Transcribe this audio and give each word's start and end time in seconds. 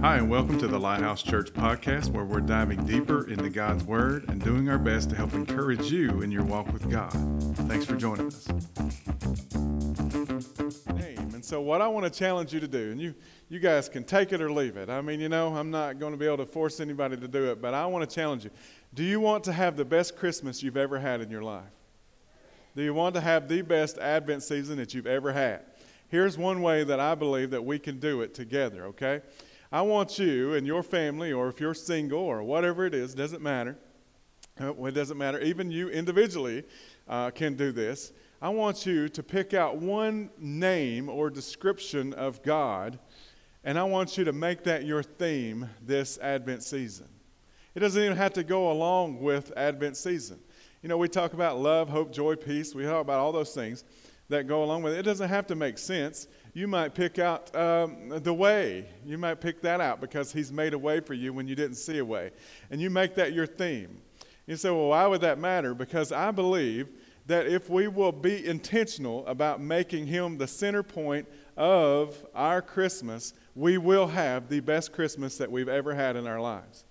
Hi, 0.00 0.18
and 0.18 0.30
welcome 0.30 0.60
to 0.60 0.68
the 0.68 0.78
Lighthouse 0.78 1.24
Church 1.24 1.52
podcast, 1.52 2.10
where 2.10 2.24
we're 2.24 2.38
diving 2.38 2.86
deeper 2.86 3.28
into 3.28 3.50
God's 3.50 3.82
Word 3.82 4.26
and 4.28 4.40
doing 4.40 4.68
our 4.68 4.78
best 4.78 5.10
to 5.10 5.16
help 5.16 5.34
encourage 5.34 5.90
you 5.90 6.22
in 6.22 6.30
your 6.30 6.44
walk 6.44 6.72
with 6.72 6.88
God. 6.88 7.10
Thanks 7.66 7.84
for 7.84 7.96
joining 7.96 8.28
us. 8.28 8.46
And 11.34 11.44
so, 11.44 11.60
what 11.60 11.82
I 11.82 11.88
want 11.88 12.04
to 12.04 12.16
challenge 12.16 12.54
you 12.54 12.60
to 12.60 12.68
do, 12.68 12.92
and 12.92 13.00
you, 13.00 13.12
you 13.48 13.58
guys 13.58 13.88
can 13.88 14.04
take 14.04 14.32
it 14.32 14.40
or 14.40 14.52
leave 14.52 14.76
it. 14.76 14.88
I 14.88 15.00
mean, 15.00 15.18
you 15.18 15.28
know, 15.28 15.56
I'm 15.56 15.72
not 15.72 15.98
going 15.98 16.12
to 16.12 16.18
be 16.18 16.26
able 16.26 16.36
to 16.38 16.46
force 16.46 16.78
anybody 16.78 17.16
to 17.16 17.26
do 17.26 17.50
it, 17.50 17.60
but 17.60 17.74
I 17.74 17.84
want 17.86 18.08
to 18.08 18.14
challenge 18.14 18.44
you. 18.44 18.50
Do 18.94 19.02
you 19.02 19.18
want 19.18 19.42
to 19.44 19.52
have 19.52 19.76
the 19.76 19.84
best 19.84 20.16
Christmas 20.16 20.62
you've 20.62 20.76
ever 20.76 21.00
had 21.00 21.20
in 21.22 21.28
your 21.28 21.42
life? 21.42 21.72
Do 22.76 22.84
you 22.84 22.94
want 22.94 23.16
to 23.16 23.20
have 23.20 23.48
the 23.48 23.62
best 23.62 23.98
Advent 23.98 24.44
season 24.44 24.76
that 24.76 24.94
you've 24.94 25.08
ever 25.08 25.32
had? 25.32 25.62
Here's 26.06 26.38
one 26.38 26.62
way 26.62 26.84
that 26.84 27.00
I 27.00 27.16
believe 27.16 27.50
that 27.50 27.64
we 27.64 27.80
can 27.80 27.98
do 27.98 28.22
it 28.22 28.32
together, 28.32 28.86
okay? 28.86 29.22
I 29.70 29.82
want 29.82 30.18
you 30.18 30.54
and 30.54 30.66
your 30.66 30.82
family, 30.82 31.30
or 31.30 31.48
if 31.48 31.60
you're 31.60 31.74
single 31.74 32.20
or 32.20 32.42
whatever 32.42 32.86
it 32.86 32.94
is, 32.94 33.14
doesn't 33.14 33.42
matter. 33.42 33.76
Uh, 34.58 34.72
it 34.84 34.92
doesn't 34.92 35.18
matter. 35.18 35.38
Even 35.40 35.70
you 35.70 35.90
individually 35.90 36.64
uh, 37.06 37.30
can 37.30 37.54
do 37.54 37.70
this. 37.70 38.12
I 38.40 38.48
want 38.48 38.86
you 38.86 39.10
to 39.10 39.22
pick 39.22 39.52
out 39.52 39.76
one 39.76 40.30
name 40.38 41.10
or 41.10 41.28
description 41.28 42.14
of 42.14 42.42
God, 42.42 42.98
and 43.62 43.78
I 43.78 43.84
want 43.84 44.16
you 44.16 44.24
to 44.24 44.32
make 44.32 44.64
that 44.64 44.86
your 44.86 45.02
theme 45.02 45.68
this 45.82 46.18
Advent 46.18 46.62
season. 46.62 47.08
It 47.74 47.80
doesn't 47.80 48.02
even 48.02 48.16
have 48.16 48.32
to 48.34 48.44
go 48.44 48.72
along 48.72 49.20
with 49.20 49.52
Advent 49.54 49.98
season. 49.98 50.38
You 50.82 50.88
know, 50.88 50.96
we 50.96 51.08
talk 51.08 51.34
about 51.34 51.60
love, 51.60 51.90
hope, 51.90 52.10
joy, 52.10 52.36
peace. 52.36 52.74
We 52.74 52.84
talk 52.84 53.02
about 53.02 53.18
all 53.18 53.32
those 53.32 53.52
things 53.52 53.84
that 54.30 54.46
go 54.46 54.62
along 54.62 54.82
with 54.82 54.94
it. 54.94 55.00
It 55.00 55.04
doesn't 55.04 55.28
have 55.28 55.46
to 55.48 55.54
make 55.54 55.76
sense 55.76 56.26
you 56.54 56.66
might 56.66 56.94
pick 56.94 57.18
out 57.18 57.54
um, 57.54 58.08
the 58.08 58.32
way. 58.32 58.86
You 59.04 59.18
might 59.18 59.40
pick 59.40 59.60
that 59.62 59.80
out 59.80 60.00
because 60.00 60.32
He's 60.32 60.52
made 60.52 60.74
a 60.74 60.78
way 60.78 61.00
for 61.00 61.14
you 61.14 61.32
when 61.32 61.46
you 61.48 61.54
didn't 61.54 61.76
see 61.76 61.98
a 61.98 62.04
way. 62.04 62.30
And 62.70 62.80
you 62.80 62.90
make 62.90 63.14
that 63.16 63.32
your 63.32 63.46
theme. 63.46 64.00
You 64.46 64.56
say, 64.56 64.70
well, 64.70 64.88
why 64.88 65.06
would 65.06 65.20
that 65.20 65.38
matter? 65.38 65.74
Because 65.74 66.10
I 66.10 66.30
believe 66.30 66.88
that 67.26 67.46
if 67.46 67.68
we 67.68 67.88
will 67.88 68.12
be 68.12 68.46
intentional 68.46 69.26
about 69.26 69.60
making 69.60 70.06
Him 70.06 70.38
the 70.38 70.46
center 70.46 70.82
point 70.82 71.28
of 71.56 72.24
our 72.34 72.62
Christmas, 72.62 73.34
we 73.54 73.76
will 73.76 74.06
have 74.06 74.48
the 74.48 74.60
best 74.60 74.92
Christmas 74.92 75.36
that 75.36 75.50
we've 75.50 75.68
ever 75.68 75.94
had 75.94 76.16
in 76.16 76.26
our 76.26 76.40
lives. 76.40 76.84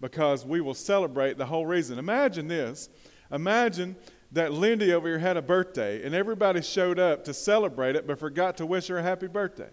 Because 0.00 0.44
we 0.44 0.60
will 0.60 0.74
celebrate 0.74 1.38
the 1.38 1.46
whole 1.46 1.64
reason. 1.64 1.98
Imagine 1.98 2.48
this. 2.48 2.90
Imagine 3.32 3.96
that 4.32 4.52
Lindy 4.52 4.92
over 4.92 5.08
here 5.08 5.18
had 5.18 5.36
a 5.36 5.42
birthday 5.42 6.04
and 6.04 6.14
everybody 6.14 6.60
showed 6.62 6.98
up 6.98 7.24
to 7.24 7.34
celebrate 7.34 7.96
it 7.96 8.06
but 8.06 8.18
forgot 8.18 8.56
to 8.58 8.66
wish 8.66 8.88
her 8.88 8.98
a 8.98 9.02
happy 9.02 9.26
birthday. 9.26 9.70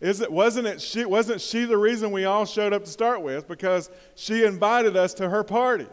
Is 0.00 0.20
it, 0.20 0.30
wasn't, 0.30 0.66
it 0.66 0.80
she, 0.80 1.04
wasn't 1.04 1.40
she 1.40 1.64
the 1.64 1.78
reason 1.78 2.10
we 2.10 2.24
all 2.24 2.44
showed 2.44 2.72
up 2.72 2.84
to 2.84 2.90
start 2.90 3.22
with? 3.22 3.48
Because 3.48 3.90
she 4.14 4.44
invited 4.44 4.96
us 4.96 5.14
to 5.14 5.28
her 5.28 5.44
party. 5.44 5.86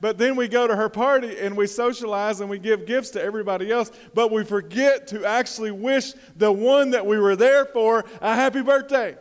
But 0.00 0.18
then 0.18 0.34
we 0.34 0.48
go 0.48 0.66
to 0.66 0.74
her 0.74 0.88
party 0.88 1.38
and 1.38 1.56
we 1.56 1.68
socialize 1.68 2.40
and 2.40 2.50
we 2.50 2.58
give 2.58 2.86
gifts 2.86 3.10
to 3.10 3.22
everybody 3.22 3.70
else, 3.70 3.92
but 4.14 4.32
we 4.32 4.42
forget 4.42 5.06
to 5.08 5.24
actually 5.24 5.70
wish 5.70 6.12
the 6.36 6.50
one 6.50 6.90
that 6.90 7.06
we 7.06 7.18
were 7.18 7.36
there 7.36 7.64
for 7.64 8.04
a 8.20 8.34
happy 8.34 8.62
birthday. 8.62 9.16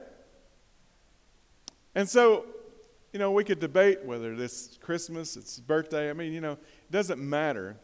And 1.94 2.10
so, 2.10 2.46
you 3.14 3.20
know, 3.20 3.32
we 3.32 3.44
could 3.44 3.60
debate 3.60 4.04
whether 4.04 4.36
this 4.36 4.80
Christmas, 4.82 5.38
it's 5.38 5.60
birthday. 5.60 6.10
I 6.10 6.14
mean, 6.14 6.34
you 6.34 6.42
know, 6.42 6.58
doesn't 6.92 7.20
matter 7.20 7.78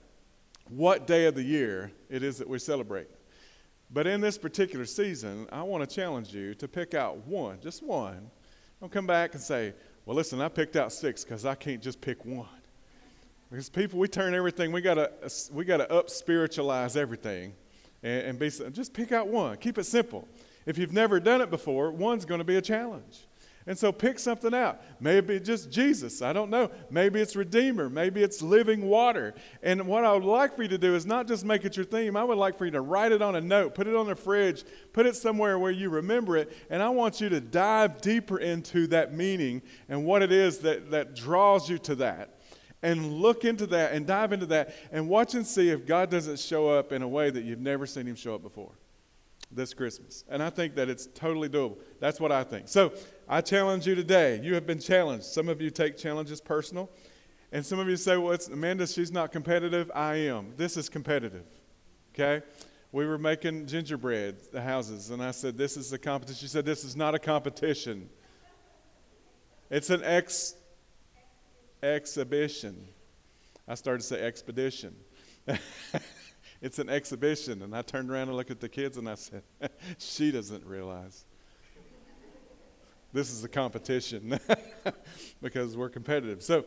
what 0.70 1.08
day 1.08 1.26
of 1.26 1.36
the 1.36 1.44
year 1.44 1.92
it 2.10 2.24
is 2.24 2.38
that 2.38 2.48
we 2.48 2.60
celebrate. 2.60 3.08
But 3.90 4.06
in 4.06 4.20
this 4.20 4.38
particular 4.38 4.86
season, 4.86 5.48
I 5.52 5.64
want 5.64 5.88
to 5.88 5.96
challenge 5.96 6.34
you 6.34 6.54
to 6.56 6.68
pick 6.68 6.94
out 6.94 7.26
one, 7.26 7.60
just 7.62 7.82
one. 7.82 8.30
Don't 8.82 8.92
come 8.92 9.08
back 9.08 9.34
and 9.34 9.42
say, 9.42 9.74
well, 10.06 10.16
listen, 10.16 10.42
I 10.42 10.50
picked 10.50 10.76
out 10.76 10.92
six 10.92 11.24
because 11.24 11.46
I 11.46 11.56
can't 11.56 11.82
just 11.82 12.02
pick 12.02 12.26
one. 12.26 12.48
Because 13.50 13.70
people, 13.70 13.98
we 13.98 14.10
turn 14.10 14.34
everything, 14.34 14.73
we 14.73 14.82
got 14.82 14.96
to 14.96 15.12
we 15.54 15.64
gotta 15.64 15.90
up 15.92 16.10
spiritualize 16.10 16.98
everything 16.98 17.54
and, 18.04 18.22
and 18.23 18.40
be, 18.40 18.50
just 18.50 18.94
pick 18.94 19.14
out 19.14 19.28
one. 19.28 19.56
Keep 19.58 19.78
it 19.78 19.86
simple. 19.86 20.28
If 20.66 20.78
you've 20.78 20.92
never 20.92 21.22
done 21.22 21.40
it 21.40 21.50
before, 21.50 21.92
one's 21.92 22.26
going 22.26 22.40
to 22.40 22.46
be 22.46 22.58
a 22.58 22.62
challenge. 22.62 23.26
And 23.67 23.78
so 23.78 23.92
pick 23.92 24.17
something 24.17 24.54
out. 24.54 24.82
Maybe 25.02 25.36
it's 25.36 25.45
just 25.45 25.70
Jesus. 25.70 26.22
I 26.22 26.32
don't 26.32 26.50
know. 26.50 26.72
Maybe 26.89 27.20
it's 27.20 27.36
Redeemer. 27.36 27.89
Maybe 27.89 28.23
it's 28.23 28.42
living 28.42 28.88
water. 28.88 29.36
And 29.61 29.86
what 29.86 30.05
I 30.05 30.14
would 30.14 30.23
like 30.23 30.55
for 30.55 30.64
you 30.64 30.70
to 30.70 30.78
do 30.78 30.95
is 30.95 31.05
not 31.05 31.28
just 31.28 31.44
make 31.44 31.66
it 31.66 31.76
your 31.76 31.86
theme. 31.86 32.16
I 32.16 32.23
would 32.23 32.38
like 32.38 32.58
for 32.58 32.64
you 32.64 32.72
to 32.72 32.80
write 32.80 33.11
it 33.11 33.22
on 33.22 33.36
a 33.36 33.42
note, 33.42 33.76
put 33.76 33.86
it 33.86 33.95
on 33.95 34.08
the 34.08 34.16
fridge, 34.16 34.64
put 34.94 35.05
it 35.05 35.17
somewhere 35.17 35.60
where 35.60 35.72
you 35.72 35.89
remember 35.89 36.38
it. 36.38 36.55
And 36.70 36.82
I 36.82 36.88
want 36.88 37.20
you 37.20 37.28
to 37.28 37.42
dive 37.42 38.00
deeper 38.00 38.39
into 38.39 38.88
that 38.88 39.14
meaning 39.14 39.61
and 39.89 40.05
what 40.05 40.22
it 40.22 40.32
is 40.32 40.60
that, 40.60 40.89
that 40.92 41.14
draws 41.14 41.70
you 41.70 41.78
to 41.80 41.95
that. 41.95 42.39
And 42.82 43.11
look 43.11 43.44
into 43.44 43.67
that 43.67 43.92
and 43.92 44.08
dive 44.08 44.32
into 44.32 44.45
that 44.45 44.76
and 44.94 45.10
watch 45.10 45.34
and 45.34 45.45
see 45.45 45.72
if 45.72 45.86
God 45.86 46.10
doesn't 46.10 46.39
show 46.39 46.70
up 46.70 46.94
in 46.94 47.02
a 47.02 47.08
way 47.08 47.30
that 47.32 47.44
you've 47.44 47.60
never 47.60 47.86
seen 47.86 48.05
him 48.05 48.16
show 48.16 48.36
up 48.36 48.44
before 48.44 48.72
this 49.52 49.73
Christmas. 49.73 50.23
And 50.30 50.42
I 50.42 50.49
think 50.49 50.76
that 50.76 50.88
it's 50.88 51.08
totally 51.08 51.49
doable. 51.49 51.78
That's 51.99 52.20
what 52.20 52.32
I 52.32 52.44
think. 52.44 52.67
So 52.67 52.94
I 53.27 53.42
challenge 53.42 53.86
you 53.86 53.95
today. 53.95 54.39
You 54.42 54.54
have 54.54 54.65
been 54.65 54.80
challenged. 54.80 55.26
Some 55.26 55.49
of 55.49 55.61
you 55.61 55.70
take 55.70 55.98
challenges 55.98 56.39
personal. 56.39 56.89
And 57.52 57.65
some 57.65 57.80
of 57.80 57.89
you 57.89 57.98
say, 57.98 58.17
well, 58.17 58.32
it's 58.32 58.48
Amanda, 58.48 58.88
she's 58.88 59.11
not 59.11 59.32
competitive. 59.32 59.92
I 59.93 60.15
am. 60.15 60.54
This 60.58 60.77
is 60.77 60.89
competitive. 60.89 61.45
Okay? 62.14 62.45
We 62.92 63.05
were 63.05 63.17
making 63.17 63.67
gingerbread, 63.67 64.37
the 64.52 64.61
houses, 64.61 65.10
and 65.10 65.21
I 65.21 65.32
said, 65.32 65.58
This 65.58 65.76
is 65.76 65.92
a 65.92 65.99
competition. 65.99 66.39
She 66.39 66.48
said, 66.48 66.66
This 66.66 66.86
is 66.86 66.95
not 66.95 67.14
a 67.14 67.20
competition. 67.20 68.10
It's 69.70 69.89
an 69.89 70.02
ex 70.04 70.55
exhibition. 71.83 72.87
I 73.67 73.76
started 73.76 73.99
to 73.99 74.08
say 74.08 74.21
expedition. 74.21 74.95
It's 76.61 76.80
an 76.80 76.89
exhibition. 76.89 77.61
And 77.61 77.76
I 77.76 77.82
turned 77.82 78.10
around 78.10 78.30
and 78.30 78.37
looked 78.37 78.52
at 78.52 78.60
the 78.60 78.70
kids 78.70 78.98
and 78.98 79.10
I 79.10 79.16
said, 79.16 79.43
She 79.98 80.32
doesn't 80.32 80.66
realize. 80.66 81.26
This 83.17 83.32
is 83.32 83.44
a 83.44 83.50
competition 83.50 84.39
because 85.42 85.76
we're 85.76 85.89
competitive. 85.89 86.44
So, 86.44 86.64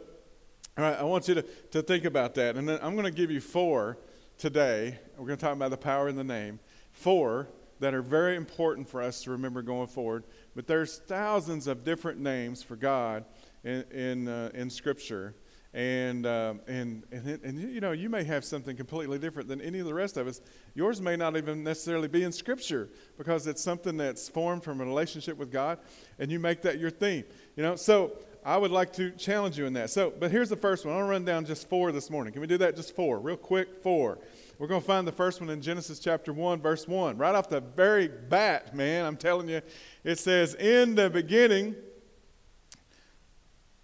all 0.76 0.82
right, 0.82 0.98
I 0.98 1.04
want 1.04 1.28
you 1.28 1.36
to, 1.36 1.42
to 1.42 1.80
think 1.80 2.04
about 2.04 2.34
that. 2.34 2.56
And 2.56 2.68
then 2.68 2.80
I'm 2.82 2.94
going 2.94 3.04
to 3.04 3.12
give 3.12 3.30
you 3.30 3.40
four 3.40 3.98
today. 4.36 4.98
We're 5.16 5.26
going 5.26 5.38
to 5.38 5.44
talk 5.44 5.52
about 5.54 5.70
the 5.70 5.76
power 5.76 6.08
in 6.08 6.16
the 6.16 6.24
name. 6.24 6.58
Four 6.90 7.46
that 7.78 7.94
are 7.94 8.02
very 8.02 8.34
important 8.34 8.88
for 8.88 9.00
us 9.00 9.22
to 9.22 9.30
remember 9.30 9.62
going 9.62 9.86
forward. 9.86 10.24
But 10.56 10.66
there's 10.66 10.98
thousands 10.98 11.68
of 11.68 11.84
different 11.84 12.18
names 12.18 12.64
for 12.64 12.74
God 12.74 13.26
in, 13.62 13.84
in, 13.92 14.26
uh, 14.26 14.50
in 14.52 14.70
Scripture. 14.70 15.36
And, 15.72 16.26
um, 16.26 16.60
and, 16.66 17.04
and, 17.12 17.40
and, 17.44 17.58
you 17.58 17.80
know, 17.80 17.92
you 17.92 18.08
may 18.08 18.24
have 18.24 18.44
something 18.44 18.76
completely 18.76 19.18
different 19.18 19.48
than 19.48 19.60
any 19.60 19.78
of 19.78 19.86
the 19.86 19.94
rest 19.94 20.16
of 20.16 20.26
us. 20.26 20.40
Yours 20.74 21.00
may 21.00 21.14
not 21.14 21.36
even 21.36 21.62
necessarily 21.62 22.08
be 22.08 22.24
in 22.24 22.32
Scripture 22.32 22.88
because 23.16 23.46
it's 23.46 23.62
something 23.62 23.96
that's 23.96 24.28
formed 24.28 24.64
from 24.64 24.80
a 24.80 24.84
relationship 24.84 25.36
with 25.36 25.52
God, 25.52 25.78
and 26.18 26.30
you 26.30 26.40
make 26.40 26.62
that 26.62 26.80
your 26.80 26.90
theme. 26.90 27.24
You 27.54 27.62
know, 27.62 27.76
so 27.76 28.18
I 28.44 28.56
would 28.56 28.72
like 28.72 28.92
to 28.94 29.12
challenge 29.12 29.58
you 29.58 29.66
in 29.66 29.74
that. 29.74 29.90
So, 29.90 30.12
but 30.18 30.32
here's 30.32 30.48
the 30.48 30.56
first 30.56 30.84
one. 30.84 30.96
I'll 30.96 31.04
run 31.04 31.24
down 31.24 31.44
just 31.44 31.68
four 31.68 31.92
this 31.92 32.10
morning. 32.10 32.32
Can 32.32 32.40
we 32.40 32.48
do 32.48 32.58
that? 32.58 32.74
Just 32.74 32.96
four, 32.96 33.20
real 33.20 33.36
quick, 33.36 33.80
four. 33.80 34.18
We're 34.58 34.66
going 34.66 34.80
to 34.80 34.86
find 34.86 35.06
the 35.06 35.12
first 35.12 35.40
one 35.40 35.50
in 35.50 35.62
Genesis 35.62 36.00
chapter 36.00 36.32
1, 36.32 36.60
verse 36.60 36.88
1. 36.88 37.16
Right 37.16 37.34
off 37.34 37.48
the 37.48 37.60
very 37.60 38.08
bat, 38.08 38.74
man, 38.74 39.06
I'm 39.06 39.16
telling 39.16 39.48
you, 39.48 39.62
it 40.04 40.18
says, 40.18 40.54
In 40.54 40.96
the 40.96 41.08
beginning, 41.08 41.76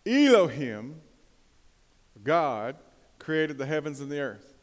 Elohim 0.05 1.01
God 2.27 2.77
created 3.19 3.57
the 3.57 3.65
heavens 3.65 4.01
and 4.01 4.11
the 4.11 4.21
earth. 4.21 4.55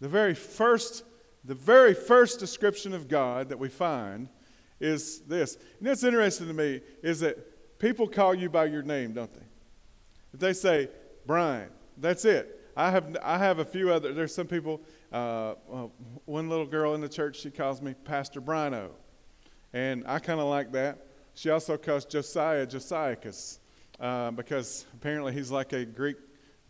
The 0.00 0.08
very 0.08 0.34
first, 0.34 1.04
the 1.44 1.54
very 1.54 1.94
first 1.94 2.40
description 2.40 2.92
of 2.92 3.06
God 3.06 3.50
that 3.50 3.58
we 3.58 3.68
find 3.68 4.28
is 4.80 5.20
this. 5.20 5.56
And 5.78 5.88
what's 5.88 6.02
interesting 6.02 6.48
to 6.48 6.54
me 6.54 6.80
is 7.02 7.20
that 7.20 7.78
people 7.78 8.08
call 8.08 8.34
you 8.34 8.48
by 8.48 8.64
your 8.64 8.82
name, 8.82 9.12
don't 9.12 9.32
they? 9.32 9.46
If 10.32 10.40
they 10.40 10.54
say 10.54 10.88
Brian, 11.26 11.68
that's 11.98 12.24
it. 12.24 12.56
I 12.76 12.90
have, 12.90 13.16
I 13.22 13.36
have 13.36 13.58
a 13.58 13.64
few 13.64 13.92
other, 13.92 14.14
there's 14.14 14.34
some 14.34 14.46
people, 14.46 14.80
uh, 15.12 15.54
one 16.24 16.48
little 16.48 16.66
girl 16.66 16.94
in 16.94 17.00
the 17.00 17.08
church, 17.08 17.40
she 17.40 17.50
calls 17.50 17.82
me 17.82 17.94
Pastor 18.04 18.40
Brino. 18.40 18.90
And 19.72 20.04
I 20.06 20.18
kind 20.18 20.40
of 20.40 20.46
like 20.46 20.72
that. 20.72 21.06
She 21.34 21.50
also 21.50 21.76
calls 21.76 22.04
Josiah 22.06 22.66
Josiahcus 22.66 23.58
uh, 23.98 24.30
because 24.30 24.86
apparently 24.94 25.32
he's 25.32 25.50
like 25.50 25.72
a 25.72 25.84
Greek 25.84 26.16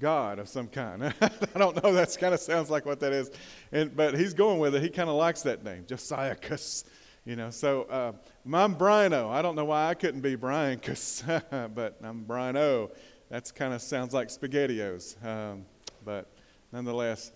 God 0.01 0.39
of 0.39 0.49
some 0.49 0.67
kind. 0.67 1.15
I 1.21 1.59
don't 1.59 1.81
know. 1.83 1.93
That 1.93 2.17
kind 2.19 2.35
of 2.35 2.41
sounds 2.41 2.71
like 2.71 2.87
what 2.87 2.99
that 3.01 3.13
is, 3.13 3.31
and 3.71 3.95
but 3.95 4.19
he's 4.19 4.35
going 4.35 4.59
with 4.59 4.75
it. 4.75 4.83
He 4.83 4.89
kind 4.89 5.09
of 5.09 5.17
likes 5.17 5.43
that 5.43 5.63
name, 5.63 5.85
Josiahcus. 5.85 6.85
You 7.27 7.37
know, 7.37 7.51
so 7.51 7.83
uh, 7.83 8.13
I'm 8.53 8.75
Briano. 8.75 9.31
I 9.31 9.43
don't 9.43 9.55
know 9.55 9.67
why 9.67 9.89
I 9.89 9.95
couldn't 9.95 10.23
be 10.23 10.35
Brian, 10.35 10.81
but 10.85 11.99
I'm 12.03 12.25
Briano. 12.25 12.91
That's 13.29 13.53
kind 13.53 13.75
of 13.75 13.83
sounds 13.83 14.15
like 14.15 14.29
SpaghettiOs, 14.29 15.25
um, 15.25 15.67
but 16.05 16.27
nonetheless. 16.73 17.33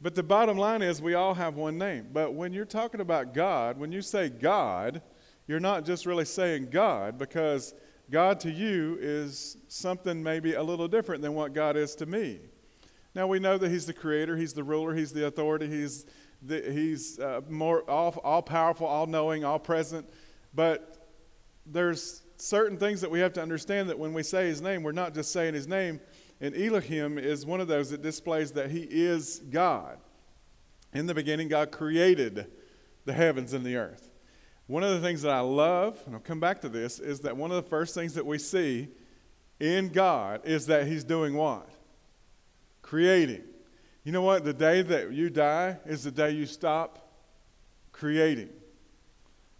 But 0.00 0.14
the 0.14 0.22
bottom 0.22 0.56
line 0.56 0.82
is, 0.82 1.02
we 1.02 1.14
all 1.14 1.34
have 1.34 1.56
one 1.56 1.78
name. 1.78 2.08
But 2.12 2.34
when 2.34 2.52
you're 2.52 2.64
talking 2.64 3.00
about 3.00 3.34
God, 3.34 3.78
when 3.78 3.90
you 3.90 4.02
say 4.02 4.28
God, 4.28 5.02
you're 5.46 5.60
not 5.60 5.84
just 5.84 6.06
really 6.06 6.24
saying 6.24 6.68
God 6.70 7.18
because 7.18 7.74
God 8.10 8.40
to 8.40 8.50
you 8.50 8.98
is 9.00 9.56
something 9.68 10.22
maybe 10.22 10.54
a 10.54 10.62
little 10.62 10.88
different 10.88 11.22
than 11.22 11.34
what 11.34 11.52
God 11.52 11.76
is 11.76 11.94
to 11.96 12.06
me. 12.06 12.40
Now 13.14 13.26
we 13.26 13.38
know 13.38 13.56
that 13.58 13.70
He's 13.70 13.86
the 13.86 13.92
creator, 13.92 14.36
He's 14.36 14.52
the 14.52 14.64
ruler, 14.64 14.94
He's 14.94 15.12
the 15.12 15.26
authority, 15.26 15.68
He's, 15.68 16.06
the, 16.42 16.60
he's 16.70 17.18
uh, 17.18 17.40
more 17.48 17.88
all, 17.88 18.20
all 18.22 18.42
powerful, 18.42 18.86
all 18.86 19.06
knowing, 19.06 19.44
all 19.44 19.58
present. 19.58 20.08
But 20.54 21.08
there's 21.64 22.22
certain 22.36 22.76
things 22.76 23.00
that 23.00 23.10
we 23.10 23.20
have 23.20 23.32
to 23.34 23.42
understand 23.42 23.88
that 23.88 23.98
when 23.98 24.12
we 24.12 24.22
say 24.22 24.48
His 24.48 24.60
name, 24.60 24.82
we're 24.82 24.92
not 24.92 25.14
just 25.14 25.32
saying 25.32 25.54
His 25.54 25.66
name. 25.66 26.00
And 26.40 26.54
Elohim 26.54 27.18
is 27.18 27.46
one 27.46 27.60
of 27.60 27.68
those 27.68 27.90
that 27.90 28.02
displays 28.02 28.52
that 28.52 28.70
He 28.70 28.86
is 28.90 29.40
God. 29.50 29.98
In 30.92 31.06
the 31.06 31.14
beginning, 31.14 31.48
God 31.48 31.70
created 31.70 32.50
the 33.04 33.12
heavens 33.12 33.52
and 33.52 33.64
the 33.64 33.76
earth. 33.76 34.13
One 34.66 34.82
of 34.82 34.92
the 34.92 35.00
things 35.00 35.22
that 35.22 35.32
I 35.32 35.40
love, 35.40 36.00
and 36.06 36.14
I'll 36.14 36.20
come 36.20 36.40
back 36.40 36.62
to 36.62 36.68
this, 36.68 36.98
is 36.98 37.20
that 37.20 37.36
one 37.36 37.50
of 37.50 37.56
the 37.56 37.68
first 37.68 37.94
things 37.94 38.14
that 38.14 38.24
we 38.24 38.38
see 38.38 38.88
in 39.60 39.90
God 39.90 40.40
is 40.44 40.66
that 40.66 40.86
He's 40.86 41.04
doing 41.04 41.34
what? 41.34 41.68
Creating. 42.82 43.42
You 44.04 44.12
know 44.12 44.22
what? 44.22 44.44
The 44.44 44.54
day 44.54 44.82
that 44.82 45.12
you 45.12 45.30
die 45.30 45.78
is 45.84 46.04
the 46.04 46.10
day 46.10 46.30
you 46.30 46.46
stop 46.46 47.12
creating. 47.92 48.50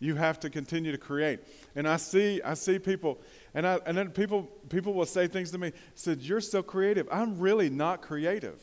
You 0.00 0.16
have 0.16 0.40
to 0.40 0.50
continue 0.50 0.92
to 0.92 0.98
create. 0.98 1.40
And 1.74 1.88
I 1.88 1.96
see, 1.96 2.42
I 2.42 2.54
see 2.54 2.78
people, 2.78 3.20
and, 3.54 3.66
I, 3.66 3.78
and 3.86 3.96
then 3.96 4.10
people, 4.10 4.44
people 4.68 4.92
will 4.92 5.06
say 5.06 5.26
things 5.26 5.50
to 5.52 5.58
me, 5.58 5.72
said, 5.94 6.20
You're 6.20 6.40
so 6.40 6.62
creative. 6.62 7.08
I'm 7.10 7.38
really 7.38 7.70
not 7.70 8.02
creative. 8.02 8.60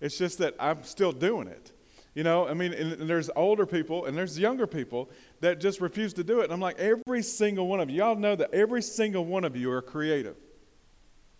It's 0.00 0.18
just 0.18 0.38
that 0.38 0.54
I'm 0.58 0.84
still 0.84 1.12
doing 1.12 1.48
it. 1.48 1.72
You 2.16 2.22
know, 2.22 2.48
I 2.48 2.54
mean, 2.54 2.72
and, 2.72 2.92
there's 3.02 3.28
older 3.36 3.66
people 3.66 4.06
and 4.06 4.16
there's 4.16 4.38
younger 4.38 4.66
people 4.66 5.10
that 5.40 5.60
just 5.60 5.82
refuse 5.82 6.14
to 6.14 6.24
do 6.24 6.40
it. 6.40 6.44
And 6.44 6.52
I'm 6.54 6.60
like, 6.60 6.78
every 6.78 7.22
single 7.22 7.68
one 7.68 7.78
of 7.78 7.90
you, 7.90 7.98
y'all 7.98 8.16
know 8.16 8.34
that 8.34 8.54
every 8.54 8.80
single 8.80 9.26
one 9.26 9.44
of 9.44 9.54
you 9.54 9.70
are 9.70 9.82
creative. 9.82 10.34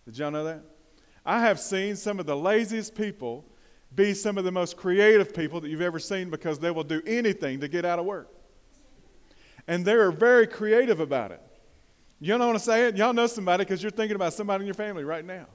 Did 0.05 0.19
y'all 0.19 0.29
know 0.29 0.43
that? 0.43 0.61
I 1.25 1.39
have 1.39 1.59
seen 1.59 1.95
some 1.95 2.19
of 2.19 2.27
the 2.27 2.37
laziest 2.37 2.93
people 2.93 3.43
be 3.95 4.13
some 4.13 4.37
of 4.37 4.43
the 4.43 4.51
most 4.51 4.77
creative 4.77 5.33
people 5.33 5.59
that 5.61 5.69
you've 5.69 5.81
ever 5.81 5.97
seen 5.97 6.29
because 6.29 6.59
they 6.59 6.69
will 6.69 6.83
do 6.83 7.01
anything 7.07 7.59
to 7.61 7.67
get 7.67 7.83
out 7.83 7.97
of 7.97 8.05
work. 8.05 8.31
And 9.67 9.83
they're 9.83 10.11
very 10.11 10.45
creative 10.45 10.99
about 10.99 11.31
it. 11.31 11.41
You 12.19 12.37
don't 12.37 12.45
want 12.45 12.59
to 12.59 12.63
say 12.63 12.87
it? 12.87 12.95
Y'all 12.97 13.13
know 13.13 13.25
somebody 13.25 13.63
because 13.63 13.81
you're 13.81 13.89
thinking 13.89 14.15
about 14.15 14.33
somebody 14.33 14.61
in 14.61 14.67
your 14.67 14.75
family 14.75 15.03
right 15.03 15.25
now. 15.25 15.47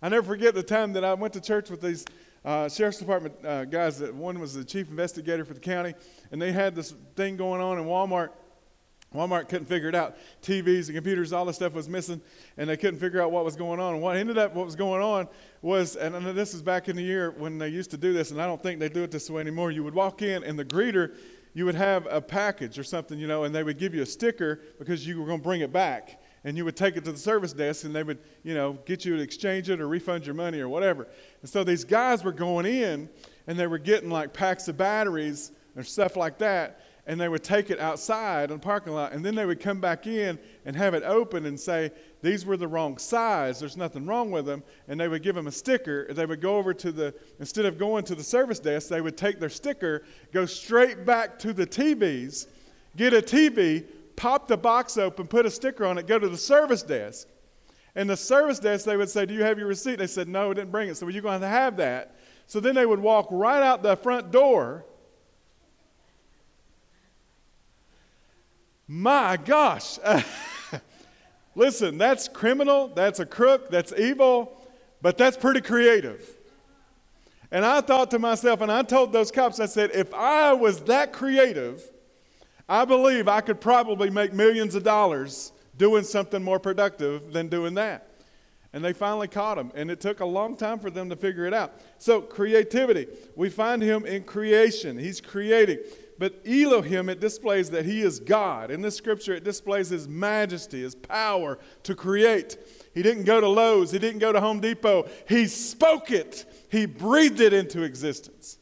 I 0.00 0.08
never 0.08 0.26
forget 0.26 0.54
the 0.54 0.62
time 0.62 0.94
that 0.94 1.04
I 1.04 1.12
went 1.12 1.34
to 1.34 1.40
church 1.40 1.68
with 1.68 1.82
these 1.82 2.06
uh, 2.44 2.68
sheriff's 2.68 2.98
department 2.98 3.34
uh, 3.44 3.64
guys. 3.64 3.98
That 3.98 4.14
one 4.14 4.38
was 4.38 4.54
the 4.54 4.64
chief 4.64 4.88
investigator 4.88 5.44
for 5.44 5.54
the 5.54 5.60
county, 5.60 5.94
and 6.30 6.40
they 6.40 6.52
had 6.52 6.74
this 6.74 6.94
thing 7.16 7.36
going 7.36 7.60
on 7.60 7.78
in 7.78 7.84
Walmart. 7.84 8.30
Walmart 9.14 9.48
couldn't 9.48 9.66
figure 9.66 9.88
it 9.88 9.94
out. 9.94 10.16
TVs 10.42 10.86
and 10.86 10.94
computers, 10.94 11.32
all 11.32 11.46
the 11.46 11.52
stuff 11.52 11.72
was 11.72 11.88
missing, 11.88 12.20
and 12.58 12.68
they 12.68 12.76
couldn't 12.76 13.00
figure 13.00 13.22
out 13.22 13.32
what 13.32 13.44
was 13.44 13.56
going 13.56 13.80
on. 13.80 13.94
And 13.94 14.02
what 14.02 14.16
ended 14.16 14.36
up, 14.36 14.54
what 14.54 14.66
was 14.66 14.76
going 14.76 15.02
on 15.02 15.28
was, 15.62 15.96
and 15.96 16.14
this 16.36 16.52
is 16.52 16.60
back 16.60 16.88
in 16.88 16.96
the 16.96 17.02
year 17.02 17.30
when 17.30 17.56
they 17.56 17.68
used 17.68 17.90
to 17.92 17.96
do 17.96 18.12
this, 18.12 18.30
and 18.32 18.40
I 18.40 18.46
don't 18.46 18.62
think 18.62 18.80
they 18.80 18.90
do 18.90 19.02
it 19.02 19.10
this 19.10 19.30
way 19.30 19.40
anymore. 19.40 19.70
You 19.70 19.82
would 19.84 19.94
walk 19.94 20.20
in, 20.20 20.44
and 20.44 20.58
the 20.58 20.64
greeter, 20.64 21.16
you 21.54 21.64
would 21.64 21.74
have 21.74 22.06
a 22.10 22.20
package 22.20 22.78
or 22.78 22.84
something, 22.84 23.18
you 23.18 23.26
know, 23.26 23.44
and 23.44 23.54
they 23.54 23.62
would 23.62 23.78
give 23.78 23.94
you 23.94 24.02
a 24.02 24.06
sticker 24.06 24.60
because 24.78 25.06
you 25.06 25.18
were 25.18 25.26
going 25.26 25.40
to 25.40 25.44
bring 25.44 25.62
it 25.62 25.72
back 25.72 26.20
and 26.44 26.56
you 26.56 26.64
would 26.64 26.76
take 26.76 26.96
it 26.96 27.04
to 27.04 27.12
the 27.12 27.18
service 27.18 27.52
desk 27.52 27.84
and 27.84 27.94
they 27.94 28.02
would, 28.02 28.18
you 28.42 28.54
know, 28.54 28.78
get 28.84 29.04
you 29.04 29.16
to 29.16 29.22
exchange 29.22 29.70
it 29.70 29.80
or 29.80 29.88
refund 29.88 30.24
your 30.24 30.34
money 30.34 30.60
or 30.60 30.68
whatever. 30.68 31.08
And 31.42 31.50
so 31.50 31.64
these 31.64 31.84
guys 31.84 32.24
were 32.24 32.32
going 32.32 32.66
in 32.66 33.08
and 33.46 33.58
they 33.58 33.66
were 33.66 33.78
getting 33.78 34.10
like 34.10 34.32
packs 34.32 34.68
of 34.68 34.76
batteries 34.76 35.52
or 35.76 35.82
stuff 35.82 36.16
like 36.16 36.38
that 36.38 36.80
and 37.08 37.18
they 37.18 37.28
would 37.28 37.42
take 37.42 37.70
it 37.70 37.80
outside 37.80 38.50
in 38.50 38.58
the 38.58 38.62
parking 38.62 38.92
lot 38.92 39.12
and 39.12 39.24
then 39.24 39.34
they 39.34 39.46
would 39.46 39.58
come 39.58 39.80
back 39.80 40.06
in 40.06 40.38
and 40.66 40.76
have 40.76 40.92
it 40.92 41.02
open 41.04 41.46
and 41.46 41.58
say 41.58 41.90
these 42.20 42.44
were 42.44 42.56
the 42.56 42.68
wrong 42.68 42.98
size 42.98 43.58
there's 43.58 43.76
nothing 43.76 44.06
wrong 44.06 44.30
with 44.30 44.44
them 44.44 44.62
and 44.86 45.00
they 45.00 45.08
would 45.08 45.22
give 45.22 45.34
them 45.34 45.46
a 45.46 45.52
sticker 45.52 46.06
they 46.12 46.26
would 46.26 46.40
go 46.40 46.56
over 46.56 46.74
to 46.74 46.92
the 46.92 47.12
instead 47.40 47.64
of 47.64 47.78
going 47.78 48.04
to 48.04 48.14
the 48.14 48.22
service 48.22 48.60
desk 48.60 48.88
they 48.88 49.00
would 49.00 49.16
take 49.16 49.40
their 49.40 49.48
sticker 49.48 50.04
go 50.32 50.44
straight 50.44 51.06
back 51.06 51.38
to 51.38 51.52
the 51.52 51.66
tvs 51.66 52.46
get 52.96 53.14
a 53.14 53.22
tv 53.22 53.84
pop 54.18 54.48
the 54.48 54.56
box 54.56 54.98
open, 54.98 55.28
put 55.28 55.46
a 55.46 55.50
sticker 55.50 55.86
on 55.86 55.96
it, 55.96 56.06
go 56.06 56.18
to 56.18 56.28
the 56.28 56.36
service 56.36 56.82
desk. 56.82 57.28
And 57.94 58.10
the 58.10 58.16
service 58.16 58.58
desk, 58.58 58.84
they 58.84 58.96
would 58.96 59.08
say, 59.08 59.24
Do 59.24 59.32
you 59.32 59.42
have 59.44 59.58
your 59.58 59.68
receipt? 59.68 59.96
They 59.96 60.06
said, 60.06 60.28
No, 60.28 60.48
we 60.48 60.54
didn't 60.56 60.70
bring 60.70 60.88
it. 60.88 60.96
So 60.96 61.06
well, 61.06 61.12
you're 61.12 61.22
going 61.22 61.40
to 61.40 61.48
have 61.48 61.78
that. 61.78 62.16
So 62.46 62.60
then 62.60 62.74
they 62.74 62.84
would 62.84 63.00
walk 63.00 63.28
right 63.30 63.62
out 63.62 63.82
the 63.82 63.96
front 63.96 64.30
door. 64.30 64.84
My 68.86 69.36
gosh. 69.36 69.98
Listen, 71.54 71.98
that's 71.98 72.28
criminal, 72.28 72.88
that's 72.88 73.20
a 73.20 73.26
crook, 73.26 73.70
that's 73.70 73.92
evil, 73.92 74.56
but 75.02 75.18
that's 75.18 75.36
pretty 75.36 75.60
creative. 75.60 76.24
And 77.50 77.64
I 77.64 77.80
thought 77.80 78.10
to 78.12 78.18
myself, 78.18 78.60
and 78.60 78.70
I 78.70 78.82
told 78.82 79.12
those 79.12 79.30
cops, 79.30 79.58
I 79.58 79.66
said, 79.66 79.90
if 79.92 80.12
I 80.14 80.52
was 80.52 80.80
that 80.82 81.12
creative, 81.12 81.82
I 82.68 82.84
believe 82.84 83.28
I 83.28 83.40
could 83.40 83.60
probably 83.60 84.10
make 84.10 84.32
millions 84.32 84.74
of 84.74 84.82
dollars 84.82 85.52
doing 85.76 86.04
something 86.04 86.42
more 86.42 86.58
productive 86.58 87.32
than 87.32 87.48
doing 87.48 87.74
that. 87.74 88.08
And 88.74 88.84
they 88.84 88.92
finally 88.92 89.28
caught 89.28 89.56
him, 89.56 89.72
and 89.74 89.90
it 89.90 89.98
took 89.98 90.20
a 90.20 90.26
long 90.26 90.54
time 90.54 90.78
for 90.78 90.90
them 90.90 91.08
to 91.08 91.16
figure 91.16 91.46
it 91.46 91.54
out. 91.54 91.80
So, 91.96 92.20
creativity. 92.20 93.06
We 93.34 93.48
find 93.48 93.80
him 93.80 94.04
in 94.04 94.24
creation, 94.24 94.98
he's 94.98 95.22
creating. 95.22 95.78
But 96.18 96.42
Elohim, 96.46 97.08
it 97.08 97.20
displays 97.20 97.70
that 97.70 97.86
he 97.86 98.02
is 98.02 98.18
God. 98.18 98.70
In 98.70 98.82
this 98.82 98.96
scripture, 98.96 99.34
it 99.34 99.44
displays 99.44 99.88
his 99.88 100.08
majesty, 100.08 100.82
his 100.82 100.94
power 100.94 101.58
to 101.84 101.94
create. 101.94 102.58
He 102.92 103.02
didn't 103.02 103.24
go 103.24 103.40
to 103.40 103.48
Lowe's, 103.48 103.92
he 103.92 103.98
didn't 103.98 104.18
go 104.18 104.32
to 104.32 104.40
Home 104.40 104.60
Depot. 104.60 105.08
He 105.28 105.46
spoke 105.46 106.10
it, 106.10 106.44
he 106.70 106.84
breathed 106.84 107.40
it 107.40 107.54
into 107.54 107.84
existence. 107.84 108.57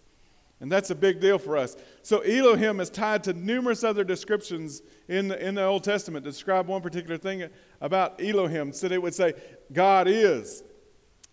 And 0.60 0.72
that's 0.72 0.88
a 0.88 0.94
big 0.94 1.20
deal 1.20 1.38
for 1.38 1.56
us. 1.56 1.76
So 2.02 2.20
Elohim 2.20 2.80
is 2.80 2.88
tied 2.88 3.24
to 3.24 3.34
numerous 3.34 3.84
other 3.84 4.04
descriptions 4.04 4.80
in 5.06 5.28
the, 5.28 5.46
in 5.46 5.54
the 5.54 5.64
Old 5.64 5.84
Testament 5.84 6.24
to 6.24 6.30
describe 6.30 6.66
one 6.66 6.80
particular 6.80 7.18
thing 7.18 7.48
about 7.80 8.22
Elohim. 8.22 8.72
So 8.72 8.86
it 8.86 9.02
would 9.02 9.14
say, 9.14 9.34
God 9.72 10.08
is, 10.08 10.62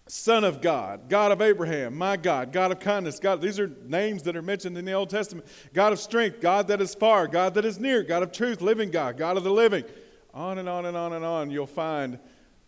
Son 0.07 0.43
of 0.43 0.61
God, 0.61 1.07
God 1.07 1.31
of 1.31 1.41
Abraham, 1.41 1.97
my 1.97 2.17
God, 2.17 2.51
God 2.51 2.73
of 2.73 2.79
kindness, 2.81 3.19
God. 3.19 3.41
These 3.41 3.59
are 3.59 3.71
names 3.85 4.23
that 4.23 4.35
are 4.35 4.41
mentioned 4.41 4.77
in 4.77 4.83
the 4.83 4.91
Old 4.91 5.09
Testament. 5.09 5.47
God 5.73 5.93
of 5.93 5.99
strength, 5.99 6.41
God 6.41 6.67
that 6.67 6.81
is 6.81 6.93
far, 6.93 7.25
God 7.25 7.53
that 7.53 7.63
is 7.63 7.79
near, 7.79 8.03
God 8.03 8.23
of 8.23 8.33
truth, 8.33 8.61
living 8.61 8.91
God, 8.91 9.17
God 9.17 9.37
of 9.37 9.45
the 9.45 9.51
living. 9.51 9.85
On 10.33 10.57
and 10.57 10.67
on 10.67 10.85
and 10.85 10.97
on 10.97 11.13
and 11.13 11.23
on, 11.23 11.49
you'll 11.49 11.67
find 11.67 12.19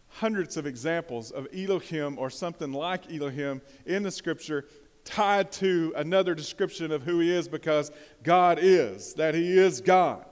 hundreds 0.08 0.56
of 0.56 0.66
examples 0.66 1.32
of 1.32 1.48
Elohim 1.54 2.18
or 2.18 2.30
something 2.30 2.72
like 2.72 3.12
Elohim 3.12 3.62
in 3.86 4.04
the 4.04 4.12
scripture 4.12 4.66
tied 5.06 5.52
to 5.54 5.94
another 5.96 6.36
description 6.36 6.92
of 6.92 7.04
who 7.04 7.20
he 7.20 7.34
is 7.34 7.48
because 7.48 7.92
God 8.24 8.60
is, 8.62 9.14
that 9.14 9.34
he 9.36 9.58
is 9.58 9.80
God. 9.80 10.26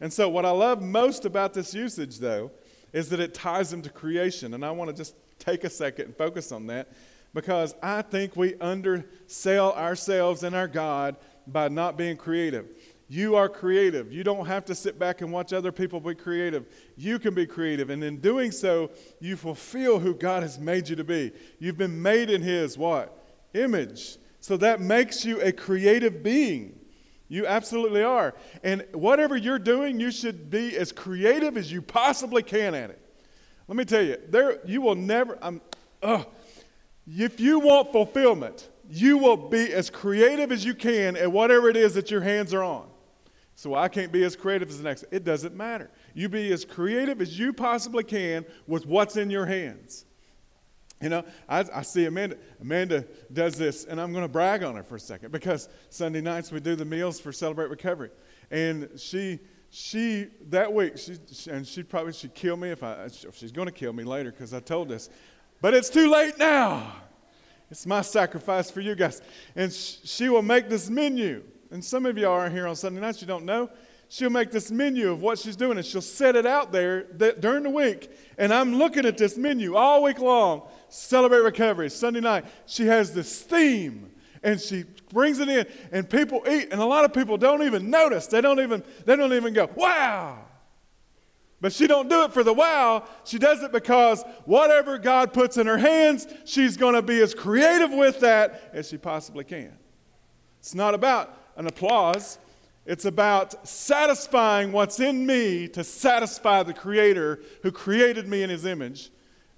And 0.00 0.12
so, 0.12 0.28
what 0.28 0.44
I 0.44 0.50
love 0.50 0.80
most 0.80 1.24
about 1.24 1.54
this 1.54 1.74
usage, 1.74 2.18
though, 2.18 2.52
is 2.92 3.08
that 3.08 3.20
it 3.20 3.34
ties 3.34 3.72
him 3.72 3.82
to 3.82 3.90
creation. 3.90 4.54
And 4.54 4.64
I 4.64 4.70
want 4.70 4.90
to 4.90 4.96
just 4.96 5.14
take 5.38 5.64
a 5.64 5.70
second 5.70 6.06
and 6.06 6.16
focus 6.16 6.52
on 6.52 6.66
that 6.68 6.92
because 7.34 7.74
I 7.82 8.02
think 8.02 8.36
we 8.36 8.54
undersell 8.60 9.72
ourselves 9.72 10.42
and 10.42 10.54
our 10.54 10.68
God 10.68 11.16
by 11.46 11.68
not 11.68 11.96
being 11.96 12.16
creative. 12.16 12.68
You 13.10 13.36
are 13.36 13.48
creative. 13.48 14.12
You 14.12 14.22
don't 14.22 14.46
have 14.46 14.66
to 14.66 14.74
sit 14.74 14.98
back 14.98 15.22
and 15.22 15.32
watch 15.32 15.54
other 15.54 15.72
people 15.72 15.98
be 15.98 16.14
creative. 16.14 16.66
You 16.96 17.18
can 17.18 17.34
be 17.34 17.46
creative. 17.46 17.88
And 17.88 18.04
in 18.04 18.18
doing 18.18 18.52
so, 18.52 18.90
you 19.18 19.36
fulfill 19.36 19.98
who 19.98 20.14
God 20.14 20.42
has 20.42 20.58
made 20.58 20.88
you 20.88 20.96
to 20.96 21.04
be. 21.04 21.32
You've 21.58 21.78
been 21.78 22.02
made 22.02 22.28
in 22.28 22.42
His 22.42 22.76
what? 22.76 23.14
Image. 23.58 24.16
So 24.40 24.56
that 24.58 24.80
makes 24.80 25.24
you 25.24 25.40
a 25.40 25.52
creative 25.52 26.22
being. 26.22 26.78
You 27.28 27.46
absolutely 27.46 28.02
are. 28.02 28.34
And 28.62 28.86
whatever 28.92 29.36
you're 29.36 29.58
doing, 29.58 30.00
you 30.00 30.10
should 30.10 30.48
be 30.48 30.76
as 30.76 30.92
creative 30.92 31.56
as 31.56 31.70
you 31.70 31.82
possibly 31.82 32.42
can 32.42 32.74
at 32.74 32.90
it. 32.90 33.00
Let 33.66 33.76
me 33.76 33.84
tell 33.84 34.02
you, 34.02 34.16
there 34.28 34.58
you 34.66 34.80
will 34.80 34.94
never 34.94 35.38
um, 35.42 35.60
uh, 36.02 36.24
if 37.06 37.40
you 37.40 37.58
want 37.60 37.92
fulfillment, 37.92 38.68
you 38.90 39.18
will 39.18 39.36
be 39.36 39.72
as 39.72 39.90
creative 39.90 40.52
as 40.52 40.64
you 40.64 40.74
can 40.74 41.16
at 41.16 41.30
whatever 41.30 41.68
it 41.68 41.76
is 41.76 41.94
that 41.94 42.10
your 42.10 42.20
hands 42.20 42.52
are 42.52 42.62
on. 42.62 42.88
So 43.54 43.74
I 43.74 43.88
can't 43.88 44.12
be 44.12 44.22
as 44.24 44.36
creative 44.36 44.68
as 44.68 44.78
the 44.78 44.84
next. 44.84 45.04
It 45.10 45.24
doesn't 45.24 45.56
matter. 45.56 45.90
You 46.14 46.28
be 46.28 46.52
as 46.52 46.64
creative 46.64 47.20
as 47.20 47.38
you 47.38 47.52
possibly 47.52 48.04
can 48.04 48.44
with 48.66 48.86
what's 48.86 49.16
in 49.16 49.30
your 49.30 49.46
hands. 49.46 50.04
You 51.00 51.10
know, 51.10 51.24
I, 51.48 51.64
I, 51.72 51.82
see 51.82 52.06
Amanda. 52.06 52.36
Amanda 52.60 53.04
does 53.32 53.56
this, 53.56 53.84
and 53.84 54.00
I'm 54.00 54.12
going 54.12 54.24
to 54.24 54.28
brag 54.28 54.64
on 54.64 54.74
her 54.74 54.82
for 54.82 54.96
a 54.96 55.00
second 55.00 55.30
because 55.30 55.68
Sunday 55.90 56.20
nights 56.20 56.50
we 56.50 56.58
do 56.58 56.74
the 56.74 56.84
meals 56.84 57.20
for 57.20 57.30
Celebrate 57.30 57.70
Recovery, 57.70 58.10
and 58.50 58.88
she, 58.96 59.38
she 59.70 60.26
that 60.48 60.72
week, 60.72 60.98
she, 60.98 61.16
she 61.32 61.50
and 61.50 61.64
she 61.64 61.84
probably 61.84 62.12
should 62.12 62.34
kill 62.34 62.56
me 62.56 62.70
if 62.70 62.82
I, 62.82 63.04
if 63.04 63.36
she's 63.36 63.52
going 63.52 63.66
to 63.66 63.72
kill 63.72 63.92
me 63.92 64.02
later 64.02 64.32
because 64.32 64.52
I 64.52 64.58
told 64.58 64.88
this, 64.88 65.08
but 65.60 65.72
it's 65.72 65.88
too 65.88 66.10
late 66.10 66.36
now. 66.36 66.94
It's 67.70 67.86
my 67.86 68.00
sacrifice 68.00 68.70
for 68.70 68.80
you 68.80 68.96
guys, 68.96 69.22
and 69.54 69.72
sh- 69.72 69.98
she 70.02 70.28
will 70.28 70.42
make 70.42 70.68
this 70.68 70.90
menu. 70.90 71.44
And 71.70 71.84
some 71.84 72.06
of 72.06 72.16
you 72.16 72.28
are 72.28 72.48
here 72.48 72.66
on 72.66 72.74
Sunday 72.74 73.00
nights, 73.00 73.20
you 73.20 73.28
don't 73.28 73.44
know. 73.44 73.70
She'll 74.08 74.30
make 74.30 74.50
this 74.50 74.70
menu 74.70 75.10
of 75.10 75.20
what 75.22 75.38
she's 75.38 75.56
doing 75.56 75.76
and 75.76 75.86
she'll 75.86 76.00
set 76.00 76.36
it 76.36 76.46
out 76.46 76.72
there 76.72 77.04
that 77.14 77.40
during 77.40 77.62
the 77.62 77.70
week. 77.70 78.10
And 78.36 78.52
I'm 78.52 78.76
looking 78.76 79.06
at 79.06 79.18
this 79.18 79.36
menu 79.36 79.76
all 79.76 80.02
week 80.02 80.18
long. 80.18 80.62
Celebrate 80.88 81.40
Recovery, 81.40 81.90
Sunday 81.90 82.20
night. 82.20 82.44
She 82.66 82.86
has 82.86 83.12
this 83.12 83.42
theme 83.42 84.10
and 84.42 84.60
she 84.60 84.84
brings 85.12 85.38
it 85.38 85.48
in 85.48 85.66
and 85.92 86.08
people 86.08 86.42
eat 86.48 86.68
and 86.72 86.80
a 86.80 86.86
lot 86.86 87.04
of 87.04 87.12
people 87.12 87.36
don't 87.36 87.62
even 87.62 87.90
notice. 87.90 88.26
They 88.26 88.40
don't 88.40 88.60
even 88.60 88.82
they 89.04 89.16
don't 89.16 89.32
even 89.32 89.52
go, 89.52 89.68
"Wow." 89.74 90.44
But 91.60 91.72
she 91.72 91.88
don't 91.88 92.08
do 92.08 92.22
it 92.22 92.32
for 92.32 92.44
the 92.44 92.52
wow. 92.52 93.02
She 93.24 93.38
does 93.38 93.62
it 93.64 93.72
because 93.72 94.22
whatever 94.44 94.96
God 94.96 95.32
puts 95.32 95.56
in 95.56 95.66
her 95.66 95.78
hands, 95.78 96.28
she's 96.44 96.76
going 96.76 96.94
to 96.94 97.02
be 97.02 97.20
as 97.20 97.34
creative 97.34 97.90
with 97.90 98.20
that 98.20 98.70
as 98.72 98.88
she 98.88 98.96
possibly 98.96 99.42
can. 99.42 99.76
It's 100.60 100.74
not 100.74 100.94
about 100.94 101.36
an 101.56 101.66
applause. 101.66 102.38
It's 102.88 103.04
about 103.04 103.68
satisfying 103.68 104.72
what's 104.72 104.98
in 104.98 105.26
me 105.26 105.68
to 105.68 105.84
satisfy 105.84 106.62
the 106.62 106.72
Creator 106.72 107.40
who 107.62 107.70
created 107.70 108.26
me 108.26 108.42
in 108.42 108.48
His 108.48 108.64
image. 108.64 109.10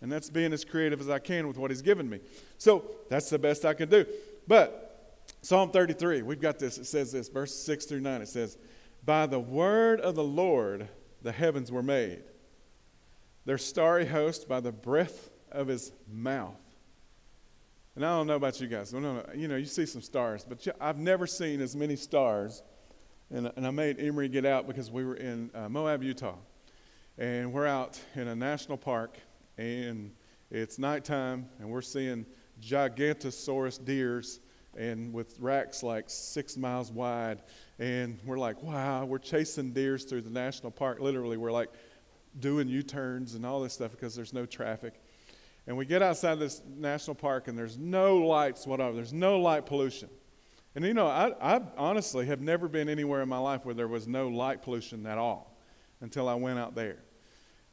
And 0.02 0.10
that's 0.10 0.28
being 0.28 0.52
as 0.52 0.64
creative 0.64 1.00
as 1.00 1.08
I 1.08 1.20
can 1.20 1.46
with 1.46 1.56
what 1.56 1.70
He's 1.70 1.80
given 1.80 2.10
me. 2.10 2.18
So 2.58 2.90
that's 3.08 3.30
the 3.30 3.38
best 3.38 3.64
I 3.64 3.72
can 3.74 3.88
do. 3.88 4.04
But 4.48 5.28
Psalm 5.42 5.70
33, 5.70 6.22
we've 6.22 6.40
got 6.40 6.58
this. 6.58 6.76
It 6.76 6.86
says 6.86 7.12
this, 7.12 7.28
verse 7.28 7.54
6 7.54 7.84
through 7.84 8.00
9. 8.00 8.20
It 8.20 8.28
says, 8.28 8.58
By 9.04 9.26
the 9.26 9.38
word 9.38 10.00
of 10.00 10.16
the 10.16 10.24
Lord 10.24 10.88
the 11.22 11.30
heavens 11.30 11.70
were 11.70 11.84
made, 11.84 12.24
their 13.44 13.58
starry 13.58 14.06
host 14.06 14.48
by 14.48 14.58
the 14.58 14.72
breath 14.72 15.30
of 15.52 15.68
His 15.68 15.92
mouth. 16.12 16.58
And 17.94 18.04
I 18.04 18.08
don't 18.08 18.26
know 18.26 18.34
about 18.34 18.60
you 18.60 18.66
guys. 18.66 18.92
No, 18.92 18.98
no, 18.98 19.14
no. 19.14 19.24
You 19.36 19.46
know, 19.46 19.56
you 19.56 19.66
see 19.66 19.86
some 19.86 20.02
stars, 20.02 20.44
but 20.48 20.66
I've 20.80 20.98
never 20.98 21.28
seen 21.28 21.60
as 21.60 21.76
many 21.76 21.94
stars. 21.94 22.64
And, 23.32 23.50
and 23.54 23.64
I 23.66 23.70
made 23.70 24.00
Emery 24.00 24.28
get 24.28 24.44
out 24.44 24.66
because 24.66 24.90
we 24.90 25.04
were 25.04 25.14
in 25.14 25.50
uh, 25.54 25.68
Moab, 25.68 26.02
Utah. 26.02 26.34
And 27.16 27.52
we're 27.52 27.66
out 27.66 28.00
in 28.16 28.28
a 28.28 28.34
national 28.34 28.78
park, 28.78 29.18
and 29.56 30.10
it's 30.50 30.78
nighttime, 30.78 31.48
and 31.58 31.68
we're 31.70 31.82
seeing 31.82 32.26
gigantosaurus 32.60 33.84
deers 33.84 34.40
and 34.76 35.12
with 35.12 35.38
racks 35.38 35.82
like 35.82 36.06
six 36.08 36.56
miles 36.56 36.90
wide. 36.90 37.42
And 37.78 38.18
we're 38.24 38.38
like, 38.38 38.62
wow, 38.62 39.04
we're 39.04 39.18
chasing 39.18 39.72
deers 39.72 40.04
through 40.04 40.22
the 40.22 40.30
national 40.30 40.72
park. 40.72 40.98
Literally, 41.00 41.36
we're 41.36 41.52
like 41.52 41.70
doing 42.40 42.68
U 42.68 42.82
turns 42.82 43.34
and 43.34 43.44
all 43.44 43.60
this 43.60 43.74
stuff 43.74 43.92
because 43.92 44.14
there's 44.14 44.32
no 44.32 44.46
traffic. 44.46 44.94
And 45.66 45.76
we 45.76 45.84
get 45.84 46.02
outside 46.02 46.38
this 46.38 46.62
national 46.66 47.14
park, 47.14 47.46
and 47.46 47.56
there's 47.56 47.78
no 47.78 48.16
lights 48.16 48.66
whatever. 48.66 48.94
There's 48.94 49.12
no 49.12 49.38
light 49.38 49.66
pollution. 49.66 50.08
And 50.74 50.84
you 50.84 50.94
know, 50.94 51.06
I, 51.06 51.32
I 51.40 51.60
honestly 51.76 52.26
have 52.26 52.40
never 52.40 52.68
been 52.68 52.88
anywhere 52.88 53.22
in 53.22 53.28
my 53.28 53.38
life 53.38 53.64
where 53.64 53.74
there 53.74 53.88
was 53.88 54.06
no 54.06 54.28
light 54.28 54.62
pollution 54.62 55.04
at 55.06 55.18
all 55.18 55.56
until 56.00 56.28
I 56.28 56.34
went 56.34 56.58
out 56.58 56.74
there. 56.74 56.98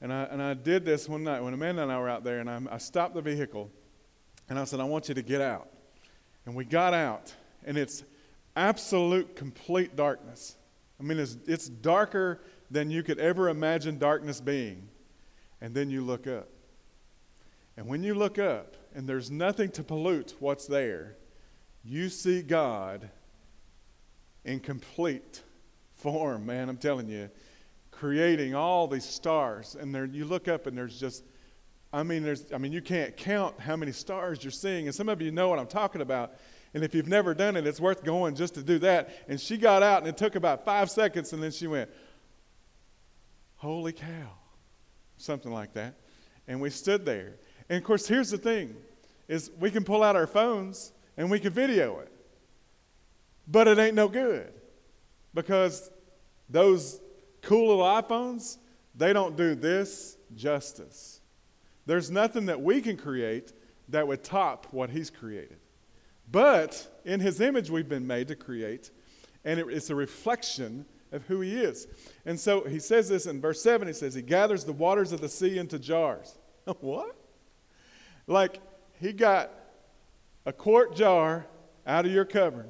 And 0.02 0.12
I, 0.12 0.24
and 0.24 0.42
I 0.42 0.54
did 0.54 0.86
this 0.86 1.08
one 1.08 1.24
night 1.24 1.42
when 1.42 1.54
Amanda 1.54 1.84
and 1.84 1.92
I 1.92 2.00
were 2.00 2.10
out 2.10 2.24
there, 2.24 2.40
and 2.40 2.50
I, 2.50 2.60
I 2.72 2.78
stopped 2.78 3.16
the 3.16 3.22
vehicle, 3.22 3.72
and 4.50 4.60
I 4.60 4.64
said, 4.64 4.80
I 4.80 4.84
want 4.84 5.10
you 5.10 5.16
to 5.16 5.22
get 5.22 5.42
out. 5.42 5.70
And 6.46 6.56
we 6.56 6.66
got 6.66 6.94
out, 6.94 7.34
and 7.66 7.78
it's 7.78 8.04
absolute, 8.56 9.36
complete 9.36 9.96
darkness. 9.96 10.56
I 11.00 11.04
mean, 11.04 11.20
it's, 11.20 11.38
it's 11.48 11.68
darker 11.68 12.42
than 12.70 12.92
you 12.92 13.04
could 13.04 13.20
ever 13.20 13.50
imagine 13.50 13.98
darkness 13.98 14.42
being. 14.42 14.88
And 15.62 15.74
then 15.74 15.90
you 15.90 16.02
look 16.02 16.28
up. 16.28 16.50
And 17.76 17.88
when 17.88 18.04
you 18.04 18.16
look 18.16 18.40
up 18.40 18.76
and 18.96 19.08
there's 19.08 19.30
nothing 19.30 19.70
to 19.72 19.84
pollute 19.84 20.36
what's 20.40 20.66
there, 20.66 21.16
you 21.84 22.10
see 22.10 22.42
God 22.42 23.10
in 24.44 24.60
complete 24.60 25.44
form, 25.96 26.46
man. 26.46 26.70
I'm 26.70 26.78
telling 26.78 27.10
you, 27.10 27.30
creating 27.92 28.56
all 28.56 28.88
these 28.88 29.06
stars. 29.06 29.76
And 29.80 29.94
there, 29.94 30.06
you 30.06 30.26
look 30.26 30.48
up 30.48 30.68
and 30.68 30.78
there's 30.78 31.00
just, 31.00 31.24
I 31.92 32.04
mean, 32.04 32.24
there's, 32.24 32.46
I 32.54 32.58
mean, 32.58 32.72
you 32.72 32.82
can't 32.82 33.16
count 33.18 33.60
how 33.60 33.76
many 33.76 33.92
stars 33.92 34.44
you're 34.44 34.52
seeing. 34.52 34.86
And 34.88 34.96
some 34.96 35.10
of 35.10 35.22
you 35.22 35.32
know 35.32 35.50
what 35.50 35.60
I'm 35.60 35.68
talking 35.68 36.02
about. 36.02 36.34
And 36.74 36.84
if 36.84 36.94
you've 36.94 37.08
never 37.08 37.34
done 37.34 37.56
it, 37.56 37.66
it's 37.66 37.80
worth 37.80 38.04
going 38.04 38.36
just 38.36 38.54
to 38.56 38.64
do 38.64 38.78
that. 38.80 39.10
And 39.28 39.40
she 39.40 39.58
got 39.58 39.82
out, 39.82 40.00
and 40.00 40.08
it 40.08 40.18
took 40.18 40.36
about 40.36 40.66
five 40.66 40.92
seconds, 40.92 41.34
and 41.34 41.42
then 41.42 41.52
she 41.52 41.68
went, 41.68 41.90
Holy 43.56 43.92
cow. 43.92 44.30
Something 45.18 45.52
like 45.52 45.74
that. 45.74 45.96
And 46.48 46.62
we 46.62 46.70
stood 46.70 47.06
there. 47.06 47.34
And 47.70 47.78
of 47.78 47.84
course, 47.84 48.08
here's 48.08 48.30
the 48.30 48.38
thing 48.38 48.76
is 49.28 49.52
we 49.60 49.72
can 49.72 49.84
pull 49.84 50.04
out 50.04 50.16
our 50.16 50.28
phones 50.28 50.94
and 51.18 51.30
we 51.30 51.40
can 51.40 51.52
video 51.52 52.00
it. 52.00 52.12
But 53.48 53.68
it 53.68 53.80
ain't 53.80 53.96
no 53.96 54.08
good. 54.08 54.54
Because 55.34 55.92
those 56.50 57.02
cool 57.42 57.70
little 57.70 57.84
iPhones, 57.84 58.58
they 58.96 59.14
don't 59.14 59.36
do 59.36 59.56
this 59.56 60.18
justice. 60.36 61.22
There's 61.86 62.12
nothing 62.12 62.48
that 62.48 62.62
we 62.62 62.82
can 62.82 62.98
create 62.98 63.54
that 63.90 64.08
would 64.08 64.24
top 64.24 64.68
what 64.72 64.90
he's 64.90 65.10
created. 65.10 65.58
But 66.30 67.02
in 67.06 67.20
his 67.20 67.40
image, 67.40 67.70
we've 67.70 67.88
been 67.88 68.06
made 68.06 68.28
to 68.28 68.36
create, 68.36 68.92
and 69.46 69.60
it's 69.60 69.90
a 69.90 69.96
reflection 69.96 70.86
of 71.14 71.24
who 71.24 71.40
he 71.42 71.56
is. 71.56 71.88
And 72.26 72.38
so 72.38 72.66
he 72.66 72.80
says 72.80 73.08
this 73.08 73.26
in 73.26 73.40
verse 73.40 73.62
7 73.62 73.88
he 73.88 73.94
says, 73.94 74.14
He 74.14 74.22
gathers 74.22 74.66
the 74.66 74.74
waters 74.74 75.14
of 75.14 75.22
the 75.22 75.30
sea 75.30 75.58
into 75.58 75.80
jars. 75.80 76.38
what? 76.82 77.16
Like 78.28 78.60
he 79.00 79.14
got 79.14 79.52
a 80.48 80.54
quart 80.54 80.96
jar 80.96 81.46
out 81.86 82.06
of 82.06 82.12
your 82.12 82.24
cupboard 82.24 82.70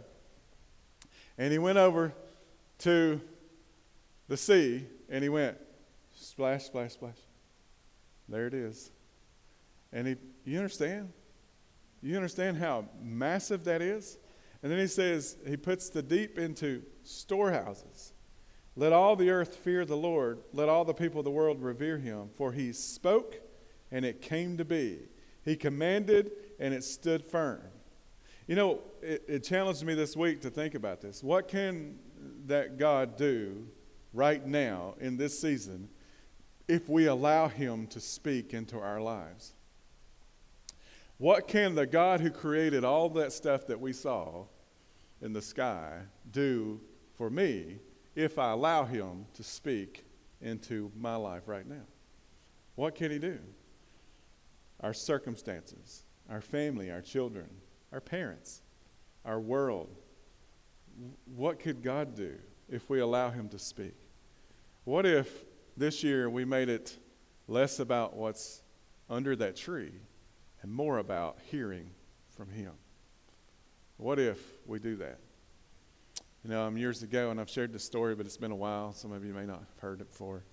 and 1.37 1.51
he 1.51 1.59
went 1.59 1.77
over 1.77 2.11
to 2.79 3.21
the 4.27 4.35
sea 4.35 4.83
and 5.09 5.21
he 5.21 5.29
went 5.29 5.55
splash, 6.11 6.65
splash, 6.65 6.93
splash. 6.93 7.19
There 8.27 8.47
it 8.47 8.55
is. 8.55 8.89
And 9.93 10.07
he, 10.07 10.15
you 10.43 10.57
understand? 10.57 11.13
You 12.01 12.15
understand 12.15 12.57
how 12.57 12.85
massive 12.99 13.63
that 13.65 13.83
is? 13.83 14.17
And 14.63 14.71
then 14.71 14.79
he 14.79 14.87
says, 14.87 15.37
he 15.47 15.55
puts 15.55 15.89
the 15.89 16.01
deep 16.01 16.39
into 16.39 16.81
storehouses. 17.03 18.13
Let 18.75 18.91
all 18.91 19.15
the 19.15 19.29
earth 19.29 19.55
fear 19.55 19.85
the 19.85 19.95
Lord. 19.95 20.39
Let 20.51 20.67
all 20.67 20.83
the 20.83 20.95
people 20.95 21.19
of 21.19 21.25
the 21.25 21.31
world 21.31 21.61
revere 21.61 21.99
him. 21.99 22.29
For 22.35 22.51
he 22.51 22.73
spoke, 22.73 23.39
and 23.91 24.03
it 24.03 24.19
came 24.19 24.57
to 24.57 24.65
be. 24.65 25.09
He 25.45 25.55
commanded, 25.55 26.31
and 26.59 26.73
it 26.73 26.83
stood 26.83 27.23
firm. 27.23 27.61
You 28.47 28.55
know, 28.55 28.81
it, 29.01 29.23
it 29.27 29.43
challenged 29.43 29.83
me 29.83 29.93
this 29.93 30.15
week 30.15 30.41
to 30.41 30.49
think 30.49 30.75
about 30.75 31.01
this. 31.01 31.23
What 31.23 31.47
can 31.47 31.99
that 32.45 32.77
God 32.77 33.17
do 33.17 33.67
right 34.13 34.45
now 34.45 34.95
in 34.99 35.17
this 35.17 35.39
season 35.39 35.89
if 36.67 36.89
we 36.89 37.07
allow 37.07 37.47
him 37.47 37.87
to 37.87 37.99
speak 37.99 38.53
into 38.53 38.79
our 38.79 39.01
lives? 39.01 39.53
What 41.17 41.47
can 41.47 41.73
the 41.73 41.87
God 41.87 42.21
who 42.21 42.29
created 42.29 42.83
all 42.83 43.09
that 43.09 43.33
stuff 43.33 43.65
that 43.67 43.79
we 43.79 43.91
saw 43.91 44.45
in 45.21 45.33
the 45.33 45.41
sky 45.41 46.01
do 46.31 46.79
for 47.15 47.29
me 47.29 47.79
if 48.15 48.37
I 48.37 48.51
allow 48.51 48.85
Him 48.85 49.25
to 49.33 49.43
speak 49.43 50.05
into 50.41 50.91
my 50.95 51.15
life 51.15 51.47
right 51.47 51.67
now? 51.67 51.85
What 52.75 52.93
can 52.93 53.11
He 53.11 53.17
do? 53.17 53.39
Our 54.81 54.93
circumstances, 54.93 56.03
our 56.29 56.41
family, 56.41 56.91
our 56.91 57.01
children, 57.01 57.47
our 57.91 58.01
parents, 58.01 58.61
our 59.25 59.39
world. 59.39 59.89
What 61.25 61.59
could 61.59 61.83
God 61.83 62.15
do 62.15 62.35
if 62.69 62.89
we 62.89 62.99
allow 62.99 63.29
Him 63.29 63.49
to 63.49 63.59
speak? 63.59 63.95
What 64.83 65.05
if 65.05 65.45
this 65.75 66.03
year 66.03 66.29
we 66.29 66.43
made 66.43 66.69
it 66.69 66.97
less 67.47 67.79
about 67.79 68.15
what's 68.15 68.61
under 69.09 69.35
that 69.35 69.55
tree 69.55 69.93
and 70.61 70.71
more 70.71 70.97
about 70.97 71.37
hearing 71.49 71.89
from 72.29 72.49
Him. 72.49 72.73
What 73.97 74.19
if 74.19 74.39
we 74.65 74.79
do 74.79 74.95
that? 74.97 75.19
You 76.43 76.51
know, 76.51 76.63
um, 76.63 76.77
years 76.77 77.03
ago, 77.03 77.31
and 77.31 77.39
I've 77.39 77.49
shared 77.49 77.73
this 77.73 77.83
story, 77.83 78.15
but 78.15 78.25
it's 78.25 78.37
been 78.37 78.51
a 78.51 78.55
while. 78.55 78.93
Some 78.93 79.11
of 79.11 79.25
you 79.25 79.33
may 79.33 79.45
not 79.45 79.59
have 79.59 79.79
heard 79.79 80.01
it 80.01 80.09
before. 80.09 80.43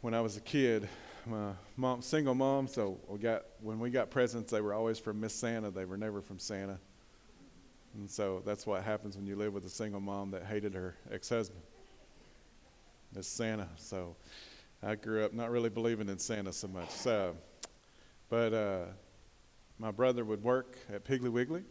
When 0.00 0.14
I 0.14 0.20
was 0.20 0.36
a 0.36 0.40
kid, 0.40 0.88
my 1.28 1.52
mom, 1.76 2.02
single 2.02 2.34
mom, 2.34 2.66
so 2.66 2.98
we 3.08 3.18
got 3.18 3.44
when 3.60 3.78
we 3.78 3.90
got 3.90 4.10
presents, 4.10 4.50
they 4.50 4.60
were 4.60 4.74
always 4.74 4.98
from 4.98 5.20
Miss 5.20 5.34
Santa. 5.34 5.70
They 5.70 5.84
were 5.84 5.96
never 5.96 6.20
from 6.20 6.38
Santa. 6.38 6.78
And 7.94 8.10
so 8.10 8.42
that's 8.44 8.66
what 8.66 8.82
happens 8.82 9.16
when 9.16 9.26
you 9.26 9.36
live 9.36 9.52
with 9.52 9.64
a 9.64 9.70
single 9.70 10.00
mom 10.00 10.30
that 10.32 10.44
hated 10.44 10.74
her 10.74 10.96
ex-husband. 11.10 11.62
Miss 13.14 13.26
Santa. 13.26 13.68
So 13.76 14.16
I 14.82 14.94
grew 14.94 15.24
up 15.24 15.32
not 15.32 15.50
really 15.50 15.70
believing 15.70 16.08
in 16.08 16.18
Santa 16.18 16.52
so 16.52 16.68
much. 16.68 16.90
So 16.90 17.34
but 18.28 18.52
uh, 18.52 18.84
my 19.78 19.90
brother 19.90 20.24
would 20.24 20.42
work 20.42 20.76
at 20.92 21.04
Piggly 21.04 21.30
Wiggly. 21.30 21.64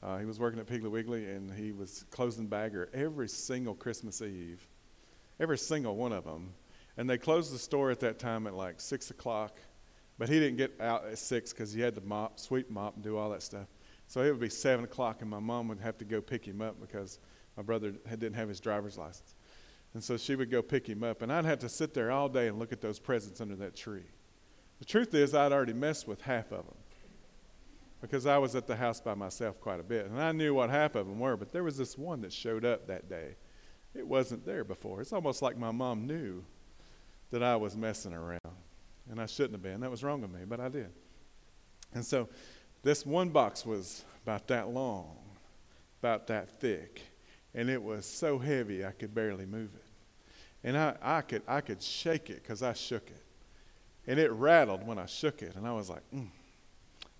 Uh, 0.00 0.18
he 0.18 0.24
was 0.24 0.38
working 0.38 0.60
at 0.60 0.66
Piggly 0.66 0.90
Wiggly, 0.90 1.26
and 1.26 1.50
he 1.50 1.72
was 1.72 2.04
closing 2.10 2.46
bagger 2.46 2.88
every 2.94 3.28
single 3.28 3.74
Christmas 3.74 4.22
Eve, 4.22 4.64
every 5.40 5.58
single 5.58 5.96
one 5.96 6.12
of 6.12 6.24
them. 6.24 6.52
And 6.98 7.08
they 7.08 7.16
closed 7.16 7.54
the 7.54 7.58
store 7.58 7.92
at 7.92 8.00
that 8.00 8.18
time 8.18 8.48
at 8.48 8.54
like 8.54 8.80
six 8.80 9.10
o'clock, 9.10 9.58
but 10.18 10.28
he 10.28 10.40
didn't 10.40 10.56
get 10.56 10.78
out 10.80 11.06
at 11.06 11.16
six 11.16 11.52
because 11.52 11.72
he 11.72 11.80
had 11.80 11.94
to 11.94 12.00
mop, 12.00 12.40
sweep 12.40 12.68
mop, 12.68 12.96
and 12.96 13.04
do 13.04 13.16
all 13.16 13.30
that 13.30 13.42
stuff. 13.42 13.68
So 14.08 14.20
it 14.22 14.30
would 14.30 14.40
be 14.40 14.48
seven 14.48 14.84
o'clock, 14.84 15.22
and 15.22 15.30
my 15.30 15.38
mom 15.38 15.68
would 15.68 15.78
have 15.78 15.96
to 15.98 16.04
go 16.04 16.20
pick 16.20 16.44
him 16.44 16.60
up 16.60 16.80
because 16.80 17.20
my 17.56 17.62
brother 17.62 17.92
didn't 17.92 18.34
have 18.34 18.48
his 18.48 18.58
driver's 18.58 18.98
license. 18.98 19.36
And 19.94 20.02
so 20.02 20.16
she 20.16 20.34
would 20.34 20.50
go 20.50 20.60
pick 20.60 20.88
him 20.88 21.04
up, 21.04 21.22
and 21.22 21.32
I'd 21.32 21.44
have 21.44 21.60
to 21.60 21.68
sit 21.68 21.94
there 21.94 22.10
all 22.10 22.28
day 22.28 22.48
and 22.48 22.58
look 22.58 22.72
at 22.72 22.80
those 22.80 22.98
presents 22.98 23.40
under 23.40 23.54
that 23.56 23.76
tree. 23.76 24.06
The 24.80 24.84
truth 24.84 25.14
is, 25.14 25.34
I'd 25.34 25.52
already 25.52 25.72
messed 25.72 26.08
with 26.08 26.20
half 26.20 26.50
of 26.50 26.66
them 26.66 26.76
because 28.00 28.26
I 28.26 28.38
was 28.38 28.56
at 28.56 28.66
the 28.66 28.76
house 28.76 29.00
by 29.00 29.14
myself 29.14 29.60
quite 29.60 29.78
a 29.78 29.84
bit, 29.84 30.06
and 30.06 30.20
I 30.20 30.32
knew 30.32 30.54
what 30.54 30.68
half 30.68 30.96
of 30.96 31.06
them 31.06 31.20
were, 31.20 31.36
but 31.36 31.52
there 31.52 31.64
was 31.64 31.76
this 31.76 31.96
one 31.96 32.22
that 32.22 32.32
showed 32.32 32.64
up 32.64 32.88
that 32.88 33.08
day. 33.08 33.36
It 33.94 34.06
wasn't 34.06 34.44
there 34.44 34.64
before. 34.64 35.00
It's 35.00 35.12
almost 35.12 35.42
like 35.42 35.56
my 35.56 35.70
mom 35.70 36.06
knew 36.06 36.44
that 37.30 37.42
I 37.42 37.56
was 37.56 37.76
messing 37.76 38.12
around, 38.12 38.40
and 39.10 39.20
I 39.20 39.26
shouldn't 39.26 39.52
have 39.52 39.62
been. 39.62 39.80
That 39.80 39.90
was 39.90 40.02
wrong 40.02 40.22
of 40.24 40.32
me, 40.32 40.40
but 40.46 40.60
I 40.60 40.68
did. 40.68 40.90
And 41.94 42.04
so 42.04 42.28
this 42.82 43.04
one 43.04 43.28
box 43.30 43.64
was 43.66 44.04
about 44.22 44.46
that 44.48 44.68
long, 44.68 45.16
about 46.00 46.26
that 46.28 46.60
thick, 46.60 47.02
and 47.54 47.68
it 47.68 47.82
was 47.82 48.06
so 48.06 48.38
heavy 48.38 48.84
I 48.84 48.92
could 48.92 49.14
barely 49.14 49.46
move 49.46 49.70
it. 49.74 49.84
And 50.64 50.76
I, 50.76 50.96
I, 51.00 51.20
could, 51.20 51.42
I 51.46 51.60
could 51.60 51.82
shake 51.82 52.30
it 52.30 52.42
because 52.42 52.62
I 52.62 52.72
shook 52.72 53.08
it. 53.08 53.24
And 54.06 54.18
it 54.18 54.30
rattled 54.32 54.86
when 54.86 54.98
I 54.98 55.06
shook 55.06 55.42
it, 55.42 55.54
and 55.56 55.66
I 55.66 55.72
was 55.72 55.88
like, 55.88 56.02
mm 56.14 56.28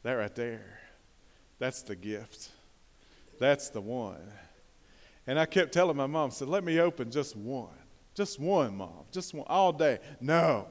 that 0.02 0.12
right 0.12 0.34
there, 0.34 0.80
that's 1.58 1.82
the 1.82 1.96
gift. 1.96 2.50
That's 3.38 3.68
the 3.68 3.80
one. 3.80 4.22
And 5.26 5.38
I 5.38 5.44
kept 5.44 5.72
telling 5.72 5.96
my 5.96 6.06
mom, 6.06 6.30
said, 6.30 6.48
let 6.48 6.64
me 6.64 6.80
open 6.80 7.10
just 7.10 7.36
one. 7.36 7.68
Just 8.18 8.40
one, 8.40 8.76
mom. 8.76 9.04
Just 9.12 9.32
one 9.32 9.46
all 9.46 9.72
day. 9.72 10.00
No. 10.20 10.66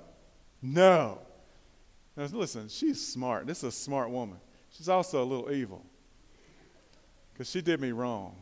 No. 0.62 1.20
Now, 2.18 2.25
listen, 2.25 2.68
she's 2.68 3.08
smart. 3.08 3.48
This 3.48 3.60
is 3.60 3.63
a 3.63 3.72
smart 3.72 4.10
woman. 4.10 4.38
She's 4.70 4.89
also 4.89 5.24
a 5.24 5.25
little 5.25 5.50
evil 5.50 5.86
because 7.32 7.50
she 7.50 7.62
did 7.62 7.80
me 7.80 7.94
wrong. 7.94 8.36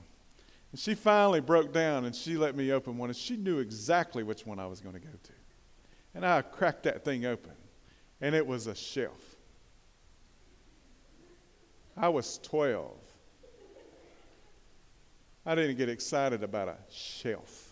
And 0.71 0.79
she 0.79 0.95
finally 0.95 1.39
broke 1.39 1.71
down 1.71 2.05
and 2.05 2.15
she 2.15 2.35
let 2.35 2.55
me 2.55 2.71
open 2.71 2.97
one, 2.97 3.11
and 3.11 3.15
she 3.15 3.37
knew 3.37 3.59
exactly 3.59 4.23
which 4.23 4.43
one 4.43 4.57
I 4.57 4.65
was 4.65 4.81
going 4.81 4.95
to 4.95 5.01
go 5.01 5.11
to. 5.11 5.33
And 6.15 6.25
I 6.25 6.41
cracked 6.41 6.81
that 6.85 7.05
thing 7.05 7.27
open, 7.27 7.53
and 8.21 8.33
it 8.33 8.47
was 8.47 8.65
a 8.65 8.73
shelf. 8.73 9.35
I 11.95 12.09
was 12.09 12.39
12. 12.39 12.91
I 15.45 15.53
didn't 15.53 15.77
get 15.77 15.89
excited 15.89 16.41
about 16.41 16.69
a 16.69 16.77
shelf, 16.89 17.64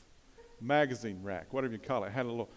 magazine 0.64 1.20
rack, 1.22 1.54
whatever 1.54 1.74
you 1.74 1.80
call 1.80 2.04
it. 2.04 2.08
it 2.08 2.14
had 2.14 2.26
a 2.26 2.30
little 2.30 2.50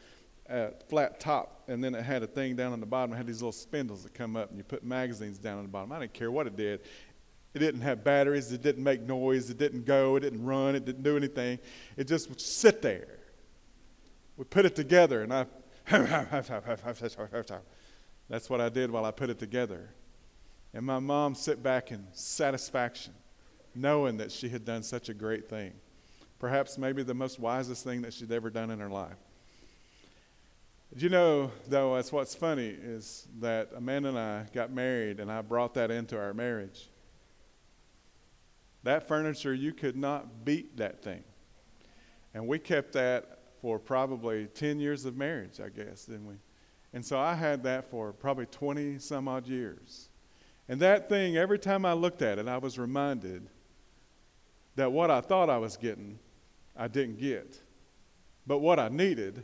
uh, 0.48 0.68
flat 0.88 1.18
top, 1.20 1.64
and 1.68 1.82
then 1.82 1.94
it 1.94 2.02
had 2.02 2.22
a 2.22 2.26
thing 2.26 2.56
down 2.56 2.72
on 2.72 2.80
the 2.80 2.86
bottom. 2.86 3.12
It 3.12 3.16
had 3.16 3.26
these 3.26 3.42
little 3.42 3.52
spindles 3.52 4.04
that 4.04 4.14
come 4.14 4.36
up, 4.36 4.50
and 4.50 4.58
you 4.58 4.64
put 4.64 4.84
magazines 4.84 5.38
down 5.38 5.58
on 5.58 5.64
the 5.64 5.70
bottom. 5.70 5.92
I 5.92 5.98
didn't 5.98 6.14
care 6.14 6.30
what 6.30 6.46
it 6.46 6.56
did. 6.56 6.80
It 7.54 7.58
didn't 7.58 7.80
have 7.80 8.04
batteries. 8.04 8.52
It 8.52 8.62
didn't 8.62 8.84
make 8.84 9.02
noise. 9.02 9.50
It 9.50 9.58
didn't 9.58 9.86
go. 9.86 10.16
It 10.16 10.20
didn't 10.20 10.44
run. 10.44 10.74
It 10.74 10.84
didn't 10.84 11.02
do 11.02 11.16
anything. 11.16 11.58
It 11.96 12.04
just 12.04 12.28
would 12.28 12.40
sit 12.40 12.82
there. 12.82 13.18
We 14.36 14.44
put 14.44 14.66
it 14.66 14.76
together, 14.76 15.22
and 15.22 15.32
I. 15.32 15.46
That's 18.28 18.50
what 18.50 18.60
I 18.60 18.68
did 18.68 18.90
while 18.90 19.04
I 19.04 19.12
put 19.12 19.30
it 19.30 19.38
together. 19.38 19.90
And 20.74 20.84
my 20.84 20.98
mom 20.98 21.34
sit 21.34 21.62
back 21.62 21.92
in 21.92 22.06
satisfaction, 22.12 23.14
knowing 23.74 24.16
that 24.16 24.32
she 24.32 24.48
had 24.48 24.64
done 24.64 24.82
such 24.82 25.08
a 25.08 25.14
great 25.14 25.48
thing. 25.48 25.72
Perhaps 26.38 26.78
maybe 26.78 27.02
the 27.02 27.14
most 27.14 27.38
wisest 27.40 27.84
thing 27.84 28.02
that 28.02 28.12
she'd 28.12 28.32
ever 28.32 28.50
done 28.50 28.70
in 28.70 28.78
her 28.78 28.88
life. 28.88 29.16
Did 30.92 31.02
you 31.02 31.08
know, 31.08 31.50
though, 31.68 31.96
that's 31.96 32.12
what's 32.12 32.34
funny 32.34 32.68
is 32.68 33.26
that 33.40 33.70
Amanda 33.74 34.10
and 34.10 34.18
I 34.18 34.46
got 34.52 34.70
married, 34.72 35.20
and 35.20 35.30
I 35.30 35.42
brought 35.42 35.74
that 35.74 35.90
into 35.90 36.18
our 36.18 36.32
marriage. 36.32 36.88
That 38.82 39.08
furniture, 39.08 39.52
you 39.52 39.72
could 39.72 39.96
not 39.96 40.44
beat 40.44 40.76
that 40.76 41.02
thing. 41.02 41.24
And 42.34 42.46
we 42.46 42.58
kept 42.58 42.92
that 42.92 43.38
for 43.60 43.78
probably 43.78 44.46
10 44.46 44.78
years 44.78 45.04
of 45.04 45.16
marriage, 45.16 45.60
I 45.60 45.70
guess, 45.70 46.04
didn't 46.04 46.26
we? 46.26 46.36
And 46.92 47.04
so 47.04 47.18
I 47.18 47.34
had 47.34 47.62
that 47.64 47.90
for 47.90 48.12
probably 48.12 48.46
20 48.46 48.98
some 48.98 49.26
odd 49.26 49.46
years. 49.46 50.08
And 50.68 50.80
that 50.80 51.08
thing, 51.08 51.36
every 51.36 51.58
time 51.58 51.84
I 51.84 51.94
looked 51.94 52.22
at 52.22 52.38
it, 52.38 52.48
I 52.48 52.58
was 52.58 52.78
reminded 52.78 53.48
that 54.76 54.92
what 54.92 55.10
I 55.10 55.20
thought 55.20 55.50
I 55.50 55.58
was 55.58 55.76
getting, 55.76 56.18
I 56.76 56.88
didn't 56.88 57.18
get. 57.18 57.58
But 58.46 58.58
what 58.58 58.78
I 58.78 58.88
needed, 58.88 59.42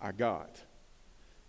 I 0.00 0.12
got. 0.12 0.60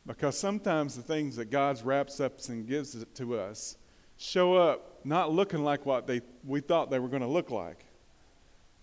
Because 0.06 0.38
sometimes 0.38 0.96
the 0.96 1.02
things 1.02 1.36
that 1.36 1.52
God 1.52 1.84
wraps 1.84 2.20
up 2.20 2.40
and 2.48 2.66
gives 2.66 2.96
it 2.96 3.14
to 3.16 3.38
us 3.38 3.78
show 4.16 4.56
up 4.56 5.02
not 5.04 5.32
looking 5.32 5.64
like 5.64 5.86
what 5.86 6.08
they, 6.08 6.22
we 6.46 6.62
thought 6.62 6.90
they 6.90 7.00
were 7.00 7.10
going 7.10 7.22
to 7.22 7.28
look 7.28 7.52
like. 7.52 7.86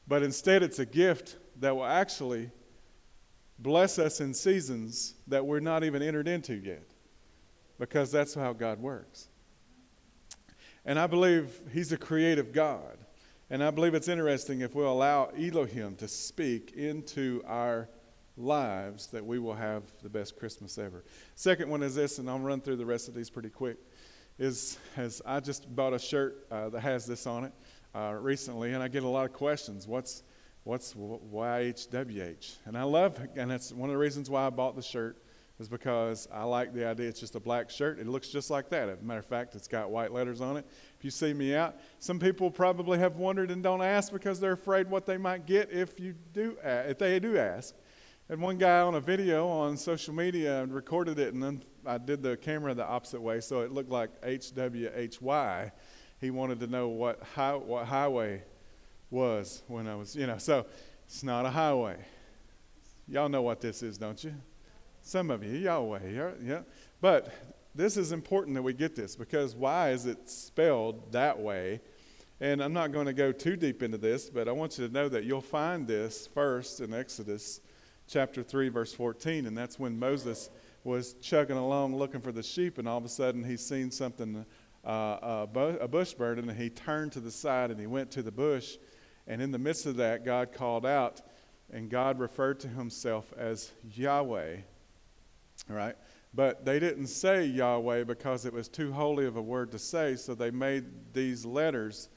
But 0.06 0.22
instead, 0.22 0.62
it's 0.62 0.78
a 0.78 0.86
gift 0.86 1.36
that 1.60 1.74
will 1.74 1.86
actually 1.86 2.50
bless 3.58 3.98
us 3.98 4.20
in 4.20 4.34
seasons 4.34 5.14
that 5.26 5.44
we're 5.44 5.60
not 5.60 5.84
even 5.84 6.02
entered 6.02 6.28
into 6.28 6.54
yet. 6.54 6.84
Because 7.78 8.12
that's 8.12 8.34
how 8.34 8.52
God 8.52 8.80
works. 8.80 9.28
And 10.84 10.98
I 10.98 11.06
believe 11.06 11.60
He's 11.72 11.90
a 11.92 11.96
creative 11.96 12.52
God. 12.52 12.98
And 13.50 13.62
I 13.62 13.70
believe 13.70 13.94
it's 13.94 14.08
interesting 14.08 14.62
if 14.62 14.74
we'll 14.74 14.90
allow 14.90 15.26
Elohim 15.38 15.96
to 15.96 16.08
speak 16.08 16.72
into 16.76 17.42
our 17.46 17.90
lives 18.38 19.08
that 19.08 19.24
we 19.24 19.38
will 19.38 19.54
have 19.54 19.82
the 20.02 20.08
best 20.08 20.38
Christmas 20.38 20.78
ever. 20.78 21.04
Second 21.34 21.68
one 21.68 21.82
is 21.82 21.94
this, 21.94 22.18
and 22.18 22.28
I'll 22.28 22.38
run 22.38 22.62
through 22.62 22.76
the 22.76 22.86
rest 22.86 23.06
of 23.06 23.14
these 23.14 23.28
pretty 23.28 23.50
quick. 23.50 23.76
Is 24.38 24.78
as 24.96 25.22
I 25.26 25.40
just 25.40 25.72
bought 25.76 25.92
a 25.92 25.98
shirt 25.98 26.46
uh, 26.50 26.70
that 26.70 26.80
has 26.80 27.06
this 27.06 27.26
on 27.26 27.44
it 27.44 27.52
uh, 27.94 28.14
recently, 28.18 28.72
and 28.72 28.82
I 28.82 28.88
get 28.88 29.04
a 29.04 29.08
lot 29.08 29.26
of 29.26 29.32
questions. 29.32 29.86
What's 29.86 30.24
what's 30.64 30.94
YHWH? 30.94 32.56
And 32.64 32.76
I 32.76 32.82
love, 32.82 33.20
and 33.36 33.50
that's 33.50 33.72
one 33.72 33.90
of 33.90 33.94
the 33.94 33.98
reasons 33.98 34.30
why 34.30 34.46
I 34.46 34.50
bought 34.50 34.74
the 34.74 34.82
shirt 34.82 35.22
is 35.60 35.68
because 35.68 36.26
I 36.32 36.42
like 36.44 36.74
the 36.74 36.86
idea 36.86 37.08
it's 37.08 37.20
just 37.20 37.36
a 37.36 37.40
black 37.40 37.70
shirt. 37.70 37.98
It 38.00 38.08
looks 38.08 38.28
just 38.28 38.50
like 38.50 38.68
that. 38.70 38.88
As 38.88 39.00
a 39.00 39.04
matter 39.04 39.20
of 39.20 39.26
fact, 39.26 39.54
it's 39.54 39.68
got 39.68 39.90
white 39.90 40.12
letters 40.12 40.40
on 40.40 40.56
it. 40.56 40.66
If 40.98 41.04
you 41.04 41.10
see 41.10 41.32
me 41.32 41.54
out, 41.54 41.76
some 42.00 42.18
people 42.18 42.50
probably 42.50 42.98
have 42.98 43.16
wondered 43.16 43.50
and 43.50 43.62
don't 43.62 43.82
ask 43.82 44.12
because 44.12 44.40
they're 44.40 44.52
afraid 44.52 44.90
what 44.90 45.06
they 45.06 45.16
might 45.16 45.46
get 45.46 45.70
if 45.70 46.00
you 46.00 46.14
do 46.32 46.56
uh, 46.64 46.84
if 46.88 46.98
they 46.98 47.20
do 47.20 47.38
ask. 47.38 47.74
And 48.28 48.40
one 48.40 48.56
guy 48.56 48.80
on 48.80 48.94
a 48.94 49.00
video 49.00 49.46
on 49.46 49.76
social 49.76 50.14
media 50.14 50.64
recorded 50.64 51.18
it, 51.18 51.34
and 51.34 51.42
then 51.42 51.62
I 51.84 51.98
did 51.98 52.22
the 52.22 52.36
camera 52.38 52.72
the 52.72 52.86
opposite 52.86 53.20
way, 53.20 53.40
so 53.40 53.60
it 53.60 53.70
looked 53.70 53.90
like 53.90 54.18
HWHY. 54.22 55.70
He 56.20 56.30
wanted 56.30 56.58
to 56.60 56.66
know 56.66 56.88
what 56.88 57.22
high, 57.22 57.54
what 57.54 57.84
highway 57.84 58.42
was 59.10 59.62
when 59.68 59.86
I 59.86 59.94
was, 59.94 60.16
you 60.16 60.26
know. 60.26 60.38
So 60.38 60.64
it's 61.04 61.22
not 61.22 61.44
a 61.44 61.50
highway. 61.50 61.98
Y'all 63.06 63.28
know 63.28 63.42
what 63.42 63.60
this 63.60 63.82
is, 63.82 63.98
don't 63.98 64.24
you? 64.24 64.32
Some 65.06 65.30
of 65.30 65.44
you, 65.44 65.50
Yahweh, 65.50 66.32
yeah. 66.42 66.60
But 67.02 67.30
this 67.74 67.98
is 67.98 68.10
important 68.10 68.54
that 68.54 68.62
we 68.62 68.72
get 68.72 68.96
this 68.96 69.14
because 69.14 69.54
why 69.54 69.90
is 69.90 70.06
it 70.06 70.30
spelled 70.30 71.12
that 71.12 71.38
way? 71.38 71.82
And 72.40 72.62
I'm 72.62 72.72
not 72.72 72.90
going 72.90 73.04
to 73.04 73.12
go 73.12 73.30
too 73.30 73.54
deep 73.54 73.82
into 73.82 73.98
this, 73.98 74.30
but 74.30 74.48
I 74.48 74.52
want 74.52 74.78
you 74.78 74.88
to 74.88 74.92
know 74.92 75.10
that 75.10 75.24
you'll 75.24 75.42
find 75.42 75.86
this 75.86 76.26
first 76.26 76.80
in 76.80 76.94
Exodus 76.94 77.60
chapter 78.08 78.42
3, 78.42 78.70
verse 78.70 78.94
14. 78.94 79.44
And 79.44 79.56
that's 79.56 79.78
when 79.78 79.98
Moses 79.98 80.48
was 80.84 81.12
chugging 81.20 81.58
along 81.58 81.94
looking 81.94 82.22
for 82.22 82.32
the 82.32 82.42
sheep, 82.42 82.78
and 82.78 82.88
all 82.88 82.96
of 82.96 83.04
a 83.04 83.08
sudden 83.10 83.44
he's 83.44 83.64
seen 83.64 83.90
something, 83.90 84.46
uh, 84.86 85.46
a 85.52 85.86
bush 85.86 86.14
burning, 86.14 86.48
and 86.48 86.58
he 86.58 86.70
turned 86.70 87.12
to 87.12 87.20
the 87.20 87.30
side 87.30 87.70
and 87.70 87.78
he 87.78 87.86
went 87.86 88.10
to 88.12 88.22
the 88.22 88.32
bush. 88.32 88.78
And 89.26 89.42
in 89.42 89.50
the 89.50 89.58
midst 89.58 89.84
of 89.84 89.96
that, 89.96 90.24
God 90.24 90.54
called 90.54 90.86
out, 90.86 91.20
and 91.70 91.90
God 91.90 92.18
referred 92.18 92.58
to 92.60 92.68
himself 92.68 93.34
as 93.36 93.70
Yahweh, 93.94 94.56
right? 95.68 95.96
But 96.32 96.64
they 96.64 96.78
didn't 96.78 97.06
say 97.06 97.44
Yahweh 97.44 98.04
because 98.04 98.44
it 98.44 98.52
was 98.52 98.68
too 98.68 98.92
holy 98.92 99.26
of 99.26 99.36
a 99.36 99.42
word 99.42 99.70
to 99.72 99.78
say, 99.78 100.16
so 100.16 100.34
they 100.34 100.50
made 100.50 100.84
these 101.12 101.44
letters. 101.44 102.08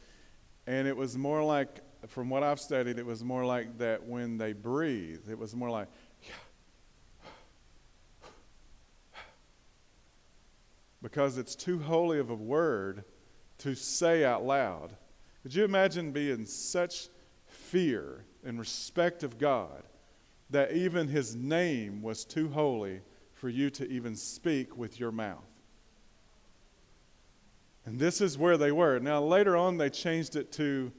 And 0.66 0.88
it 0.88 0.98
was 0.98 1.18
more 1.18 1.44
like, 1.44 1.82
from 2.08 2.30
what 2.30 2.44
I've 2.44 2.60
studied, 2.60 2.98
it 2.98 3.06
was 3.06 3.24
more 3.24 3.46
like 3.46 3.78
that 3.78 4.04
when 4.04 4.38
they 4.38 4.54
breathe. 4.54 5.30
It 5.30 5.38
was 5.38 5.56
more 5.56 5.70
like, 5.70 5.88
because 11.02 11.38
it's 11.38 11.56
too 11.56 11.80
holy 11.80 12.20
of 12.20 12.30
a 12.30 12.36
word 12.36 13.04
to 13.60 13.76
say 13.76 14.26
out 14.26 14.44
loud. 14.44 14.96
Could 15.44 15.54
you 15.54 15.64
imagine 15.64 16.12
being 16.12 16.46
such 16.46 17.10
fear 17.46 18.26
and 18.44 18.60
respect 18.60 19.24
of 19.24 19.38
God 19.38 19.84
that 20.50 20.72
even 20.72 21.08
his 21.08 21.36
name 21.36 22.02
was 22.02 22.26
too 22.26 22.50
holy 22.50 23.02
for 23.38 23.50
you 23.50 23.70
to 23.70 23.88
even 23.88 24.16
speak 24.16 24.78
with 24.78 25.00
your 25.00 25.12
mouth. 25.12 25.46
And 27.86 28.00
this 28.00 28.20
is 28.20 28.38
where 28.38 28.58
they 28.58 28.72
were. 28.72 29.00
Now, 29.00 29.24
later 29.24 29.56
on, 29.56 29.78
they 29.78 29.90
changed 29.90 30.36
it 30.36 30.52
to 30.54 30.92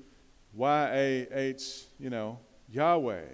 Y 0.54 0.90
A 0.92 1.28
H, 1.30 1.84
you 1.98 2.10
know, 2.10 2.38
Yahweh. 2.72 3.26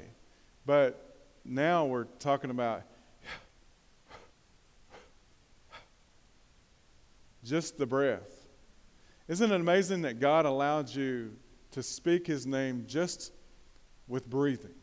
But 0.66 1.16
now 1.44 1.84
we're 1.84 2.04
talking 2.18 2.50
about 2.50 2.82
just 7.44 7.78
the 7.78 7.86
breath. 7.86 8.46
Isn't 9.28 9.52
it 9.52 9.60
amazing 9.60 10.02
that 10.02 10.18
God 10.18 10.46
allowed 10.46 10.88
you 10.88 11.36
to 11.72 11.82
speak 11.82 12.26
his 12.26 12.46
name 12.46 12.84
just 12.88 13.32
with 14.08 14.28
breathing? 14.28 14.74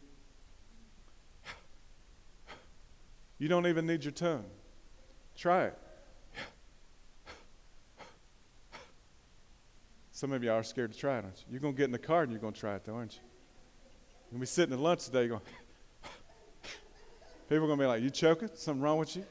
You 3.41 3.47
don't 3.47 3.65
even 3.65 3.87
need 3.87 4.03
your 4.03 4.11
tongue. 4.11 4.45
Try 5.35 5.63
it. 5.63 5.77
Some 10.11 10.31
of 10.31 10.43
you 10.43 10.51
are 10.51 10.61
scared 10.61 10.93
to 10.93 10.99
try 10.99 11.17
it, 11.17 11.23
aren't 11.23 11.37
you? 11.39 11.45
You're 11.49 11.59
going 11.59 11.73
to 11.73 11.77
get 11.79 11.85
in 11.85 11.91
the 11.91 11.97
car 11.97 12.21
and 12.21 12.31
you're 12.31 12.39
going 12.39 12.53
to 12.53 12.59
try 12.59 12.75
it, 12.75 12.85
though, 12.85 12.93
aren't 12.93 13.15
you? 13.15 13.21
You're 13.23 14.33
going 14.33 14.41
to 14.41 14.41
be 14.41 14.45
sitting 14.45 14.73
at 14.75 14.79
lunch 14.79 15.05
today 15.05 15.27
going, 15.27 15.41
people 17.49 17.63
are 17.63 17.67
going 17.67 17.79
to 17.79 17.83
be 17.83 17.87
like, 17.87 18.03
You 18.03 18.11
choking? 18.11 18.51
Something 18.53 18.83
wrong 18.83 18.99
with 18.99 19.15
you? 19.15 19.25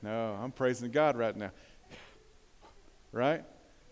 No, 0.00 0.38
I'm 0.42 0.50
praising 0.50 0.90
God 0.90 1.18
right 1.18 1.36
now. 1.36 1.50
Right? 3.12 3.44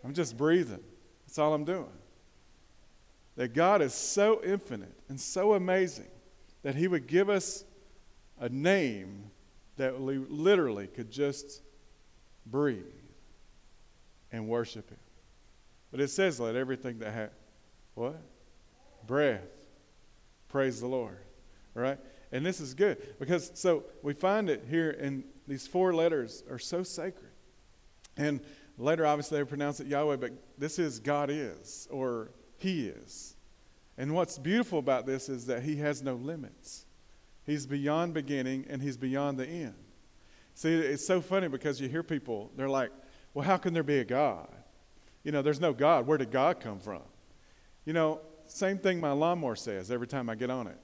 I'm 0.03 0.15
just 0.15 0.35
breathing. 0.35 0.83
That's 1.27 1.39
all 1.39 1.53
I'm 1.53 1.67
doing. 1.67 1.93
That 3.37 3.53
God 3.53 3.83
is 3.83 3.93
so 3.93 4.41
infinite 4.43 4.95
and 5.11 5.21
so 5.21 5.53
amazing 5.53 6.09
that 6.63 6.75
He 6.75 6.89
would 6.89 7.07
give 7.07 7.29
us 7.29 7.65
a 8.39 8.49
name 8.49 9.31
that 9.77 10.01
we 10.01 10.19
literally 10.19 10.87
could 10.87 11.11
just 11.11 11.63
breathe 12.47 12.85
and 14.33 14.49
worship 14.49 14.91
Him. 14.91 14.99
But 15.91 16.01
it 16.01 16.09
says, 16.09 16.41
let 16.41 16.57
everything 16.57 16.99
that 16.99 17.13
has, 17.13 17.31
what? 17.95 18.21
Breath. 19.07 19.43
Praise 20.49 20.81
the 20.81 20.87
Lord. 20.87 21.19
Right? 21.75 21.99
And 22.33 22.45
this 22.45 22.61
is 22.61 22.75
good 22.75 23.19
because 23.19 23.53
so 23.55 23.85
we 24.03 24.13
find 24.13 24.51
it 24.51 24.65
here 24.69 24.91
in 24.91 25.25
these 25.47 25.67
four 25.67 25.95
letters 25.95 26.43
are 26.51 26.59
so 26.59 26.83
sacred. 26.83 27.31
And 28.17 28.41
later, 28.79 29.07
obviously, 29.07 29.39
they 29.39 29.45
pronounce 29.45 29.81
it 29.81 29.87
Yahweh, 29.87 30.17
but 30.17 30.33
this 30.59 30.79
is 30.79 30.99
God 30.99 31.31
is 31.31 31.89
or 31.91 32.31
He 32.59 32.89
is. 32.89 33.37
And 33.97 34.15
what's 34.15 34.39
beautiful 34.39 34.79
about 34.79 35.07
this 35.07 35.29
is 35.29 35.47
that 35.47 35.63
He 35.63 35.77
has 35.77 36.03
no 36.03 36.15
limits. 36.15 36.84
He's 37.47 37.67
beyond 37.67 38.15
beginning 38.15 38.67
and 38.69 38.83
He's 38.83 38.97
beyond 38.97 39.39
the 39.39 39.47
end. 39.47 39.75
See, 40.55 40.73
it's 40.73 41.07
so 41.07 41.21
funny 41.21 41.49
because 41.49 41.81
you 41.81 41.89
hear 41.89 42.03
people, 42.03 42.51
they're 42.57 42.69
like, 42.69 42.91
well, 43.35 43.45
how 43.45 43.57
can 43.57 43.75
there 43.75 43.83
be 43.83 43.99
a 43.99 44.05
God? 44.05 44.49
You 45.25 45.33
know, 45.33 45.43
there's 45.43 45.61
no 45.61 45.73
God. 45.73 46.07
Where 46.07 46.19
did 46.19 46.31
God 46.31 46.61
come 46.61 46.79
from? 46.79 47.03
You 47.85 47.93
know, 47.93 48.21
same 48.47 48.79
thing 48.79 49.01
my 49.01 49.13
lawnmower 49.13 49.57
says 49.57 49.91
every 49.91 50.07
time 50.07 50.31
I 50.31 50.35
get 50.37 50.51
on 50.51 50.67
it. 50.67 50.79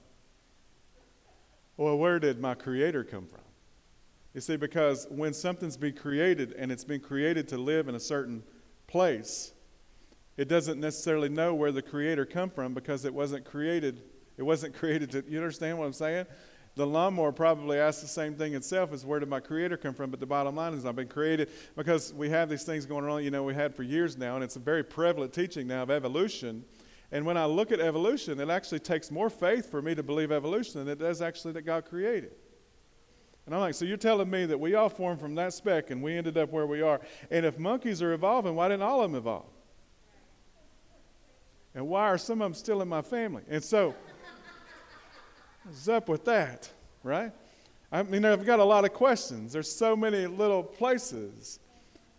Well, 1.76 1.96
where 1.96 2.18
did 2.18 2.40
my 2.40 2.54
creator 2.54 3.04
come 3.04 3.26
from? 3.26 3.40
You 4.34 4.40
see, 4.40 4.56
because 4.56 5.06
when 5.10 5.32
something's 5.32 5.76
been 5.76 5.94
created 5.94 6.52
and 6.52 6.70
it's 6.70 6.84
been 6.84 7.00
created 7.00 7.48
to 7.48 7.58
live 7.58 7.88
in 7.88 7.94
a 7.94 8.00
certain 8.00 8.42
place, 8.86 9.52
it 10.36 10.48
doesn't 10.48 10.80
necessarily 10.80 11.28
know 11.28 11.54
where 11.54 11.72
the 11.72 11.82
creator 11.82 12.24
come 12.24 12.50
from 12.50 12.74
because 12.74 13.04
it 13.04 13.12
wasn't 13.12 13.44
created. 13.44 14.02
It 14.36 14.42
wasn't 14.42 14.74
created 14.78 15.10
to, 15.12 15.24
you 15.28 15.38
understand 15.38 15.78
what 15.78 15.86
I'm 15.86 15.92
saying? 15.92 16.26
The 16.80 16.86
lawnmower 16.86 17.30
probably 17.30 17.78
asks 17.78 18.00
the 18.00 18.08
same 18.08 18.36
thing 18.36 18.54
itself 18.54 18.94
as 18.94 19.04
where 19.04 19.20
did 19.20 19.28
my 19.28 19.38
creator 19.38 19.76
come 19.76 19.92
from? 19.92 20.10
But 20.10 20.18
the 20.18 20.24
bottom 20.24 20.56
line 20.56 20.72
is 20.72 20.86
I've 20.86 20.96
been 20.96 21.08
created 21.08 21.50
because 21.76 22.14
we 22.14 22.30
have 22.30 22.48
these 22.48 22.62
things 22.62 22.86
going 22.86 23.04
on, 23.04 23.22
you 23.22 23.30
know, 23.30 23.42
we 23.42 23.52
had 23.52 23.74
for 23.74 23.82
years 23.82 24.16
now, 24.16 24.36
and 24.36 24.42
it's 24.42 24.56
a 24.56 24.60
very 24.60 24.82
prevalent 24.82 25.34
teaching 25.34 25.66
now 25.66 25.82
of 25.82 25.90
evolution. 25.90 26.64
And 27.12 27.26
when 27.26 27.36
I 27.36 27.44
look 27.44 27.70
at 27.70 27.80
evolution, 27.80 28.40
it 28.40 28.48
actually 28.48 28.78
takes 28.78 29.10
more 29.10 29.28
faith 29.28 29.70
for 29.70 29.82
me 29.82 29.94
to 29.94 30.02
believe 30.02 30.32
evolution 30.32 30.82
than 30.82 30.88
it 30.88 30.98
does 30.98 31.20
actually 31.20 31.52
that 31.52 31.66
God 31.66 31.84
created. 31.84 32.32
And 33.44 33.54
I'm 33.54 33.60
like, 33.60 33.74
so 33.74 33.84
you're 33.84 33.98
telling 33.98 34.30
me 34.30 34.46
that 34.46 34.58
we 34.58 34.74
all 34.74 34.88
formed 34.88 35.20
from 35.20 35.34
that 35.34 35.52
speck 35.52 35.90
and 35.90 36.02
we 36.02 36.16
ended 36.16 36.38
up 36.38 36.50
where 36.50 36.66
we 36.66 36.80
are. 36.80 37.02
And 37.30 37.44
if 37.44 37.58
monkeys 37.58 38.00
are 38.00 38.14
evolving, 38.14 38.54
why 38.54 38.68
didn't 38.68 38.84
all 38.84 39.02
of 39.02 39.10
them 39.10 39.18
evolve? 39.18 39.50
And 41.74 41.86
why 41.88 42.06
are 42.06 42.16
some 42.16 42.40
of 42.40 42.46
them 42.46 42.54
still 42.54 42.80
in 42.80 42.88
my 42.88 43.02
family? 43.02 43.42
And 43.50 43.62
so, 43.62 43.94
What's 45.64 45.88
up 45.88 46.08
with 46.08 46.24
that, 46.24 46.70
right? 47.02 47.32
I 47.92 48.02
mean, 48.02 48.24
I've 48.24 48.46
got 48.46 48.60
a 48.60 48.64
lot 48.64 48.86
of 48.86 48.94
questions. 48.94 49.52
There's 49.52 49.70
so 49.70 49.94
many 49.94 50.26
little 50.26 50.62
places 50.62 51.60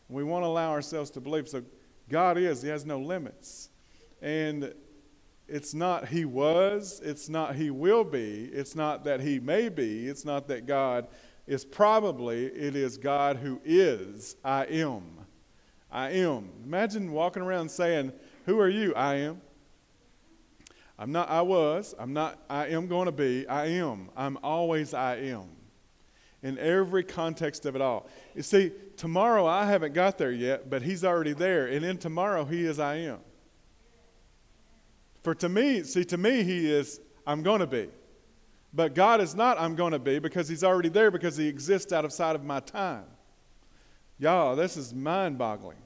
we 0.09 0.23
want 0.23 0.43
to 0.43 0.47
allow 0.47 0.69
ourselves 0.69 1.09
to 1.11 1.21
believe. 1.21 1.49
So 1.49 1.63
God 2.07 2.37
is, 2.37 2.61
He 2.61 2.69
has 2.69 2.85
no 2.85 2.99
limits. 2.99 3.69
And 4.21 4.75
it's 5.47 5.73
not 5.73 6.07
He 6.07 6.23
was, 6.23 7.01
it's 7.03 7.29
not 7.29 7.55
He 7.55 7.71
will 7.71 8.03
be, 8.03 8.45
it's 8.53 8.75
not 8.75 9.03
that 9.05 9.21
He 9.21 9.39
may 9.39 9.69
be, 9.69 10.07
it's 10.07 10.23
not 10.23 10.47
that 10.49 10.67
God 10.67 11.07
is 11.47 11.65
probably, 11.65 12.45
it 12.45 12.75
is 12.75 12.95
God 12.95 13.37
who 13.37 13.59
is. 13.65 14.35
I 14.45 14.65
am. 14.65 15.03
I 15.91 16.11
am. 16.11 16.51
Imagine 16.63 17.11
walking 17.11 17.41
around 17.41 17.71
saying, 17.71 18.13
Who 18.45 18.59
are 18.59 18.69
you? 18.69 18.93
I 18.93 19.15
am. 19.15 19.41
I'm 21.01 21.11
not, 21.11 21.31
I 21.31 21.41
was, 21.41 21.95
I'm 21.97 22.13
not, 22.13 22.37
I 22.47 22.67
am 22.67 22.85
going 22.85 23.07
to 23.07 23.11
be, 23.11 23.47
I 23.47 23.65
am. 23.65 24.11
I'm 24.15 24.37
always 24.43 24.93
I 24.93 25.15
am. 25.15 25.49
In 26.43 26.59
every 26.59 27.03
context 27.03 27.65
of 27.65 27.75
it 27.75 27.81
all. 27.81 28.07
You 28.35 28.43
see, 28.43 28.71
tomorrow 28.97 29.47
I 29.47 29.65
haven't 29.65 29.95
got 29.95 30.19
there 30.19 30.31
yet, 30.31 30.69
but 30.69 30.83
He's 30.83 31.03
already 31.03 31.33
there. 31.33 31.65
And 31.65 31.83
in 31.83 31.97
tomorrow, 31.97 32.45
He 32.45 32.65
is 32.65 32.77
I 32.77 32.97
am. 32.97 33.17
For 35.23 35.33
to 35.33 35.49
me, 35.49 35.81
see, 35.81 36.03
to 36.03 36.19
me, 36.19 36.43
He 36.43 36.71
is 36.71 37.01
I'm 37.25 37.41
going 37.41 37.61
to 37.61 37.67
be. 37.67 37.89
But 38.71 38.93
God 38.93 39.21
is 39.21 39.33
not 39.33 39.59
I'm 39.59 39.73
going 39.75 39.93
to 39.93 39.99
be 39.99 40.19
because 40.19 40.47
He's 40.47 40.63
already 40.63 40.89
there 40.89 41.09
because 41.09 41.35
He 41.35 41.47
exists 41.47 41.91
outside 41.91 42.35
of 42.35 42.43
my 42.43 42.59
time. 42.59 43.05
Y'all, 44.19 44.55
this 44.55 44.77
is 44.77 44.93
mind 44.93 45.39
boggling. 45.39 45.81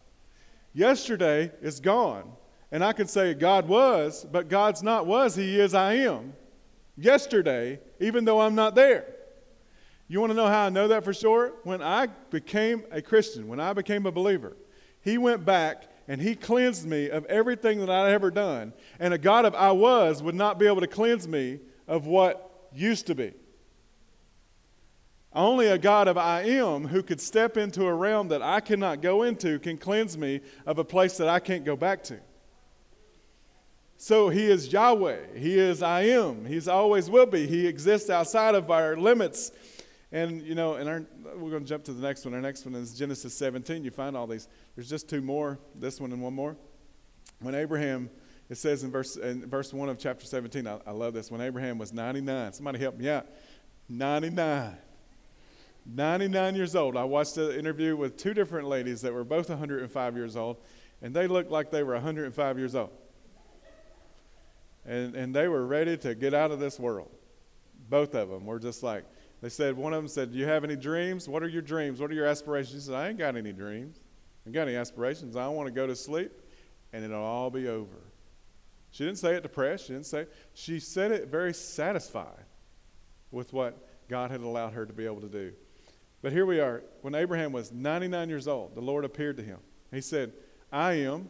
Yesterday 0.74 1.54
is 1.62 1.80
gone. 1.80 2.34
And 2.76 2.84
I 2.84 2.92
could 2.92 3.10
say 3.10 3.34
God 3.34 3.70
was, 3.70 4.28
but 4.30 4.50
God's 4.50 4.84
not 4.84 5.08
was, 5.08 5.34
He 5.34 5.62
is, 5.62 5.74
I 5.74 5.94
am. 5.94 6.34
Yesterday, 6.98 7.80
even 8.02 8.26
though 8.26 8.42
I'm 8.42 8.54
not 8.54 8.76
there. 8.76 9.16
You 10.10 10.20
want 10.20 10.32
to 10.32 10.36
know 10.36 10.48
how 10.48 10.66
I 10.66 10.70
know 10.70 10.90
that 10.90 11.06
for 11.06 11.14
sure? 11.14 11.54
When 11.64 11.82
I 11.82 12.08
became 12.32 12.84
a 12.92 13.02
Christian, 13.02 13.48
when 13.48 13.62
I 13.62 13.72
became 13.72 14.06
a 14.06 14.12
believer, 14.12 14.58
He 15.00 15.18
went 15.18 15.46
back 15.46 15.86
and 16.10 16.22
He 16.22 16.36
cleansed 16.36 16.86
me 16.86 17.10
of 17.10 17.24
everything 17.28 17.80
that 17.80 17.90
I'd 17.90 18.12
ever 18.12 18.30
done. 18.30 18.74
And 19.00 19.14
a 19.14 19.18
God 19.18 19.46
of 19.46 19.56
I 19.56 19.72
was 19.72 20.22
would 20.22 20.36
not 20.36 20.60
be 20.60 20.68
able 20.68 20.82
to 20.82 20.88
cleanse 20.88 21.30
me 21.30 21.62
of 21.88 22.08
what 22.08 22.68
used 22.74 23.08
to 23.08 23.16
be. 23.16 23.32
Only 25.32 25.68
a 25.68 25.78
God 25.78 26.10
of 26.10 26.18
I 26.18 26.42
am 26.42 26.90
who 26.90 27.02
could 27.02 27.22
step 27.22 27.56
into 27.56 27.86
a 27.86 27.94
realm 27.94 28.28
that 28.28 28.42
I 28.42 28.60
cannot 28.60 29.02
go 29.02 29.24
into 29.24 29.60
can 29.60 29.78
cleanse 29.78 30.18
me 30.18 30.42
of 30.66 30.78
a 30.78 30.84
place 30.84 31.16
that 31.16 31.30
I 31.30 31.40
can't 31.40 31.64
go 31.64 31.78
back 31.78 32.04
to. 32.04 32.20
So 33.98 34.30
he 34.30 34.46
is 34.46 34.72
Yahweh. 34.72 35.38
He 35.38 35.58
is 35.58 35.82
I 35.82 36.02
am. 36.02 36.46
He's 36.46 36.68
always 36.68 37.10
will 37.10 37.26
be. 37.26 37.48
He 37.48 37.66
exists 37.66 38.10
outside 38.10 38.56
of 38.56 38.70
our 38.70 38.98
limits. 38.98 39.52
And, 40.12 40.42
you 40.42 40.56
know, 40.56 40.76
and 40.76 40.90
our, 40.90 41.06
we're 41.36 41.50
going 41.50 41.64
to 41.64 41.70
jump 41.70 41.86
to 41.86 41.94
the 41.94 42.06
next 42.06 42.26
one. 42.26 42.34
Our 42.34 42.42
next 42.42 42.66
one 42.66 42.76
is 42.76 42.98
Genesis 42.98 43.34
17. 43.36 43.84
You 43.84 43.92
find 43.92 44.16
all 44.16 44.28
these. 44.28 44.48
There's 44.76 44.90
just 44.90 45.10
two 45.10 45.22
more, 45.22 45.60
this 45.76 46.00
one 46.00 46.12
and 46.12 46.22
one 46.22 46.34
more. 46.34 46.56
When 47.40 47.56
Abraham, 47.56 48.10
it 48.50 48.58
says 48.58 48.84
in 48.84 48.92
verse, 48.92 49.16
in 49.16 49.46
verse 49.46 49.74
1 49.74 49.90
of 49.90 49.98
chapter 49.98 50.26
17, 50.26 50.68
I, 50.68 50.80
I 50.86 50.92
love 50.92 51.14
this. 51.14 51.32
When 51.32 51.42
Abraham 51.42 51.78
was 51.78 51.94
99, 51.94 52.54
somebody 52.54 52.80
help 52.80 52.98
me 52.98 53.10
out. 53.10 53.28
99. 53.90 54.78
99 55.86 56.56
years 56.56 56.76
old. 56.76 56.98
I 56.98 57.04
watched 57.04 57.38
an 57.38 57.52
interview 57.52 57.96
with 57.96 58.18
two 58.18 58.34
different 58.34 58.68
ladies 58.68 59.02
that 59.02 59.14
were 59.14 59.24
both 59.24 59.50
105 59.50 60.16
years 60.16 60.36
old, 60.36 60.58
and 61.02 61.16
they 61.16 61.28
looked 61.28 61.52
like 61.52 61.72
they 61.72 61.84
were 61.84 61.94
105 61.94 62.58
years 62.58 62.76
old 62.76 62.92
and, 64.86 65.16
and 65.16 65.36
they 65.36 65.48
were 65.48 65.66
ready 65.66 65.98
to 65.98 66.16
get 66.16 66.34
out 66.34 66.52
of 66.52 66.60
this 66.60 66.80
world. 66.80 67.12
Both 67.90 68.16
of 68.16 68.30
them 68.30 68.46
were 68.46 68.60
just 68.60 68.84
like, 68.84 69.04
they 69.42 69.50
said, 69.50 69.76
one 69.76 69.94
of 69.94 70.02
them 70.02 70.08
said, 70.08 70.32
Do 70.32 70.38
you 70.38 70.46
have 70.46 70.64
any 70.64 70.76
dreams? 70.76 71.28
What 71.28 71.44
are 71.44 71.48
your 71.48 71.62
dreams? 71.62 72.00
What 72.00 72.10
are 72.12 72.14
your 72.14 72.26
aspirations? 72.26 72.84
She 72.84 72.88
said, 72.88 72.96
I 72.96 73.10
ain't 73.10 73.18
got 73.18 73.36
any 73.36 73.54
dreams. 73.54 74.00
I 74.46 74.50
ain't 74.50 74.56
got 74.56 74.68
any 74.68 74.78
aspirations. 74.78 75.36
I 75.36 75.48
want 75.48 75.68
to 75.68 75.72
go 75.74 75.86
to 75.86 75.96
sleep 75.96 76.32
and 76.94 77.04
it'll 77.04 77.24
all 77.24 77.50
be 77.50 77.68
over. 77.68 77.98
She 78.92 79.04
didn't 79.04 79.18
say 79.18 79.36
it 79.36 79.44
depressed. 79.44 79.88
She 79.88 79.94
didn't 79.94 80.06
say, 80.06 80.26
she 80.54 80.80
said 80.80 81.12
it 81.12 81.28
very 81.28 81.54
satisfied 81.54 82.46
with 83.32 83.52
what 83.52 83.78
God 84.08 84.32
had 84.32 84.40
allowed 84.40 84.74
her 84.74 84.86
to 84.86 84.94
be 84.94 85.06
able 85.06 85.22
to 85.22 85.28
do. 85.28 85.52
But 86.22 86.32
here 86.32 86.46
we 86.46 86.60
are. 86.60 86.84
When 87.02 87.14
Abraham 87.14 87.52
was 87.52 87.72
99 87.72 88.30
years 88.30 88.48
old, 88.48 88.74
the 88.74 88.82
Lord 88.82 89.04
appeared 89.04 89.38
to 89.38 89.44
him. 89.44 89.60
He 89.92 90.02
said, 90.02 90.32
I 90.72 90.94
am, 90.94 91.30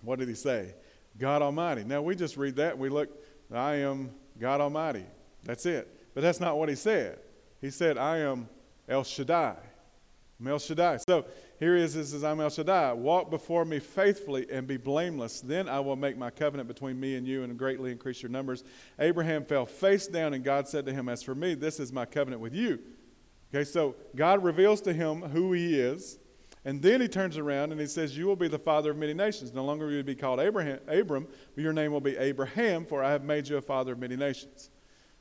what 0.00 0.18
did 0.18 0.28
he 0.28 0.34
say? 0.34 0.74
God 1.18 1.42
Almighty. 1.42 1.84
Now 1.84 2.02
we 2.02 2.14
just 2.14 2.36
read 2.36 2.56
that 2.56 2.72
and 2.72 2.80
we 2.80 2.88
look, 2.88 3.08
I 3.52 3.76
am 3.76 4.10
God 4.38 4.60
Almighty. 4.60 5.04
That's 5.44 5.66
it. 5.66 5.88
But 6.14 6.22
that's 6.22 6.40
not 6.40 6.58
what 6.58 6.68
he 6.68 6.74
said. 6.74 7.18
He 7.60 7.70
said, 7.70 7.98
I 7.98 8.18
am 8.18 8.48
El 8.88 9.04
Shaddai. 9.04 9.56
I'm 10.38 10.46
El 10.46 10.58
Shaddai. 10.58 10.98
So 10.98 11.24
here 11.58 11.76
he 11.76 11.82
is, 11.82 11.94
this 11.94 12.12
is 12.12 12.22
I'm 12.22 12.40
El 12.40 12.50
Shaddai. 12.50 12.92
Walk 12.92 13.30
before 13.30 13.64
me 13.64 13.78
faithfully 13.78 14.46
and 14.50 14.66
be 14.66 14.76
blameless. 14.76 15.40
Then 15.40 15.68
I 15.68 15.80
will 15.80 15.96
make 15.96 16.18
my 16.18 16.30
covenant 16.30 16.68
between 16.68 17.00
me 17.00 17.16
and 17.16 17.26
you 17.26 17.42
and 17.42 17.58
greatly 17.58 17.90
increase 17.90 18.22
your 18.22 18.30
numbers. 18.30 18.62
Abraham 18.98 19.44
fell 19.44 19.64
face 19.64 20.06
down, 20.06 20.34
and 20.34 20.44
God 20.44 20.68
said 20.68 20.84
to 20.86 20.92
him, 20.92 21.08
As 21.08 21.22
for 21.22 21.34
me, 21.34 21.54
this 21.54 21.80
is 21.80 21.92
my 21.92 22.04
covenant 22.04 22.42
with 22.42 22.54
you. 22.54 22.78
Okay, 23.54 23.64
so 23.64 23.94
God 24.14 24.44
reveals 24.44 24.82
to 24.82 24.92
him 24.92 25.22
who 25.22 25.52
he 25.52 25.80
is. 25.80 26.18
And 26.66 26.82
then 26.82 27.00
he 27.00 27.06
turns 27.06 27.38
around 27.38 27.70
and 27.70 27.80
he 27.80 27.86
says, 27.86 28.18
You 28.18 28.26
will 28.26 28.34
be 28.34 28.48
the 28.48 28.58
father 28.58 28.90
of 28.90 28.96
many 28.96 29.14
nations. 29.14 29.54
No 29.54 29.64
longer 29.64 29.86
will 29.86 29.92
you 29.92 30.02
be 30.02 30.16
called 30.16 30.40
Abraham, 30.40 30.80
Abram, 30.88 31.28
but 31.54 31.62
your 31.62 31.72
name 31.72 31.92
will 31.92 32.00
be 32.00 32.16
Abraham, 32.16 32.84
for 32.84 33.04
I 33.04 33.12
have 33.12 33.22
made 33.22 33.46
you 33.46 33.56
a 33.56 33.62
father 33.62 33.92
of 33.92 34.00
many 34.00 34.16
nations. 34.16 34.70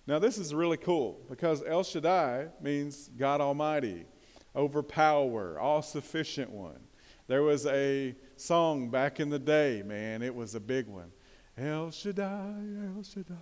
Now, 0.08 0.18
this 0.18 0.40
is 0.40 0.56
really 0.56 0.78
cool 0.78 1.22
because 1.30 1.64
El 1.64 1.84
Shaddai 1.84 2.48
means 2.62 3.12
God 3.16 3.42
Almighty, 3.42 4.06
overpower, 4.56 5.60
all 5.60 5.84
sufficient 5.84 6.50
one. 6.50 6.80
There 7.28 7.44
was 7.44 7.68
a 7.68 8.16
song 8.38 8.90
back 8.90 9.20
in 9.20 9.30
the 9.30 9.40
day, 9.40 9.84
man, 9.86 10.24
it 10.24 10.34
was 10.34 10.56
a 10.56 10.60
big 10.60 10.88
one. 10.88 11.12
El 11.56 11.92
Shaddai, 11.92 12.56
El 12.96 13.04
Shaddai. 13.04 13.36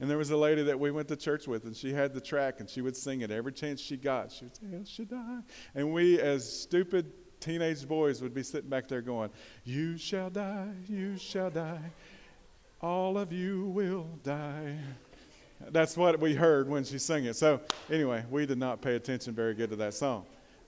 And 0.00 0.08
there 0.08 0.18
was 0.18 0.30
a 0.30 0.36
lady 0.36 0.62
that 0.64 0.78
we 0.78 0.90
went 0.90 1.08
to 1.08 1.16
church 1.16 1.48
with, 1.48 1.64
and 1.64 1.76
she 1.76 1.92
had 1.92 2.14
the 2.14 2.20
track, 2.20 2.60
and 2.60 2.70
she 2.70 2.80
would 2.80 2.96
sing 2.96 3.22
it 3.22 3.30
every 3.30 3.52
chance 3.52 3.80
she 3.80 3.96
got. 3.96 4.30
She 4.30 4.44
would 4.44 4.56
say, 4.56 4.66
El 4.74 4.84
Shaddai. 4.84 5.40
And 5.74 5.92
we, 5.92 6.20
as 6.20 6.50
stupid 6.50 7.12
teenage 7.40 7.86
boys, 7.86 8.22
would 8.22 8.34
be 8.34 8.44
sitting 8.44 8.70
back 8.70 8.86
there 8.86 9.02
going, 9.02 9.30
You 9.64 9.98
shall 9.98 10.30
die, 10.30 10.72
you 10.88 11.16
shall 11.16 11.50
die, 11.50 11.90
all 12.80 13.18
of 13.18 13.32
you 13.32 13.66
will 13.66 14.06
die. 14.22 14.78
That's 15.70 15.96
what 15.96 16.20
we 16.20 16.34
heard 16.34 16.68
when 16.68 16.84
she 16.84 16.98
sang 16.98 17.24
it. 17.24 17.34
So, 17.34 17.60
anyway, 17.90 18.24
we 18.30 18.46
did 18.46 18.58
not 18.58 18.80
pay 18.80 18.94
attention 18.94 19.34
very 19.34 19.54
good 19.54 19.70
to 19.70 19.76
that 19.76 19.94
song. 19.94 20.26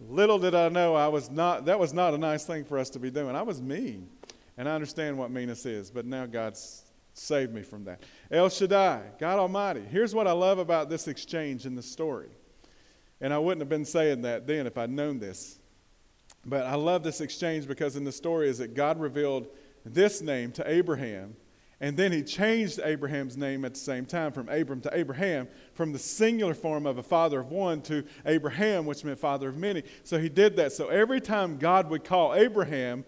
Little 0.08 0.38
did 0.38 0.54
I 0.54 0.68
know 0.68 0.96
I 0.96 1.06
was 1.06 1.30
not, 1.30 1.66
that 1.66 1.78
was 1.78 1.92
not 1.92 2.14
a 2.14 2.18
nice 2.18 2.44
thing 2.44 2.64
for 2.64 2.78
us 2.78 2.90
to 2.90 2.98
be 2.98 3.10
doing. 3.10 3.36
I 3.36 3.42
was 3.42 3.60
mean. 3.62 4.08
And 4.56 4.68
I 4.68 4.74
understand 4.74 5.16
what 5.16 5.30
meanness 5.30 5.64
is, 5.64 5.90
but 5.90 6.04
now 6.04 6.26
God's 6.26 6.89
saved 7.12 7.52
me 7.52 7.62
from 7.62 7.84
that. 7.84 8.02
El 8.30 8.48
Shaddai, 8.48 9.02
God 9.18 9.38
Almighty. 9.38 9.82
Here's 9.82 10.14
what 10.14 10.26
I 10.26 10.32
love 10.32 10.58
about 10.58 10.88
this 10.88 11.08
exchange 11.08 11.66
in 11.66 11.74
the 11.74 11.82
story. 11.82 12.28
And 13.20 13.32
I 13.32 13.38
wouldn't 13.38 13.60
have 13.60 13.68
been 13.68 13.84
saying 13.84 14.22
that 14.22 14.46
then 14.46 14.66
if 14.66 14.78
I'd 14.78 14.90
known 14.90 15.18
this. 15.18 15.58
But 16.46 16.64
I 16.66 16.74
love 16.74 17.02
this 17.02 17.20
exchange 17.20 17.66
because 17.68 17.96
in 17.96 18.04
the 18.04 18.12
story 18.12 18.48
is 18.48 18.58
that 18.58 18.74
God 18.74 18.98
revealed 18.98 19.48
this 19.84 20.22
name 20.22 20.52
to 20.52 20.70
Abraham 20.70 21.36
and 21.82 21.96
then 21.96 22.12
he 22.12 22.22
changed 22.22 22.78
Abraham's 22.84 23.38
name 23.38 23.64
at 23.64 23.72
the 23.72 23.80
same 23.80 24.04
time 24.04 24.32
from 24.32 24.50
Abram 24.50 24.82
to 24.82 24.90
Abraham, 24.92 25.48
from 25.72 25.92
the 25.92 25.98
singular 25.98 26.52
form 26.52 26.84
of 26.86 26.98
a 26.98 27.02
father 27.02 27.40
of 27.40 27.50
one 27.50 27.80
to 27.82 28.04
Abraham, 28.26 28.84
which 28.84 29.02
meant 29.02 29.18
father 29.18 29.48
of 29.48 29.56
many. 29.56 29.84
So 30.04 30.18
he 30.18 30.28
did 30.28 30.56
that. 30.56 30.72
So 30.72 30.88
every 30.88 31.22
time 31.22 31.56
God 31.56 31.88
would 31.88 32.04
call 32.04 32.34
Abraham, 32.34 33.06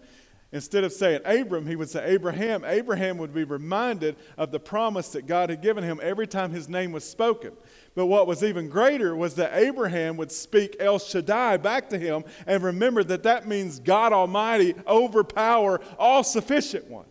instead 0.53 0.83
of 0.83 0.93
saying 0.93 1.19
Abram, 1.25 1.65
he 1.65 1.75
would 1.75 1.89
say 1.89 2.05
Abraham. 2.05 2.63
Abraham 2.63 3.17
would 3.17 3.33
be 3.33 3.43
reminded 3.43 4.15
of 4.37 4.51
the 4.51 4.59
promise 4.59 5.09
that 5.09 5.25
God 5.25 5.49
had 5.49 5.61
given 5.61 5.83
him 5.83 5.99
every 6.01 6.27
time 6.27 6.51
his 6.51 6.69
name 6.69 6.91
was 6.91 7.03
spoken. 7.03 7.51
But 7.95 8.05
what 8.05 8.27
was 8.27 8.43
even 8.43 8.69
greater 8.69 9.15
was 9.15 9.35
that 9.35 9.51
Abraham 9.55 10.15
would 10.17 10.31
speak 10.31 10.77
El 10.79 10.99
Shaddai 10.99 11.57
back 11.57 11.89
to 11.89 11.97
him 11.97 12.23
and 12.47 12.63
remember 12.63 13.03
that 13.03 13.23
that 13.23 13.47
means 13.47 13.79
God 13.79 14.13
Almighty, 14.13 14.75
overpower, 14.87 15.81
all 15.97 16.23
sufficient 16.23 16.87
one. 16.87 17.05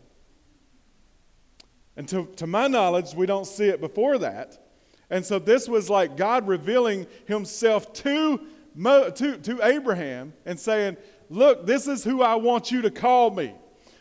And 1.96 2.08
to, 2.08 2.26
to 2.36 2.46
my 2.46 2.68
knowledge, 2.68 3.12
we 3.14 3.26
don't 3.26 3.46
see 3.46 3.66
it 3.66 3.80
before 3.80 4.18
that. 4.18 4.58
And 5.10 5.26
so 5.26 5.38
this 5.38 5.68
was 5.68 5.90
like 5.90 6.16
God 6.16 6.48
revealing 6.48 7.06
himself 7.26 7.92
to, 7.94 8.40
to, 8.76 9.38
to 9.42 9.60
Abraham 9.62 10.32
and 10.46 10.58
saying, 10.58 10.96
Look, 11.32 11.64
this 11.64 11.88
is 11.88 12.04
who 12.04 12.20
I 12.20 12.34
want 12.34 12.70
you 12.70 12.82
to 12.82 12.90
call 12.90 13.30
me. 13.30 13.54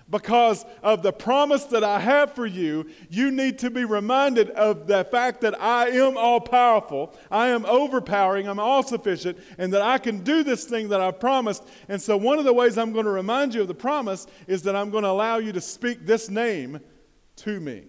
Because 0.10 0.66
of 0.84 1.02
the 1.02 1.14
promise 1.14 1.64
that 1.66 1.86
I 1.86 1.98
have 1.98 2.34
for 2.34 2.46
you, 2.46 2.90
you 3.10 3.32
need 3.32 3.60
to 3.60 3.70
be 3.70 3.86
reminded 3.86 4.50
of 4.50 4.86
the 4.86 5.06
fact 5.06 5.40
that 5.40 5.60
I 5.62 5.88
am 5.92 6.18
all 6.18 6.42
powerful, 6.42 7.16
I 7.32 7.48
am 7.48 7.66
overpowering, 7.66 8.50
I'm 8.50 8.60
all 8.60 8.84
sufficient, 8.84 9.38
and 9.58 9.72
that 9.72 9.82
I 9.82 9.98
can 9.98 10.26
do 10.26 10.44
this 10.44 10.66
thing 10.66 10.90
that 10.90 11.00
I 11.00 11.12
promised. 11.12 11.66
And 11.88 12.02
so, 12.02 12.18
one 12.18 12.38
of 12.38 12.44
the 12.44 12.52
ways 12.52 12.78
I'm 12.78 12.92
going 12.92 13.06
to 13.06 13.12
remind 13.12 13.54
you 13.54 13.62
of 13.62 13.70
the 13.70 13.74
promise 13.74 14.28
is 14.48 14.64
that 14.64 14.76
I'm 14.76 14.90
going 14.90 15.04
to 15.04 15.10
allow 15.10 15.38
you 15.38 15.54
to 15.54 15.62
speak 15.62 16.06
this 16.06 16.30
name 16.30 16.82
to 17.38 17.62
me. 17.62 17.86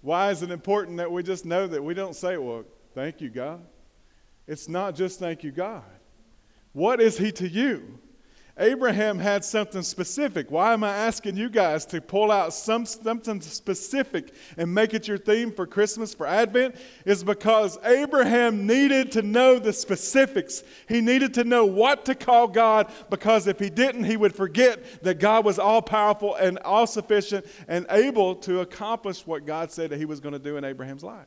Why 0.00 0.32
is 0.32 0.42
it 0.42 0.50
important 0.50 0.96
that 0.96 1.12
we 1.12 1.22
just 1.22 1.44
know 1.44 1.68
that 1.68 1.84
we 1.84 1.94
don't 1.94 2.16
say, 2.16 2.36
well, 2.36 2.64
thank 2.92 3.20
you, 3.20 3.30
God? 3.30 3.64
It's 4.46 4.68
not 4.68 4.94
just 4.94 5.18
thank 5.18 5.42
you, 5.42 5.50
God. 5.50 5.82
What 6.72 7.00
is 7.00 7.18
He 7.18 7.32
to 7.32 7.48
you? 7.48 7.98
Abraham 8.58 9.18
had 9.18 9.44
something 9.44 9.82
specific. 9.82 10.50
Why 10.50 10.72
am 10.72 10.82
I 10.82 10.88
asking 10.88 11.36
you 11.36 11.50
guys 11.50 11.84
to 11.86 12.00
pull 12.00 12.32
out 12.32 12.54
some, 12.54 12.86
something 12.86 13.38
specific 13.42 14.32
and 14.56 14.72
make 14.72 14.94
it 14.94 15.06
your 15.06 15.18
theme 15.18 15.52
for 15.52 15.66
Christmas, 15.66 16.14
for 16.14 16.26
Advent? 16.26 16.76
Is 17.04 17.22
because 17.22 17.78
Abraham 17.84 18.66
needed 18.66 19.12
to 19.12 19.20
know 19.20 19.58
the 19.58 19.74
specifics. 19.74 20.64
He 20.88 21.02
needed 21.02 21.34
to 21.34 21.44
know 21.44 21.66
what 21.66 22.06
to 22.06 22.14
call 22.14 22.48
God 22.48 22.90
because 23.10 23.46
if 23.46 23.58
he 23.58 23.68
didn't, 23.68 24.04
he 24.04 24.16
would 24.16 24.34
forget 24.34 25.02
that 25.02 25.20
God 25.20 25.44
was 25.44 25.58
all 25.58 25.82
powerful 25.82 26.34
and 26.36 26.58
all 26.60 26.86
sufficient 26.86 27.44
and 27.68 27.84
able 27.90 28.34
to 28.36 28.60
accomplish 28.60 29.26
what 29.26 29.44
God 29.44 29.70
said 29.70 29.90
that 29.90 29.98
he 29.98 30.06
was 30.06 30.18
going 30.18 30.32
to 30.32 30.38
do 30.38 30.56
in 30.56 30.64
Abraham's 30.64 31.04
life. 31.04 31.26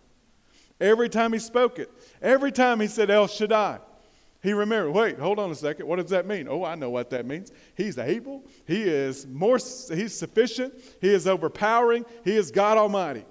Every 0.80 1.10
time 1.10 1.34
he 1.34 1.40
spoke 1.40 1.80
it, 1.80 1.92
every 2.22 2.52
time 2.52 2.80
he 2.80 2.88
said 2.88 3.10
El 3.10 3.28
Shaddai, 3.28 3.80
he 4.42 4.54
remembered, 4.54 4.92
wait, 4.92 5.20
hold 5.20 5.38
on 5.38 5.52
a 5.52 5.56
second. 5.56 5.86
What 5.86 5.98
does 5.98 6.12
that 6.12 6.26
mean? 6.26 6.48
Oh, 6.50 6.64
I 6.64 6.76
know 6.76 6.90
what 6.90 7.10
that 7.10 7.26
means. 7.26 7.52
He's 7.76 7.98
able. 7.98 8.46
He 8.66 8.84
is 8.84 9.28
more, 9.28 9.58
he's 9.58 10.18
sufficient. 10.18 10.74
He 11.02 11.10
is 11.10 11.28
overpowering. 11.28 12.06
He 12.24 12.38
is 12.38 12.50
God 12.50 12.78
Almighty. 12.78 13.26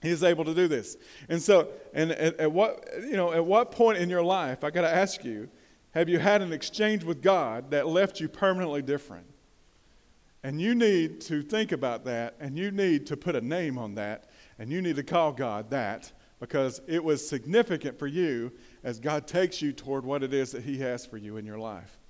He 0.00 0.10
is 0.10 0.22
able 0.22 0.44
to 0.44 0.54
do 0.54 0.68
this. 0.68 0.96
And 1.28 1.42
so, 1.42 1.68
and 1.92 2.12
at, 2.12 2.38
at 2.38 2.52
what, 2.52 2.88
you 3.00 3.16
know, 3.16 3.32
at 3.32 3.44
what 3.44 3.72
point 3.72 3.98
in 3.98 4.08
your 4.08 4.22
life, 4.22 4.62
I 4.62 4.70
got 4.70 4.82
to 4.82 4.94
ask 4.94 5.24
you, 5.24 5.48
have 5.92 6.08
you 6.08 6.18
had 6.18 6.40
an 6.40 6.52
exchange 6.52 7.02
with 7.04 7.20
God 7.20 7.72
that 7.72 7.88
left 7.88 8.20
you 8.20 8.28
permanently 8.28 8.82
different? 8.82 9.26
And 10.44 10.60
you 10.60 10.74
need 10.74 11.20
to 11.22 11.42
think 11.42 11.70
about 11.70 12.04
that, 12.06 12.34
and 12.40 12.56
you 12.56 12.70
need 12.70 13.06
to 13.08 13.16
put 13.16 13.36
a 13.36 13.40
name 13.40 13.78
on 13.78 13.94
that, 13.94 14.28
and 14.58 14.72
you 14.72 14.82
need 14.82 14.96
to 14.96 15.04
call 15.04 15.32
God 15.32 15.70
that 15.70 16.12
because 16.42 16.80
it 16.88 17.04
was 17.04 17.26
significant 17.26 17.96
for 18.00 18.08
you 18.08 18.50
as 18.82 18.98
God 18.98 19.28
takes 19.28 19.62
you 19.62 19.72
toward 19.72 20.04
what 20.04 20.24
it 20.24 20.34
is 20.34 20.50
that 20.50 20.64
He 20.64 20.76
has 20.78 21.06
for 21.06 21.16
you 21.16 21.36
in 21.36 21.46
your 21.46 21.56
life. 21.56 22.00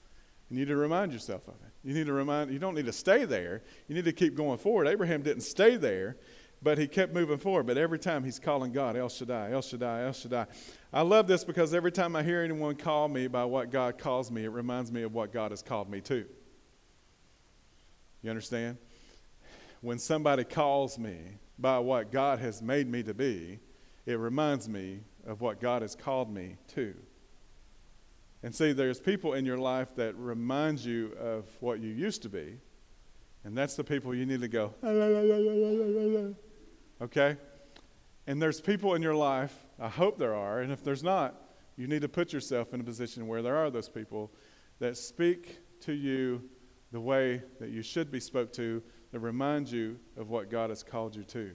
You 0.49 0.59
need 0.59 0.69
to 0.69 0.77
remind 0.77 1.13
yourself 1.13 1.47
of 1.49 1.55
it. 1.57 1.73
You 1.85 1.93
need 1.93 2.07
to 2.07 2.15
remind, 2.15 2.51
you 2.51 2.59
don't 2.59 2.75
need 2.75 2.87
to 2.87 2.95
stay 2.95 3.27
there. 3.27 3.63
You 3.89 3.95
need 3.95 4.07
to 4.07 4.13
keep 4.13 4.35
going 4.35 4.57
forward. 4.57 4.89
Abraham 4.89 5.21
didn't 5.21 5.43
stay 5.43 5.77
there, 5.77 6.17
but 6.63 6.79
he 6.79 6.89
kept 6.89 7.13
moving 7.13 7.37
forward. 7.37 7.67
But 7.67 7.77
every 7.77 7.99
time 7.99 8.25
he's 8.25 8.39
calling 8.39 8.73
God, 8.73 8.97
El 8.97 9.11
Shaddai, 9.11 9.53
El 9.53 9.61
Shaddai, 9.61 10.05
El 10.07 10.13
Shaddai. 10.15 10.47
I 10.95 11.03
love 11.03 11.27
this 11.27 11.45
because 11.45 11.75
every 11.75 11.93
time 11.93 12.17
I 12.17 12.23
hear 12.23 12.41
anyone 12.41 12.77
call 12.77 13.09
me 13.09 13.27
by 13.27 13.45
what 13.45 13.71
God 13.71 13.99
calls 13.99 14.31
me, 14.31 14.45
it 14.45 14.51
reminds 14.51 14.91
me 14.91 15.03
of 15.03 15.13
what 15.13 15.31
God 15.31 15.51
has 15.51 15.61
called 15.61 15.91
me 15.91 16.01
to. 16.03 16.25
You 18.23 18.31
understand? 18.31 18.79
When 19.83 19.99
somebody 19.99 20.45
calls 20.45 20.99
me 20.99 21.19
by 21.59 21.81
what 21.81 22.11
God 22.11 22.39
has 22.39 22.63
made 22.63 22.89
me 22.89 23.03
to 23.03 23.13
be, 23.13 23.61
it 24.07 24.19
reminds 24.19 24.69
me 24.69 25.01
of 25.27 25.41
what 25.41 25.61
God 25.61 25.83
has 25.83 25.95
called 25.95 26.33
me 26.33 26.57
to. 26.69 26.95
And 28.43 28.55
see, 28.55 28.73
there's 28.73 28.99
people 28.99 29.35
in 29.35 29.45
your 29.47 29.59
life 29.59 29.95
that 29.97 30.17
remind 30.17 30.81
you 30.81 31.13
of 31.21 31.45
what 31.61 31.81
you 31.81 31.91
used 31.91 32.23
to 32.23 32.29
be, 32.29 32.59
and 33.45 33.57
that's 33.57 33.77
the 33.77 33.85
people 33.85 34.13
you 34.15 34.27
need 34.27 34.41
to 34.41 34.49
go, 34.49 34.75
okay? 37.03 37.37
And 38.27 38.43
there's 38.43 38.61
people 38.61 38.95
in 38.95 39.03
your 39.03 39.15
life, 39.15 39.55
I 39.79 39.89
hope 39.89 40.19
there 40.19 40.35
are, 40.35 40.61
and 40.61 40.73
if 40.73 40.83
there's 40.83 41.05
not, 41.05 41.37
you 41.77 41.87
need 41.87 42.03
to 42.03 42.09
put 42.09 42.33
yourself 42.33 42.75
in 42.75 42.81
a 42.81 42.85
position 42.85 43.29
where 43.29 43.43
there 43.43 43.57
are 43.57 43.71
those 43.71 43.89
people 43.89 44.33
that 44.81 44.97
speak 44.97 45.59
to 45.81 45.93
you 45.93 46.43
the 46.91 47.01
way 47.01 47.43
that 47.61 47.71
you 47.71 47.83
should 47.83 48.11
be 48.11 48.21
spoke 48.21 48.53
to, 48.55 48.83
that 49.13 49.21
remind 49.21 49.71
you 49.71 49.99
of 50.17 50.31
what 50.31 50.51
God 50.51 50.71
has 50.71 50.83
called 50.83 51.15
you 51.15 51.23
to 51.25 51.53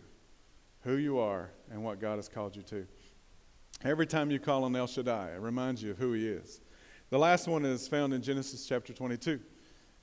who 0.88 0.96
you 0.96 1.20
are 1.20 1.52
and 1.70 1.84
what 1.84 2.00
God 2.00 2.16
has 2.16 2.30
called 2.30 2.56
you 2.56 2.62
to. 2.64 2.88
Every 3.84 4.08
time 4.08 4.32
you 4.32 4.40
call 4.40 4.64
on 4.64 4.74
El 4.74 4.88
Shaddai, 4.88 5.32
it 5.36 5.42
reminds 5.42 5.84
you 5.84 5.92
of 5.92 5.98
who 5.98 6.14
He 6.14 6.26
is. 6.26 6.62
The 7.10 7.20
last 7.20 7.46
one 7.46 7.66
is 7.66 7.90
found 7.90 8.14
in 8.14 8.22
Genesis 8.22 8.66
chapter 8.66 8.94
22. 8.94 9.38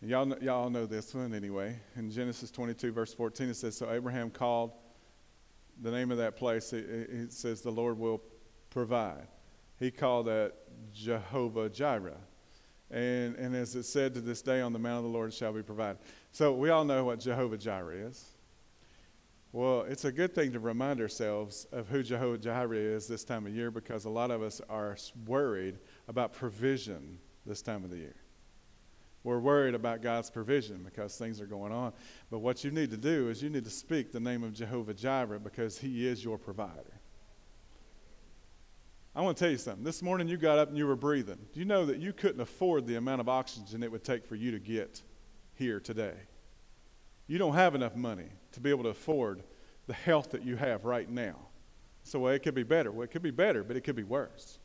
y'all, 0.03 0.37
y'all 0.43 0.69
know 0.69 0.85
this 0.85 1.15
one 1.15 1.33
anyway. 1.33 1.79
In 1.97 2.11
Genesis 2.11 2.51
22, 2.51 2.93
verse 2.93 3.15
14, 3.15 3.49
it 3.49 3.57
says, 3.57 3.79
So 3.79 3.91
Abraham 3.91 4.29
called 4.29 4.73
the 5.81 5.91
name 5.91 6.11
of 6.11 6.19
that 6.19 6.37
place, 6.37 6.75
it, 6.75 6.85
it 6.85 7.33
says, 7.33 7.63
The 7.63 7.73
Lord 7.73 7.99
will 7.99 8.21
provide. 8.69 9.27
He 9.81 9.91
called 9.91 10.27
that 10.27 10.53
Jehovah 10.93 11.71
Jireh. 11.71 12.21
And, 12.91 13.37
and 13.37 13.57
as 13.57 13.75
it 13.75 13.85
said 13.85 14.13
to 14.15 14.21
this 14.21 14.43
day, 14.43 14.61
on 14.61 14.75
the 14.75 14.79
mount 14.79 14.99
of 14.99 15.05
the 15.05 15.17
Lord 15.17 15.33
shall 15.33 15.55
be 15.55 15.63
provided. 15.63 15.97
So 16.31 16.53
we 16.53 16.69
all 16.69 16.85
know 16.85 17.05
what 17.05 17.21
Jehovah 17.21 17.57
Jireh 17.57 18.07
is. 18.09 18.34
Well, 19.55 19.83
it's 19.83 20.05
a 20.05 20.11
good 20.11 20.35
thing 20.35 20.51
to 20.55 20.59
remind 20.59 21.01
ourselves 21.01 21.69
of 21.71 21.87
who 21.87 22.03
Jehovah 22.03 22.39
Jireh 22.39 22.77
is 22.77 23.07
this 23.07 23.23
time 23.23 23.47
of 23.47 23.55
year 23.55 23.71
because 23.71 24.05
a 24.05 24.11
lot 24.11 24.33
of 24.33 24.43
us 24.43 24.61
are 24.69 24.97
worried 25.27 25.79
about 26.09 26.33
provision 26.33 27.21
this 27.47 27.63
time 27.63 27.85
of 27.85 27.91
the 27.91 27.99
year. 27.99 28.17
We're 29.23 29.39
worried 29.39 29.77
about 29.77 30.03
God's 30.03 30.29
provision 30.29 30.83
because 30.83 31.17
things 31.17 31.41
are 31.41 31.47
going 31.47 31.71
on. 31.71 31.93
But 32.33 32.41
what 32.41 32.65
you 32.65 32.73
need 32.73 32.91
to 32.91 32.97
do 32.97 33.29
is 33.29 33.45
you 33.45 33.49
need 33.49 33.63
to 33.63 33.71
speak 33.71 34.11
the 34.11 34.19
name 34.19 34.43
of 34.43 34.55
Jehovah 34.55 34.93
Jireh 34.93 35.39
because 35.39 35.79
He 35.79 36.05
is 36.05 36.25
your 36.25 36.37
provider. 36.37 37.01
I 39.15 39.21
want 39.21 39.37
to 39.37 39.45
tell 39.45 39.53
you 39.53 39.59
something. 39.59 39.85
This 39.85 40.03
morning 40.03 40.27
you 40.27 40.37
got 40.37 40.59
up 40.59 40.71
and 40.71 40.77
you 40.77 40.89
were 40.89 40.97
breathing. 40.97 41.39
Do 41.53 41.61
you 41.61 41.65
know 41.65 41.87
that 41.87 42.01
you 42.01 42.13
couldn't 42.13 42.41
afford 42.41 42.89
the 42.89 42.97
amount 42.97 43.21
of 43.21 43.29
oxygen 43.29 43.85
it 43.85 43.93
would 43.93 44.03
take 44.03 44.27
for 44.27 44.35
you 44.35 44.51
to 44.51 44.59
get 44.59 45.01
here 45.55 45.79
today? 45.79 46.15
You 47.27 47.39
don't 47.39 47.55
have 47.55 47.75
enough 47.75 47.97
money 47.97 48.29
to 48.53 48.61
be 48.61 48.71
able 48.71 48.85
to 48.85 48.91
afford 48.91 49.43
the 49.87 49.95
health 49.95 50.31
that 50.31 50.45
you 50.45 50.57
have 50.57 50.85
right 50.85 51.09
now. 51.09 51.37
So, 52.03 52.21
well, 52.21 52.33
it 52.33 52.43
could 52.43 52.55
be 52.55 52.63
better. 52.63 52.91
Well, 52.91 53.03
it 53.03 53.11
could 53.11 53.23
be 53.23 53.31
better, 53.31 53.63
but 53.63 53.77
it 53.77 53.81
could 53.81 53.97
be 53.97 54.03
worse. 54.03 54.59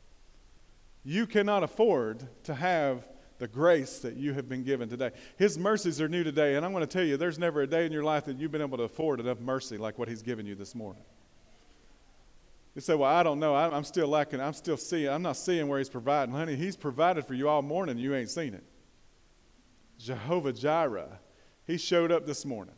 You 1.03 1.25
cannot 1.25 1.63
afford 1.63 2.27
to 2.43 2.53
have 2.53 3.07
the 3.37 3.47
grace 3.47 3.99
that 3.99 4.17
you 4.17 4.33
have 4.33 4.49
been 4.49 4.63
given 4.63 4.89
today. 4.89 5.11
His 5.37 5.57
mercies 5.57 6.01
are 6.01 6.09
new 6.09 6.25
today, 6.25 6.55
and 6.55 6.65
I'm 6.65 6.73
going 6.73 6.85
to 6.85 6.87
tell 6.87 7.03
you, 7.03 7.15
there's 7.15 7.39
never 7.39 7.61
a 7.61 7.67
day 7.67 7.85
in 7.85 7.91
your 7.93 8.03
life 8.03 8.25
that 8.25 8.37
you've 8.37 8.51
been 8.51 8.61
able 8.61 8.77
to 8.77 8.83
afford 8.83 9.21
enough 9.21 9.39
mercy 9.39 9.77
like 9.77 9.97
what 9.97 10.09
He's 10.09 10.21
given 10.21 10.45
you 10.45 10.55
this 10.55 10.75
morning. 10.75 11.03
You 12.75 12.81
say, 12.81 12.95
Well, 12.95 13.09
I 13.09 13.23
don't 13.23 13.39
know. 13.39 13.55
I'm 13.55 13.85
still 13.85 14.07
lacking. 14.07 14.41
I'm 14.41 14.53
still 14.53 14.77
seeing. 14.77 15.09
I'm 15.09 15.21
not 15.21 15.37
seeing 15.37 15.67
where 15.69 15.79
He's 15.79 15.89
providing. 15.89 16.35
Honey, 16.35 16.57
He's 16.57 16.75
provided 16.75 17.25
for 17.25 17.33
you 17.33 17.47
all 17.47 17.61
morning. 17.61 17.97
You 17.97 18.13
ain't 18.13 18.29
seen 18.29 18.53
it. 18.53 18.63
Jehovah 19.97 20.53
Jireh. 20.53 21.19
He 21.69 21.77
showed 21.77 22.11
up 22.11 22.25
this 22.25 22.47
morning. 22.47 22.73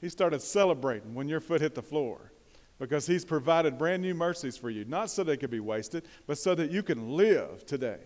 He 0.00 0.08
started 0.08 0.40
celebrating 0.40 1.14
when 1.14 1.28
your 1.28 1.40
foot 1.40 1.60
hit 1.60 1.74
the 1.74 1.82
floor 1.82 2.30
because 2.78 3.04
He's 3.04 3.24
provided 3.24 3.76
brand 3.76 4.02
new 4.02 4.14
mercies 4.14 4.56
for 4.56 4.70
you, 4.70 4.84
not 4.84 5.10
so 5.10 5.24
they 5.24 5.36
could 5.36 5.50
be 5.50 5.58
wasted, 5.58 6.04
but 6.28 6.38
so 6.38 6.54
that 6.54 6.70
you 6.70 6.84
can 6.84 7.16
live 7.16 7.66
today. 7.66 7.98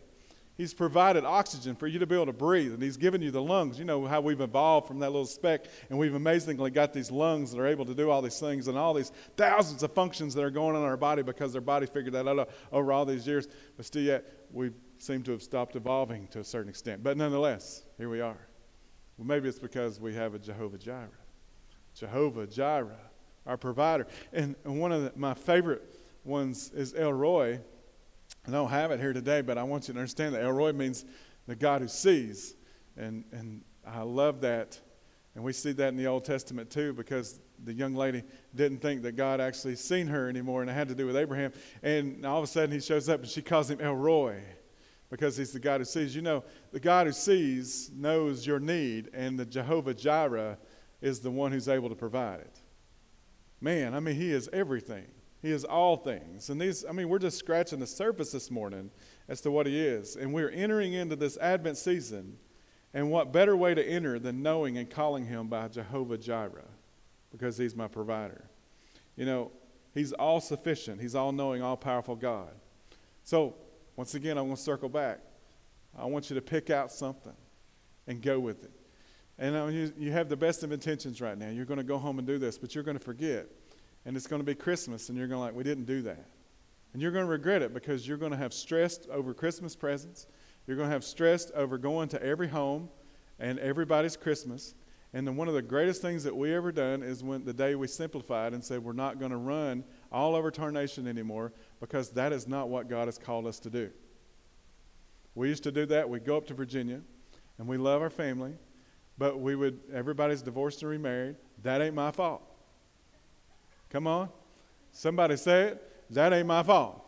He's 0.56 0.72
provided 0.72 1.26
oxygen 1.26 1.76
for 1.76 1.86
you 1.88 1.98
to 1.98 2.06
be 2.06 2.14
able 2.14 2.24
to 2.24 2.32
breathe, 2.32 2.72
and 2.72 2.82
He's 2.82 2.96
given 2.96 3.20
you 3.20 3.30
the 3.30 3.42
lungs. 3.42 3.78
You 3.78 3.84
know 3.84 4.06
how 4.06 4.22
we've 4.22 4.40
evolved 4.40 4.88
from 4.88 4.98
that 5.00 5.10
little 5.10 5.26
speck, 5.26 5.66
and 5.90 5.98
we've 5.98 6.14
amazingly 6.14 6.70
got 6.70 6.94
these 6.94 7.10
lungs 7.10 7.52
that 7.52 7.60
are 7.60 7.66
able 7.66 7.84
to 7.84 7.94
do 7.94 8.08
all 8.08 8.22
these 8.22 8.40
things 8.40 8.66
and 8.66 8.78
all 8.78 8.94
these 8.94 9.12
thousands 9.36 9.82
of 9.82 9.92
functions 9.92 10.32
that 10.32 10.42
are 10.42 10.50
going 10.50 10.74
on 10.74 10.80
in 10.80 10.88
our 10.88 10.96
body 10.96 11.20
because 11.20 11.52
their 11.52 11.60
body 11.60 11.84
figured 11.84 12.14
that 12.14 12.26
out 12.26 12.48
over 12.72 12.92
all 12.92 13.04
these 13.04 13.26
years. 13.26 13.46
But 13.76 13.84
still, 13.84 14.04
yet, 14.04 14.24
we 14.50 14.70
seem 14.96 15.22
to 15.24 15.32
have 15.32 15.42
stopped 15.42 15.76
evolving 15.76 16.28
to 16.28 16.38
a 16.38 16.44
certain 16.44 16.70
extent. 16.70 17.02
But 17.02 17.18
nonetheless, 17.18 17.82
here 17.98 18.08
we 18.08 18.22
are. 18.22 18.49
Well, 19.20 19.26
maybe 19.26 19.50
it's 19.50 19.58
because 19.58 20.00
we 20.00 20.14
have 20.14 20.32
a 20.32 20.38
Jehovah 20.38 20.78
Jireh. 20.78 21.10
Jehovah 21.94 22.46
Jireh, 22.46 22.96
our 23.44 23.58
provider. 23.58 24.06
And, 24.32 24.56
and 24.64 24.80
one 24.80 24.92
of 24.92 25.02
the, 25.02 25.12
my 25.14 25.34
favorite 25.34 25.82
ones 26.24 26.70
is 26.74 26.94
El 26.94 27.12
Roi 27.12 27.60
I 28.46 28.50
don't 28.50 28.70
have 28.70 28.90
it 28.90 29.00
here 29.00 29.12
today, 29.12 29.42
but 29.42 29.58
I 29.58 29.62
want 29.62 29.86
you 29.86 29.94
to 29.94 30.00
understand 30.00 30.34
that 30.34 30.42
El 30.42 30.52
Roi 30.52 30.72
means 30.72 31.04
the 31.46 31.54
God 31.54 31.82
who 31.82 31.88
sees. 31.88 32.54
And, 32.96 33.24
and 33.32 33.62
I 33.86 34.00
love 34.00 34.40
that. 34.40 34.80
And 35.34 35.44
we 35.44 35.52
see 35.52 35.72
that 35.72 35.88
in 35.88 35.96
the 35.96 36.06
Old 36.06 36.24
Testament 36.24 36.70
too, 36.70 36.92
because 36.92 37.38
the 37.62 37.72
young 37.72 37.94
lady 37.94 38.22
didn't 38.54 38.80
think 38.80 39.02
that 39.02 39.12
God 39.12 39.40
actually 39.40 39.76
seen 39.76 40.06
her 40.06 40.28
anymore, 40.28 40.62
and 40.62 40.70
it 40.70 40.74
had 40.74 40.88
to 40.88 40.94
do 40.94 41.06
with 41.06 41.16
Abraham. 41.16 41.52
And 41.82 42.24
all 42.24 42.38
of 42.38 42.44
a 42.44 42.46
sudden 42.46 42.70
he 42.70 42.80
shows 42.80 43.08
up 43.08 43.20
and 43.20 43.28
she 43.28 43.42
calls 43.42 43.70
him 43.70 43.80
El 43.80 43.94
Roi 43.94 44.42
because 45.10 45.36
he's 45.36 45.52
the 45.52 45.60
God 45.60 45.80
who 45.80 45.84
sees. 45.84 46.14
You 46.14 46.22
know, 46.22 46.44
the 46.72 46.80
God 46.80 47.06
who 47.06 47.12
sees 47.12 47.90
knows 47.92 48.46
your 48.46 48.60
need, 48.60 49.10
and 49.12 49.38
the 49.38 49.44
Jehovah 49.44 49.94
Jireh 49.94 50.56
is 51.00 51.20
the 51.20 51.30
one 51.30 51.52
who's 51.52 51.68
able 51.68 51.88
to 51.88 51.94
provide 51.94 52.40
it. 52.40 52.58
Man, 53.60 53.94
I 53.94 54.00
mean, 54.00 54.14
he 54.14 54.32
is 54.32 54.48
everything. 54.52 55.06
He 55.42 55.50
is 55.50 55.64
all 55.64 55.96
things. 55.96 56.50
And 56.50 56.60
these, 56.60 56.84
I 56.84 56.92
mean, 56.92 57.08
we're 57.08 57.18
just 57.18 57.38
scratching 57.38 57.78
the 57.78 57.86
surface 57.86 58.32
this 58.32 58.50
morning 58.50 58.90
as 59.28 59.40
to 59.42 59.50
what 59.50 59.66
He 59.66 59.78
is. 59.78 60.16
And 60.16 60.34
we're 60.34 60.50
entering 60.50 60.92
into 60.92 61.16
this 61.16 61.38
Advent 61.38 61.78
season. 61.78 62.36
And 62.92 63.10
what 63.10 63.32
better 63.32 63.56
way 63.56 63.72
to 63.74 63.82
enter 63.82 64.18
than 64.18 64.42
knowing 64.42 64.76
and 64.76 64.90
calling 64.90 65.24
Him 65.24 65.48
by 65.48 65.68
Jehovah 65.68 66.18
Jireh? 66.18 66.68
Because 67.32 67.56
He's 67.56 67.74
my 67.74 67.88
provider. 67.88 68.44
You 69.16 69.24
know, 69.24 69.50
He's 69.94 70.12
all 70.12 70.40
sufficient, 70.40 71.00
He's 71.00 71.14
all 71.14 71.32
knowing, 71.32 71.62
all 71.62 71.76
powerful 71.76 72.16
God. 72.16 72.50
So, 73.24 73.54
once 73.96 74.14
again, 74.14 74.38
I 74.38 74.42
want 74.42 74.56
to 74.56 74.62
circle 74.62 74.88
back. 74.88 75.20
I 75.98 76.06
want 76.06 76.30
you 76.30 76.34
to 76.34 76.42
pick 76.42 76.70
out 76.70 76.92
something 76.92 77.34
and 78.06 78.22
go 78.22 78.38
with 78.38 78.64
it. 78.64 78.70
And 79.38 79.56
uh, 79.56 79.66
you, 79.66 79.92
you 79.98 80.12
have 80.12 80.28
the 80.28 80.36
best 80.36 80.62
of 80.62 80.72
intentions 80.72 81.20
right 81.20 81.36
now. 81.36 81.48
You're 81.48 81.64
going 81.64 81.78
to 81.78 81.84
go 81.84 81.98
home 81.98 82.18
and 82.18 82.26
do 82.26 82.38
this, 82.38 82.58
but 82.58 82.74
you're 82.74 82.84
going 82.84 82.98
to 82.98 83.04
forget 83.04 83.46
and 84.04 84.16
it's 84.16 84.26
going 84.26 84.40
to 84.40 84.46
be 84.46 84.54
Christmas, 84.54 85.08
and 85.08 85.18
you're 85.18 85.28
going 85.28 85.38
to 85.38 85.44
like, 85.44 85.54
we 85.54 85.64
didn't 85.64 85.84
do 85.84 86.02
that. 86.02 86.24
And 86.92 87.02
you're 87.02 87.10
going 87.10 87.24
to 87.24 87.30
regret 87.30 87.62
it 87.62 87.74
because 87.74 88.08
you're 88.08 88.16
going 88.16 88.32
to 88.32 88.38
have 88.38 88.52
stressed 88.52 89.08
over 89.10 89.34
Christmas 89.34 89.76
presents. 89.76 90.26
You're 90.66 90.76
going 90.76 90.88
to 90.88 90.92
have 90.92 91.04
stressed 91.04 91.52
over 91.52 91.78
going 91.78 92.08
to 92.08 92.22
every 92.22 92.48
home 92.48 92.88
and 93.38 93.58
everybody's 93.58 94.16
Christmas. 94.16 94.74
And 95.12 95.26
then 95.26 95.36
one 95.36 95.48
of 95.48 95.54
the 95.54 95.62
greatest 95.62 96.02
things 96.02 96.24
that 96.24 96.34
we 96.34 96.54
ever 96.54 96.72
done 96.72 97.02
is 97.02 97.22
when 97.22 97.44
the 97.44 97.52
day 97.52 97.74
we 97.74 97.86
simplified 97.86 98.54
and 98.54 98.64
said 98.64 98.82
we're 98.82 98.92
not 98.92 99.18
going 99.18 99.30
to 99.30 99.36
run 99.36 99.84
all 100.12 100.34
over 100.34 100.50
Tarnation 100.50 101.06
anymore 101.06 101.52
because 101.80 102.10
that 102.10 102.32
is 102.32 102.48
not 102.48 102.68
what 102.68 102.88
God 102.88 103.06
has 103.06 103.18
called 103.18 103.46
us 103.46 103.60
to 103.60 103.70
do. 103.70 103.90
We 105.34 105.48
used 105.48 105.62
to 105.64 105.72
do 105.72 105.86
that. 105.86 106.08
We'd 106.08 106.24
go 106.24 106.36
up 106.36 106.46
to 106.48 106.54
Virginia 106.54 107.00
and 107.58 107.68
we 107.68 107.76
love 107.76 108.02
our 108.02 108.10
family, 108.10 108.54
but 109.18 109.40
we 109.40 109.54
would 109.54 109.80
everybody's 109.92 110.42
divorced 110.42 110.82
and 110.82 110.90
remarried. 110.90 111.36
That 111.62 111.80
ain't 111.80 111.94
my 111.94 112.10
fault. 112.10 112.42
Come 113.90 114.06
on. 114.06 114.28
Somebody 114.92 115.36
say 115.36 115.68
it. 115.68 115.86
That 116.10 116.32
ain't 116.32 116.46
my 116.46 116.62
fault, 116.62 117.04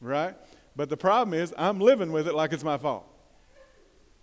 right? 0.00 0.34
But 0.74 0.88
the 0.88 0.96
problem 0.96 1.34
is, 1.34 1.52
I'm 1.56 1.80
living 1.80 2.12
with 2.12 2.28
it 2.28 2.34
like 2.34 2.52
it's 2.52 2.64
my 2.64 2.78
fault. 2.78 3.06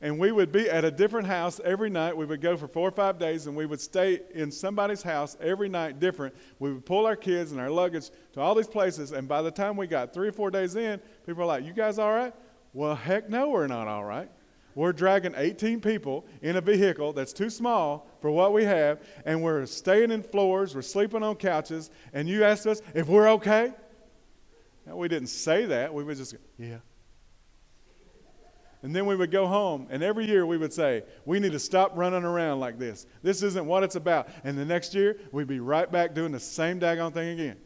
And 0.03 0.19
we 0.19 0.33
would 0.33 0.51
be 0.51 0.69
at 0.69 0.83
a 0.83 0.91
different 0.91 1.27
house 1.27 1.61
every 1.63 1.89
night. 1.89 2.17
We 2.17 2.25
would 2.25 2.41
go 2.41 2.57
for 2.57 2.67
four 2.67 2.89
or 2.89 2.91
five 2.91 3.17
days 3.17 3.47
and 3.47 3.55
we 3.55 3.65
would 3.65 3.79
stay 3.79 4.19
in 4.33 4.51
somebody's 4.51 5.01
house 5.01 5.37
every 5.39 5.69
night 5.69 6.01
different. 6.01 6.35
We 6.59 6.73
would 6.73 6.85
pull 6.85 7.05
our 7.05 7.15
kids 7.15 7.53
and 7.53 7.61
our 7.61 7.69
luggage 7.69 8.09
to 8.33 8.41
all 8.41 8.53
these 8.53 8.67
places. 8.67 9.13
And 9.13 9.29
by 9.29 9.41
the 9.41 9.49
time 9.49 9.77
we 9.77 9.87
got 9.87 10.13
three 10.13 10.27
or 10.27 10.33
four 10.33 10.51
days 10.51 10.75
in, 10.75 10.99
people 11.25 11.35
were 11.35 11.45
like, 11.45 11.63
You 11.63 11.71
guys 11.71 11.99
all 11.99 12.11
right? 12.11 12.33
Well, 12.73 12.95
heck 12.95 13.29
no, 13.29 13.47
we're 13.47 13.67
not 13.67 13.87
all 13.87 14.03
right. 14.03 14.29
We're 14.75 14.91
dragging 14.91 15.35
18 15.37 15.79
people 15.79 16.25
in 16.41 16.57
a 16.57 16.61
vehicle 16.61 17.13
that's 17.13 17.31
too 17.31 17.49
small 17.49 18.09
for 18.19 18.29
what 18.29 18.51
we 18.51 18.65
have, 18.65 19.01
and 19.23 19.41
we're 19.41 19.65
staying 19.67 20.11
in 20.11 20.21
floors, 20.21 20.75
we're 20.75 20.81
sleeping 20.81 21.23
on 21.23 21.35
couches, 21.35 21.91
and 22.11 22.27
you 22.27 22.43
asked 22.43 22.65
us 22.65 22.81
if 22.95 23.07
we're 23.07 23.29
okay? 23.33 23.71
Now, 24.85 24.97
we 24.97 25.07
didn't 25.07 25.27
say 25.27 25.65
that. 25.67 25.93
We 25.93 26.03
would 26.03 26.17
just 26.17 26.35
yeah. 26.57 26.79
And 28.83 28.93
then 28.93 29.05
we 29.05 29.15
would 29.15 29.31
go 29.31 29.47
home, 29.47 29.87
and 29.89 30.03
every 30.03 30.27
year 30.27 30.45
we 30.45 30.57
would 30.57 30.73
say, 30.73 31.03
We 31.25 31.39
need 31.39 31.53
to 31.53 31.59
stop 31.59 31.93
running 31.95 32.25
around 32.25 32.59
like 32.59 32.77
this. 32.77 33.07
This 33.23 33.41
isn't 33.41 33.65
what 33.65 33.81
it's 33.81 33.95
about. 33.95 34.27
And 34.43 34.57
the 34.57 34.65
next 34.65 34.93
year, 34.93 35.17
we'd 35.31 35.47
be 35.47 35.61
right 35.61 35.89
back 35.89 36.13
doing 36.13 36.33
the 36.33 36.39
same 36.39 36.81
daggone 36.81 37.13
thing 37.13 37.29
again. 37.29 37.57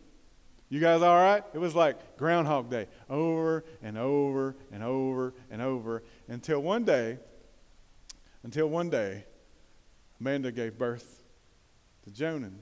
You 0.70 0.80
guys 0.80 1.02
all 1.02 1.16
right? 1.16 1.44
It 1.54 1.58
was 1.58 1.74
like 1.74 2.18
Groundhog 2.18 2.70
Day, 2.70 2.88
over 3.10 3.66
and 3.82 3.98
over 3.98 4.56
and 4.72 4.84
over 4.84 5.34
and 5.50 5.60
over 5.60 6.04
until 6.28 6.60
one 6.60 6.84
day, 6.84 7.18
until 8.44 8.68
one 8.68 8.92
day, 8.92 9.26
Amanda 10.20 10.52
gave 10.52 10.78
birth 10.78 11.24
to 12.04 12.12
Jonan 12.12 12.60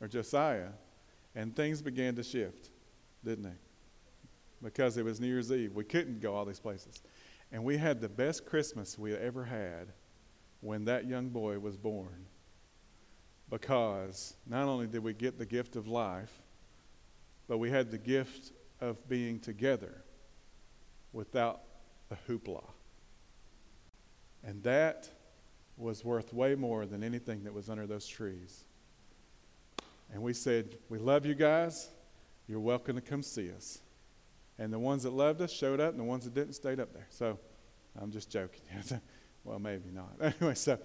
or 0.00 0.06
Josiah, 0.06 0.68
and 1.34 1.56
things 1.56 1.82
began 1.82 2.14
to 2.16 2.22
shift, 2.22 2.70
didn't 3.24 3.44
they? 3.44 3.58
Because 4.62 4.96
it 4.96 5.04
was 5.04 5.20
New 5.20 5.26
Year's 5.26 5.50
Eve. 5.50 5.74
We 5.74 5.84
couldn't 5.84 6.20
go 6.20 6.34
all 6.34 6.44
these 6.44 6.60
places. 6.60 7.02
And 7.52 7.64
we 7.64 7.76
had 7.76 8.00
the 8.00 8.08
best 8.08 8.44
Christmas 8.46 8.98
we 8.98 9.14
ever 9.14 9.44
had 9.44 9.92
when 10.60 10.84
that 10.86 11.06
young 11.06 11.28
boy 11.28 11.58
was 11.58 11.76
born. 11.76 12.26
Because 13.48 14.34
not 14.46 14.66
only 14.66 14.86
did 14.86 15.02
we 15.02 15.12
get 15.12 15.38
the 15.38 15.46
gift 15.46 15.76
of 15.76 15.86
life, 15.86 16.42
but 17.46 17.58
we 17.58 17.70
had 17.70 17.90
the 17.90 17.98
gift 17.98 18.52
of 18.80 19.08
being 19.08 19.38
together 19.38 20.02
without 21.12 21.62
the 22.08 22.16
hoopla. 22.28 22.64
And 24.44 24.62
that 24.64 25.08
was 25.76 26.04
worth 26.04 26.32
way 26.32 26.54
more 26.54 26.86
than 26.86 27.04
anything 27.04 27.44
that 27.44 27.52
was 27.52 27.68
under 27.68 27.86
those 27.86 28.06
trees. 28.06 28.64
And 30.12 30.22
we 30.22 30.32
said, 30.32 30.76
We 30.88 30.98
love 30.98 31.26
you 31.26 31.34
guys. 31.34 31.88
You're 32.48 32.60
welcome 32.60 32.94
to 32.96 33.02
come 33.02 33.22
see 33.22 33.50
us. 33.50 33.80
And 34.58 34.72
the 34.72 34.78
ones 34.78 35.02
that 35.02 35.12
loved 35.12 35.40
us 35.42 35.52
showed 35.52 35.80
up, 35.80 35.90
and 35.90 36.00
the 36.00 36.04
ones 36.04 36.24
that 36.24 36.34
didn't 36.34 36.54
stayed 36.54 36.80
up 36.80 36.92
there. 36.92 37.06
So 37.10 37.38
I'm 38.00 38.10
just 38.10 38.30
joking. 38.30 38.62
well, 39.44 39.58
maybe 39.58 39.90
not. 39.92 40.12
Anyway, 40.40 40.54
so 40.54 40.78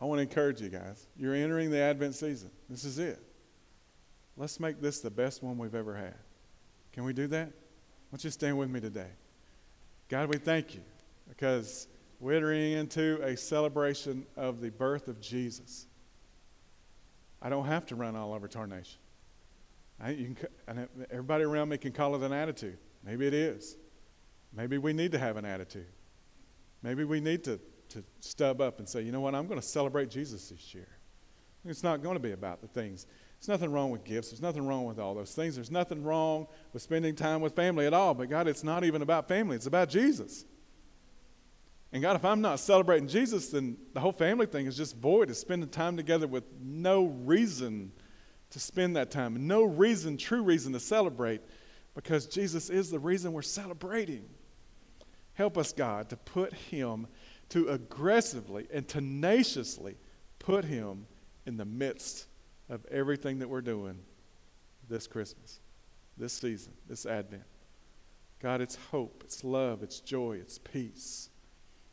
I 0.00 0.04
want 0.04 0.18
to 0.18 0.22
encourage 0.22 0.60
you 0.60 0.68
guys. 0.68 1.06
You're 1.16 1.34
entering 1.34 1.70
the 1.70 1.80
Advent 1.80 2.14
season. 2.14 2.50
This 2.68 2.84
is 2.84 2.98
it. 2.98 3.20
Let's 4.36 4.58
make 4.60 4.80
this 4.80 5.00
the 5.00 5.10
best 5.10 5.42
one 5.42 5.58
we've 5.58 5.74
ever 5.74 5.94
had. 5.94 6.14
Can 6.92 7.04
we 7.04 7.12
do 7.12 7.26
that? 7.28 7.46
Why 7.46 8.16
don't 8.16 8.24
you 8.24 8.30
stand 8.30 8.58
with 8.58 8.70
me 8.70 8.80
today? 8.80 9.10
God, 10.08 10.28
we 10.28 10.38
thank 10.38 10.74
you 10.74 10.80
because 11.28 11.86
we're 12.18 12.34
entering 12.34 12.72
into 12.72 13.20
a 13.22 13.36
celebration 13.36 14.26
of 14.36 14.60
the 14.60 14.70
birth 14.70 15.08
of 15.08 15.20
Jesus. 15.20 15.86
I 17.42 17.48
don't 17.48 17.66
have 17.66 17.86
to 17.86 17.96
run 17.96 18.16
all 18.16 18.34
over 18.34 18.48
Tarnation. 18.48 18.98
I, 20.02 20.34
can, 20.66 20.88
everybody 21.10 21.44
around 21.44 21.68
me 21.68 21.78
can 21.78 21.92
call 21.92 22.14
it 22.14 22.22
an 22.22 22.32
attitude. 22.32 22.78
Maybe 23.04 23.26
it 23.26 23.34
is. 23.34 23.76
Maybe 24.52 24.78
we 24.78 24.92
need 24.92 25.12
to 25.12 25.18
have 25.18 25.36
an 25.36 25.44
attitude. 25.44 25.86
Maybe 26.82 27.04
we 27.04 27.20
need 27.20 27.44
to, 27.44 27.60
to 27.90 28.02
stub 28.20 28.60
up 28.60 28.78
and 28.78 28.88
say, 28.88 29.02
you 29.02 29.12
know 29.12 29.20
what, 29.20 29.34
I'm 29.34 29.46
going 29.46 29.60
to 29.60 29.66
celebrate 29.66 30.10
Jesus 30.10 30.48
this 30.48 30.74
year. 30.74 30.88
It's 31.64 31.82
not 31.82 32.02
going 32.02 32.16
to 32.16 32.20
be 32.20 32.32
about 32.32 32.62
the 32.62 32.68
things 32.68 33.06
there's 33.40 33.48
nothing 33.48 33.72
wrong 33.72 33.90
with 33.90 34.04
gifts. 34.04 34.28
There's 34.28 34.42
nothing 34.42 34.66
wrong 34.66 34.84
with 34.84 34.98
all 34.98 35.14
those 35.14 35.34
things. 35.34 35.54
There's 35.54 35.70
nothing 35.70 36.04
wrong 36.04 36.46
with 36.74 36.82
spending 36.82 37.14
time 37.14 37.40
with 37.40 37.56
family 37.56 37.86
at 37.86 37.94
all. 37.94 38.12
But 38.12 38.28
God, 38.28 38.46
it's 38.46 38.62
not 38.62 38.84
even 38.84 39.00
about 39.00 39.28
family, 39.28 39.56
it's 39.56 39.64
about 39.64 39.88
Jesus. 39.88 40.44
And 41.90 42.02
God, 42.02 42.16
if 42.16 42.24
I'm 42.24 42.42
not 42.42 42.60
celebrating 42.60 43.08
Jesus, 43.08 43.48
then 43.48 43.78
the 43.94 44.00
whole 44.00 44.12
family 44.12 44.44
thing 44.44 44.66
is 44.66 44.76
just 44.76 44.94
void. 44.94 45.30
It's 45.30 45.40
spending 45.40 45.70
time 45.70 45.96
together 45.96 46.26
with 46.26 46.44
no 46.62 47.06
reason 47.06 47.92
to 48.50 48.60
spend 48.60 48.96
that 48.96 49.10
time. 49.10 49.46
No 49.46 49.62
reason, 49.64 50.16
true 50.16 50.42
reason 50.42 50.72
to 50.72 50.80
celebrate 50.80 51.40
because 51.94 52.26
Jesus 52.26 52.70
is 52.70 52.90
the 52.90 52.98
reason 52.98 53.32
we're 53.32 53.42
celebrating. 53.42 54.28
Help 55.34 55.56
us, 55.56 55.72
God, 55.72 56.08
to 56.10 56.16
put 56.16 56.52
Him, 56.52 57.06
to 57.50 57.68
aggressively 57.68 58.66
and 58.72 58.86
tenaciously 58.86 59.96
put 60.38 60.64
Him 60.64 61.06
in 61.46 61.56
the 61.56 61.64
midst 61.64 62.26
of 62.68 62.84
everything 62.90 63.38
that 63.38 63.48
we're 63.48 63.60
doing 63.60 63.98
this 64.88 65.06
Christmas, 65.06 65.60
this 66.16 66.32
season, 66.32 66.72
this 66.88 67.06
Advent. 67.06 67.44
God, 68.40 68.60
it's 68.60 68.76
hope, 68.90 69.22
it's 69.24 69.44
love, 69.44 69.82
it's 69.82 70.00
joy, 70.00 70.38
it's 70.40 70.58
peace. 70.58 71.30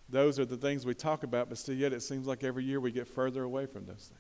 Those 0.10 0.40
are 0.40 0.46
the 0.46 0.58
things 0.58 0.86
we 0.86 0.94
talk 0.94 1.24
about, 1.24 1.50
but 1.50 1.58
still, 1.58 1.76
yet 1.76 1.92
it 1.92 2.02
seems 2.02 2.26
like 2.26 2.44
every 2.44 2.64
year 2.64 2.80
we 2.80 2.92
get 2.92 3.08
further 3.08 3.44
away 3.44 3.66
from 3.66 3.86
those 3.86 4.12
things. 4.14 4.17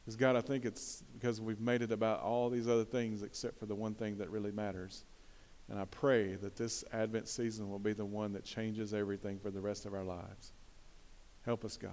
Because, 0.00 0.16
God, 0.16 0.36
I 0.36 0.40
think 0.40 0.64
it's 0.64 1.04
because 1.12 1.40
we've 1.40 1.60
made 1.60 1.82
it 1.82 1.92
about 1.92 2.20
all 2.20 2.50
these 2.50 2.68
other 2.68 2.84
things 2.84 3.22
except 3.22 3.58
for 3.58 3.66
the 3.66 3.74
one 3.74 3.94
thing 3.94 4.18
that 4.18 4.30
really 4.30 4.50
matters. 4.50 5.04
And 5.68 5.78
I 5.78 5.84
pray 5.84 6.34
that 6.36 6.56
this 6.56 6.84
Advent 6.92 7.28
season 7.28 7.70
will 7.70 7.78
be 7.78 7.92
the 7.92 8.04
one 8.04 8.32
that 8.32 8.44
changes 8.44 8.92
everything 8.92 9.38
for 9.38 9.50
the 9.50 9.60
rest 9.60 9.86
of 9.86 9.94
our 9.94 10.02
lives. 10.02 10.52
Help 11.44 11.64
us, 11.64 11.76
God. 11.76 11.92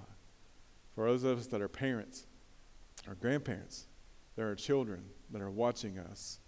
For 0.96 1.06
those 1.06 1.24
of 1.24 1.38
us 1.38 1.48
that 1.48 1.62
are 1.62 1.68
parents 1.68 2.26
or 3.08 3.16
grandparents, 3.16 3.86
there 4.36 4.50
are 4.50 4.56
children 4.56 5.04
that 5.32 5.42
are 5.42 5.52
watching 5.52 6.00
us, 6.00 6.40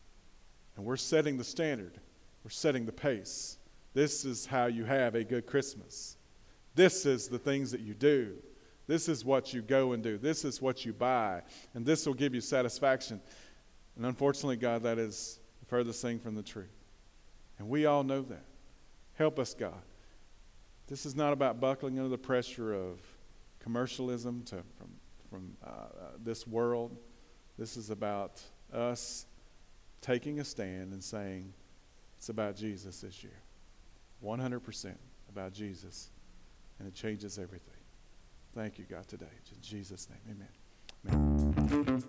and 0.76 0.86
we're 0.86 0.98
setting 0.98 1.38
the 1.38 1.44
standard, 1.44 2.00
we're 2.44 2.50
setting 2.50 2.86
the 2.86 2.92
pace. 2.92 3.58
This 3.94 4.26
is 4.26 4.46
how 4.46 4.66
you 4.66 4.86
have 4.86 5.14
a 5.14 5.24
good 5.24 5.46
Christmas. 5.46 6.18
This 6.74 7.06
is 7.06 7.28
the 7.28 7.40
things 7.40 7.72
that 7.72 7.82
you 7.82 7.94
do. 7.94 8.38
This 8.90 9.08
is 9.08 9.24
what 9.24 9.54
you 9.54 9.62
go 9.62 9.92
and 9.92 10.02
do. 10.02 10.18
This 10.18 10.44
is 10.44 10.64
what 10.64 10.84
you 10.84 10.94
buy. 10.94 11.44
And 11.76 11.86
this 11.86 12.08
will 12.08 12.16
give 12.16 12.34
you 12.34 12.42
satisfaction. 12.42 13.22
And 13.96 14.04
unfortunately, 14.04 14.58
God, 14.58 14.82
that 14.82 14.98
is 14.98 15.40
the 15.60 15.68
furthest 15.68 16.02
thing 16.02 16.18
from 16.18 16.34
the 16.34 16.42
truth. 16.42 16.74
And 17.60 17.70
we 17.70 17.86
all 17.86 18.04
know 18.04 18.24
that. 18.24 18.46
Help 19.14 19.38
us, 19.38 19.54
God. 19.54 19.84
This 20.88 21.06
is 21.06 21.16
not 21.16 21.34
about 21.34 21.60
buckling 21.60 22.00
under 22.00 22.10
the 22.10 22.18
pressure 22.18 22.74
of 22.74 23.00
commercialism 23.60 24.42
to, 24.46 24.56
from, 24.80 24.90
from 25.30 25.58
uh, 25.64 25.70
uh, 25.70 25.86
this 26.24 26.48
world. 26.48 26.98
This 27.60 27.78
is 27.78 27.92
about 27.92 28.42
us 28.74 29.28
taking 30.02 30.40
a 30.40 30.44
stand 30.44 30.94
and 30.94 31.04
saying, 31.04 31.54
it's 32.18 32.30
about 32.30 32.56
Jesus 32.56 33.02
this 33.02 33.24
year. 33.24 33.40
100% 34.26 34.96
about 35.30 35.54
Jesus. 35.54 36.10
And 36.80 36.88
it 36.88 36.96
changes 36.96 37.38
everything. 37.38 37.79
Thank 38.56 38.80
you, 38.80 38.86
God, 38.90 39.08
today. 39.08 39.26
In 39.52 39.62
Jesus' 39.62 40.08
name, 40.10 40.20
amen. 40.30 40.48
amen. 41.08 42.04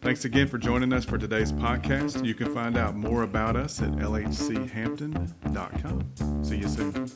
Thanks 0.00 0.24
again 0.24 0.46
for 0.46 0.58
joining 0.58 0.92
us 0.92 1.04
for 1.04 1.18
today's 1.18 1.50
podcast. 1.50 2.24
You 2.24 2.34
can 2.34 2.54
find 2.54 2.76
out 2.76 2.94
more 2.94 3.24
about 3.24 3.56
us 3.56 3.82
at 3.82 3.90
lhchampton.com. 3.90 6.44
See 6.44 6.58
you 6.58 6.68
soon. 6.68 7.08